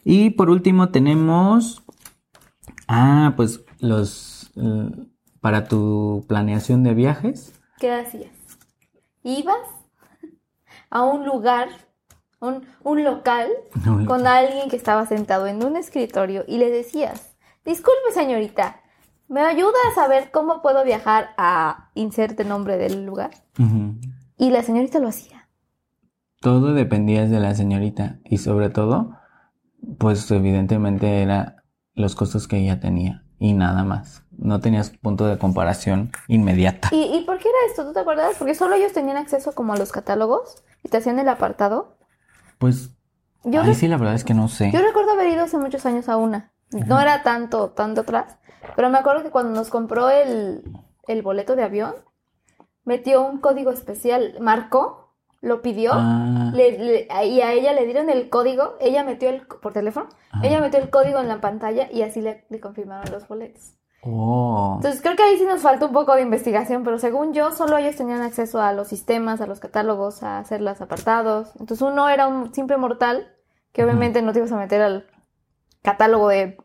Y 0.05 0.31
por 0.31 0.51
último 0.51 0.91
tenemos, 0.91 1.83
ah, 2.87 3.33
pues 3.37 3.65
los, 3.81 4.36
para 5.41 5.69
tu 5.69 6.25
planeación 6.29 6.83
de 6.83 6.95
viajes. 6.95 7.53
¿Qué 7.79 7.93
hacías? 7.93 8.33
Ibas 9.23 9.59
a 10.91 11.03
un 11.05 11.27
lugar, 11.27 11.69
un, 12.41 12.67
un 12.83 13.05
local, 13.05 13.49
con 14.07 14.27
alguien 14.27 14.69
que 14.69 14.77
estaba 14.77 15.07
sentado 15.07 15.47
en 15.47 15.65
un 15.65 15.77
escritorio 15.77 16.45
y 16.47 16.59
le 16.59 16.71
decías, 16.71 17.37
disculpe 17.65 18.13
señorita, 18.13 18.81
¿me 19.29 19.41
ayuda 19.41 19.77
a 19.91 19.95
saber 19.95 20.31
cómo 20.31 20.63
puedo 20.63 20.85
viajar 20.85 21.31
a 21.37 21.91
inserte 21.95 22.45
nombre 22.45 22.77
del 22.77 23.05
lugar? 23.05 23.31
Y 24.39 24.51
la 24.51 24.63
señorita 24.63 24.99
lo 24.99 25.09
hacía. 25.09 25.49
Todo 26.41 26.75
dependía 26.75 27.27
de 27.27 27.41
la 27.41 27.55
señorita 27.55 28.21
y 28.25 28.39
sobre 28.39 28.69
todo, 28.69 29.17
pues 29.99 30.31
evidentemente 30.31 31.23
era 31.23 31.65
los 31.95 32.15
costos 32.15 32.47
que 32.47 32.59
ella 32.59 32.79
tenía 32.79 33.25
y 33.39 33.55
nada 33.55 33.85
más. 33.85 34.26
No 34.39 34.61
tenías 34.61 34.91
punto 34.91 35.27
de 35.27 35.39
comparación 35.39 36.11
inmediata. 36.29 36.89
¿Y, 36.93 37.03
y 37.17 37.25
por 37.25 37.39
qué 37.39 37.49
era 37.49 37.59
esto? 37.71 37.85
¿Tú 37.87 37.93
te 37.93 38.01
acuerdas? 38.01 38.35
Porque 38.39 38.55
solo 38.55 38.75
ellos 38.75 38.93
tenían 38.93 39.17
acceso 39.17 39.53
como 39.53 39.73
a 39.73 39.77
los 39.77 39.93
catálogos 39.93 40.63
y 40.83 40.89
te 40.89 40.99
hacían 40.99 41.19
el 41.19 41.29
apartado. 41.29 41.97
Pues, 42.59 42.91
Yo, 43.45 43.63
ahí 43.63 43.75
sí 43.75 43.89
la 43.89 43.97
verdad 43.97 44.15
es 44.15 44.25
que 44.25 44.35
no 44.35 44.49
sé. 44.49 44.71
yo 44.73 44.81
recuerdo 44.83 45.13
haber 45.13 45.29
ido 45.33 45.45
hace 45.45 45.59
muchos 45.59 45.85
años 45.87 46.09
a 46.09 46.17
una. 46.17 46.53
No 46.71 47.01
era 47.01 47.23
tanto, 47.23 47.71
tanto 47.71 48.01
atrás. 48.03 48.39
Pero 48.75 48.91
me 48.91 48.99
acuerdo 48.99 49.23
que 49.23 49.31
cuando 49.31 49.53
nos 49.53 49.69
compró 49.71 50.11
el, 50.11 50.65
el 51.07 51.23
boleto 51.23 51.55
de 51.55 51.63
avión, 51.63 51.95
metió 52.85 53.23
un 53.27 53.39
código 53.39 53.71
especial, 53.71 54.35
marcó, 54.41 55.15
lo 55.41 55.63
pidió. 55.63 55.93
Ah, 55.95 56.51
le- 56.55 56.79
le- 56.79 57.09
y 57.27 57.41
a 57.41 57.53
ella 57.53 57.73
le 57.73 57.85
dieron 57.87 58.11
el 58.11 58.29
código, 58.29 58.75
ella 58.81 59.05
metió 59.05 59.29
el, 59.29 59.47
por 59.47 59.73
teléfono, 59.73 60.09
ella 60.43 60.61
metió 60.61 60.81
el 60.81 60.91
código 60.91 61.21
en 61.21 61.29
la 61.29 61.41
pantalla 61.41 61.89
y 61.93 62.03
así 62.03 62.21
le, 62.21 62.45
le 62.51 62.61
confirmaron 62.61 63.11
los 63.13 63.29
boletos. 63.29 63.75
Oh. 64.07 64.75
Entonces 64.77 65.01
creo 65.03 65.17
que 65.17 65.23
ahí 65.23 65.39
sí 65.39 65.45
nos 65.45 65.63
falta 65.63 65.87
un 65.87 65.93
poco 65.93 66.15
de 66.15 66.23
investigación, 66.23 66.85
pero 66.85 66.99
según 66.99 67.33
yo, 67.35 67.53
solo 67.53 67.77
ellos 67.79 67.97
tenían 67.97 68.23
acceso 68.23 68.61
a 68.61 68.73
los 68.73 68.89
sistemas, 68.89 69.41
a 69.41 69.47
los 69.47 69.61
catálogos, 69.61 70.23
a 70.23 70.39
hacer 70.39 70.61
los 70.61 70.81
apartados. 70.81 71.51
Entonces 71.61 71.83
uno 71.83 72.09
era 72.09 72.27
un 72.29 72.53
simple 72.55 72.77
mortal 72.77 73.33
que 73.73 73.85
obviamente 73.85 74.23
no 74.23 74.33
te 74.33 74.39
ibas 74.39 74.53
a 74.53 74.57
meter 74.57 74.81
al 74.83 75.07
catálogo 75.83 76.29
de 76.29 76.57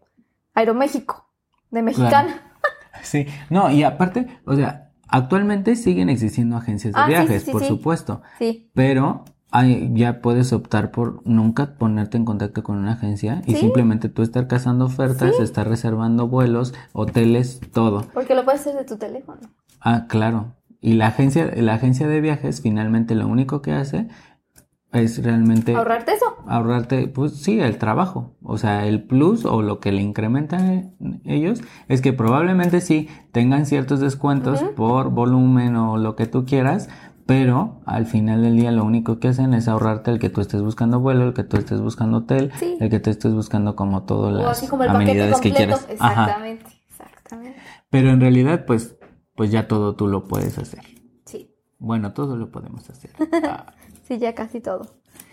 Aeroméxico, 0.54 1.30
de 1.70 1.82
Mexicana. 1.82 2.48
Sí, 3.04 3.26
no, 3.50 3.72
y 3.72 3.82
aparte, 3.84 4.28
o 4.46 4.54
sea, 4.54 4.92
actualmente 5.08 5.76
siguen 5.76 6.08
existiendo 6.10 6.56
agencias 6.56 6.94
de 6.94 7.00
Ah, 7.02 7.08
viajes, 7.08 7.42
sí, 7.42 7.46
sí, 7.48 7.52
por 7.52 7.64
supuesto, 7.64 8.22
Sí. 8.38 8.70
pero 8.76 9.26
hay- 9.52 9.92
ya 9.94 10.22
puedes 10.22 10.54
optar 10.54 10.92
por 10.92 11.22
nunca 11.26 11.76
ponerte 11.78 12.18
en 12.18 12.26
contacto 12.26 12.64
con 12.64 12.78
una 12.78 12.94
agencia 12.94 13.42
y 13.46 13.56
simplemente 13.56 14.10
tú 14.10 14.22
estar 14.22 14.48
cazando 14.48 14.86
ofertas, 14.86 15.40
estar 15.40 15.68
reservando 15.68 16.28
vuelos, 16.28 16.74
hoteles, 16.94 17.60
todo. 17.74 18.06
Porque 18.14 18.34
lo 18.36 18.44
puedes 18.46 18.62
hacer 18.62 18.76
de 18.76 18.86
tu 18.86 18.98
teléfono. 18.98 19.40
Ah, 19.82 20.06
claro. 20.08 20.54
Y 20.80 20.94
la 20.94 21.08
agencia, 21.08 21.52
la 21.56 21.76
agencia 21.76 22.08
de 22.08 22.22
viajes 22.22 22.62
finalmente 22.62 23.14
lo 23.14 23.28
único 23.28 23.62
que 23.62 23.74
hace 23.74 24.08
es 24.94 25.24
realmente 25.24 25.74
Ahorrarte 25.76 26.14
eso. 26.14 26.26
ahorrarte, 26.48 27.08
pues 27.08 27.34
sí, 27.38 27.60
el 27.62 27.78
trabajo. 27.78 28.36
O 28.44 28.58
sea, 28.58 28.86
el 28.88 29.04
plus 29.04 29.46
o 29.46 29.62
lo 29.62 29.80
que 29.80 29.92
le 29.94 30.02
incrementan 30.02 30.96
ellos 31.24 31.62
es 31.88 32.02
que 32.02 32.12
probablemente 32.14 32.82
sí 32.82 33.08
tengan 33.32 33.66
ciertos 33.66 34.00
descuentos 34.02 34.62
por 34.76 35.10
volumen 35.12 35.76
o 35.78 35.98
lo 35.98 36.16
que 36.18 36.26
tú 36.26 36.46
quieras, 36.46 36.90
pero 37.26 37.82
al 37.86 38.06
final 38.06 38.42
del 38.42 38.56
día 38.58 38.72
lo 38.72 38.84
único 38.84 39.20
que 39.20 39.30
hacen 39.30 39.54
es 39.54 39.68
ahorrarte 39.68 40.12
el 40.12 40.20
que 40.20 40.30
tú 40.30 40.42
estés 40.42 40.62
buscando 40.62 41.00
vuelo, 41.00 41.26
el 41.28 41.34
que 41.34 41.44
tú 41.44 41.58
estés 41.58 41.80
buscando 41.82 42.20
hotel, 42.20 42.52
Sí. 42.60 42.78
el 42.80 42.90
que 42.90 43.00
tú 43.00 43.10
estés 43.10 43.34
buscando 43.34 43.76
como 43.76 44.04
todas 44.04 44.34
O 44.34 44.38
las 44.38 44.58
así 44.58 44.68
como 44.68 44.84
el 44.84 44.92
paquete 44.92 45.12
amenidades 45.12 45.42
que 45.42 45.52
quieras. 45.54 45.88
Ajá. 46.00 46.22
Exactamente, 46.24 46.84
exactamente. 46.90 47.60
Pero 47.90 48.10
en 48.10 48.22
realidad, 48.22 48.66
pues, 48.66 48.96
pues 49.36 49.52
ya 49.52 49.68
todo 49.68 49.96
tú 49.96 50.08
lo 50.08 50.24
puedes 50.26 50.58
hacer. 50.58 50.84
Sí. 51.26 51.54
Bueno, 51.80 52.14
todo 52.14 52.36
lo 52.38 52.52
podemos 52.52 52.90
hacer. 52.90 53.12
Ah, 53.44 53.66
Sí, 54.08 54.18
ya 54.18 54.36
casi 54.36 54.60
todo. 54.60 54.88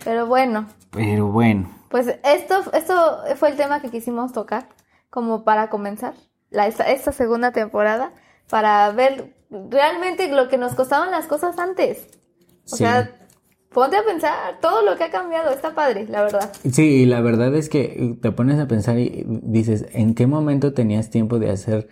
Pero 0.05 0.25
bueno, 0.27 0.67
pero 0.91 1.27
bueno. 1.27 1.69
pues 1.89 2.07
esto, 2.23 2.71
esto 2.73 2.93
fue 3.35 3.49
el 3.49 3.57
tema 3.57 3.81
que 3.81 3.89
quisimos 3.89 4.31
tocar 4.31 4.69
como 5.09 5.43
para 5.43 5.69
comenzar 5.69 6.13
la, 6.49 6.67
esta, 6.67 6.83
esta 6.89 7.11
segunda 7.11 7.51
temporada, 7.51 8.11
para 8.49 8.89
ver 8.91 9.35
realmente 9.49 10.31
lo 10.31 10.47
que 10.47 10.57
nos 10.57 10.75
costaban 10.75 11.11
las 11.11 11.27
cosas 11.27 11.57
antes. 11.59 12.07
O 12.65 12.75
Sí. 12.75 12.77
sea, 12.77 13.11
ponte 13.73 13.97
a 13.97 14.03
pensar 14.03 14.59
todo 14.61 14.83
lo 14.83 14.95
que 14.97 15.05
ha 15.05 15.11
cambiado, 15.11 15.49
está 15.51 15.73
padre, 15.73 16.05
la 16.07 16.21
verdad. 16.23 16.51
Sí, 16.71 16.83
y 17.01 17.05
la 17.05 17.21
verdad 17.21 17.53
es 17.55 17.69
que 17.69 18.17
te 18.21 18.31
pones 18.31 18.59
a 18.59 18.67
pensar 18.67 18.97
y 18.99 19.23
dices, 19.27 19.85
¿en 19.93 20.15
qué 20.15 20.27
momento 20.27 20.73
tenías 20.73 21.09
tiempo 21.09 21.39
de 21.39 21.51
hacer, 21.51 21.89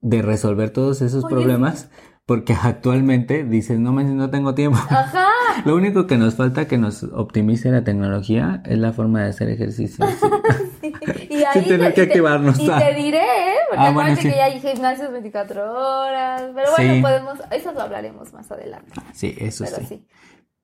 de 0.00 0.22
resolver 0.22 0.70
todos 0.70 1.02
esos 1.02 1.24
Oye, 1.24 1.34
problemas? 1.34 1.88
Porque 2.26 2.54
actualmente 2.62 3.44
dices, 3.44 3.78
no 3.78 3.92
no 3.92 4.30
tengo 4.30 4.54
tiempo. 4.54 4.78
Ajá. 4.88 5.28
Lo 5.64 5.76
único 5.76 6.06
que 6.06 6.16
nos 6.16 6.34
falta 6.34 6.66
que 6.66 6.78
nos 6.78 7.02
optimice 7.04 7.70
la 7.70 7.84
tecnología 7.84 8.62
es 8.66 8.78
la 8.78 8.92
forma 8.92 9.22
de 9.22 9.30
hacer 9.30 9.48
ejercicio. 9.48 10.04
Y 11.30 11.42
ahí 11.44 11.52
Sin 11.52 11.64
tener 11.64 11.88
te- 11.88 11.94
que 11.94 12.02
y 12.02 12.06
te- 12.06 12.10
activarnos. 12.12 12.58
Y 12.58 12.68
te 12.68 12.94
diré, 12.94 13.18
¿eh? 13.18 13.54
Porque 13.68 13.84
Ah, 13.86 13.90
bueno, 13.92 14.00
acuérdate 14.10 14.22
sí. 14.22 14.28
que 14.30 14.36
ya 14.36 14.44
hay 14.44 14.60
gimnasios 14.60 15.12
24 15.12 15.72
horas. 15.72 16.42
Pero 16.54 16.70
bueno, 16.76 16.94
Sí. 16.94 17.00
podemos, 17.02 17.38
eso 17.50 17.72
lo 17.72 17.80
hablaremos 17.82 18.32
más 18.32 18.50
adelante. 18.50 18.92
Sí, 19.12 19.34
eso 19.38 19.64
Pero 19.64 19.76
sí. 19.78 19.84
sí. 19.86 20.06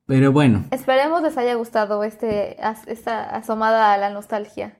Pero 0.07 0.33
bueno, 0.33 0.65
Esperemos 0.73 1.23
les 1.23 1.39
haya 1.39 1.55
gustado 1.55 2.03
este, 2.05 2.57
esta 2.89 3.23
asomada 3.37 3.93
a 3.93 3.99
la 3.99 4.11
nostalgia. 4.11 4.77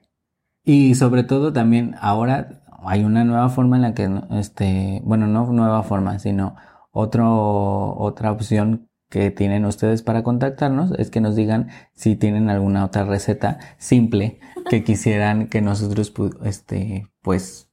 y 0.63 0.93
sobre 0.95 1.23
todo 1.23 1.51
también 1.53 1.95
ahora 2.01 2.61
hay 2.85 3.03
una 3.03 3.23
nueva 3.23 3.49
forma 3.49 3.77
en 3.77 3.81
la 3.83 3.93
que, 3.93 4.09
este, 4.31 5.01
bueno, 5.03 5.27
no 5.27 5.45
nueva 5.47 5.83
forma, 5.83 6.19
sino 6.19 6.55
otro, 6.91 7.95
otra 7.97 8.31
opción 8.31 8.89
que 9.11 9.29
tienen 9.29 9.65
ustedes 9.65 10.01
para 10.03 10.23
contactarnos 10.23 10.93
es 10.97 11.11
que 11.11 11.19
nos 11.19 11.35
digan 11.35 11.67
si 11.93 12.15
tienen 12.15 12.49
alguna 12.49 12.85
otra 12.85 13.03
receta 13.03 13.59
simple 13.77 14.39
que 14.69 14.83
quisieran 14.85 15.47
que 15.47 15.61
nosotros, 15.61 16.13
este, 16.45 17.09
pues, 17.21 17.69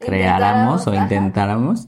creáramos 0.00 0.86
o 0.88 0.94
Intentáramos. 0.94 1.86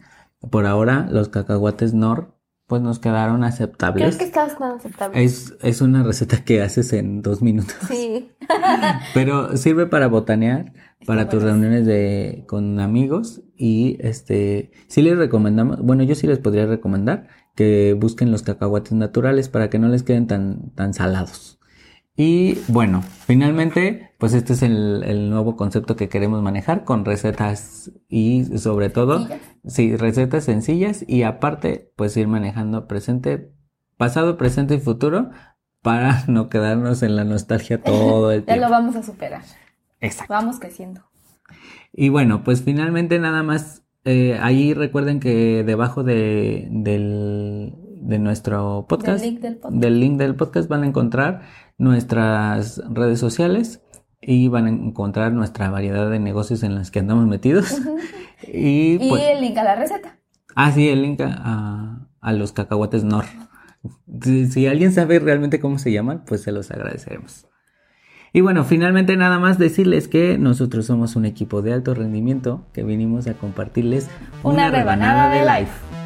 Por 0.49 0.67
ahora, 0.67 1.09
los 1.11 1.29
cacahuates 1.29 1.93
Nor, 1.93 2.39
pues 2.67 2.83
nos 2.83 3.01
quedaron 3.01 3.39
Creo 3.39 3.49
aceptables. 3.49 4.17
que 4.17 4.25
está 4.25 4.45
bastante 4.45 4.77
aceptable. 4.77 5.25
Es, 5.25 5.55
es 5.61 5.81
una 5.81 6.05
receta 6.05 6.45
que 6.45 6.63
haces 6.63 6.93
en 6.93 7.21
dos 7.21 7.43
minutos. 7.43 7.75
Sí. 7.89 8.31
Pero 9.15 9.57
sirve 9.57 9.87
para 9.87 10.07
botanear, 10.07 10.73
para 11.05 11.29
tus 11.29 11.43
reuniones 11.43 11.85
de, 11.85 12.45
con 12.47 12.79
amigos 12.79 13.43
y 13.57 13.97
este, 13.99 14.71
sí 14.87 15.03
les 15.03 15.19
recomendamos, 15.19 15.83
bueno, 15.83 16.05
yo 16.05 16.15
sí 16.15 16.29
les 16.29 16.39
podría 16.39 16.67
recomendar 16.67 17.27
que 17.55 17.95
busquen 17.95 18.31
los 18.31 18.43
cacahuates 18.43 18.93
naturales 18.93 19.49
para 19.49 19.71
que 19.71 19.79
no 19.79 19.89
les 19.89 20.03
queden 20.03 20.27
tan, 20.27 20.71
tan 20.71 20.95
salados. 20.95 21.59
Y 22.17 22.59
bueno, 22.69 23.03
finalmente, 23.03 24.13
pues 24.19 24.35
este 24.35 24.53
es 24.53 24.63
el, 24.63 25.31
nuevo 25.31 25.57
concepto 25.57 25.97
que 25.97 26.09
queremos 26.09 26.43
manejar 26.43 26.85
con 26.85 27.05
recetas 27.05 27.91
y 28.09 28.45
sobre 28.59 28.89
todo, 28.89 29.27
sí, 29.67 29.97
recetas 29.97 30.45
sencillas 30.45 31.05
y 31.09 31.25
aparte, 31.25 31.93
pues 31.97 32.17
ir 32.17 32.29
manejando 32.29 32.87
presente, 32.87 33.53
pasado, 33.97 34.37
presente 34.37 34.77
y 34.77 34.81
futuro 34.81 35.31
para 35.83 36.25
no 36.29 36.49
quedarnos 36.49 37.03
en 37.03 37.17
la 37.17 37.25
nostalgia 37.25 37.83
todo 37.83 38.31
el 38.31 38.45
tiempo. 38.45 38.61
ya 38.61 38.69
lo 38.69 38.71
vamos 38.71 38.95
a 38.95 39.03
superar. 39.03 39.43
Exacto. 40.01 40.33
Vamos 40.33 40.61
creciendo. 40.61 41.03
Y 41.93 42.11
bueno, 42.11 42.45
pues 42.45 42.63
finalmente 42.63 43.19
nada 43.19 43.43
más, 43.43 43.84
eh, 44.05 44.39
ahí 44.41 44.75
recuerden 44.75 45.21
que 45.21 45.65
debajo 45.65 46.03
de, 46.05 46.69
del, 46.71 47.75
de 48.01 48.19
nuestro 48.19 48.87
podcast, 48.89 49.25
del 49.25 50.01
link 50.01 50.19
del 50.19 50.37
podcast 50.37 50.69
van 50.69 50.83
a 50.83 50.87
encontrar 50.87 51.43
nuestras 51.79 52.83
redes 52.91 53.19
sociales 53.19 53.83
y 54.21 54.49
van 54.49 54.67
a 54.67 54.69
encontrar 54.71 55.33
nuestra 55.33 55.71
variedad 55.71 56.11
de 56.11 56.19
negocios 56.19 56.63
en 56.63 56.75
los 56.75 56.91
que 56.91 56.99
andamos 56.99 57.27
metidos. 57.27 57.81
y, 58.43 58.99
pues 59.09 59.23
el 59.23 59.41
link 59.41 59.57
a 59.57 59.65
la 59.65 59.77
receta. 59.77 60.19
Ah, 60.55 60.71
sí, 60.73 60.89
el 60.89 61.03
link 61.03 61.21
a, 61.23 62.07
los 62.33 62.53
cacahuates 62.53 63.05
Nor. 63.05 63.25
Si, 64.23 64.67
alguien 64.67 64.93
sabe 64.93 65.19
realmente 65.19 65.61
cómo 65.61 65.79
se 65.79 65.93
llaman, 65.93 66.25
pues 66.27 66.43
se 66.43 66.53
los 66.53 66.71
agradeceremos. 66.71 67.47
Y 68.37 68.41
bueno, 68.41 68.65
finalmente 68.65 69.17
nada 69.17 69.39
más 69.39 69.59
decirles 69.59 70.09
que 70.09 70.39
nosotros 70.39 70.87
somos 70.87 71.15
un 71.15 71.25
equipo 71.25 71.63
de 71.63 71.73
alto 71.73 71.95
rendimiento 71.95 72.65
que 72.73 72.83
vinimos 72.83 73.29
a 73.29 73.35
compartirles 73.35 74.09
una, 74.43 74.73
rebanada, 74.73 75.31
de 75.31 75.43
life. 75.43 76.04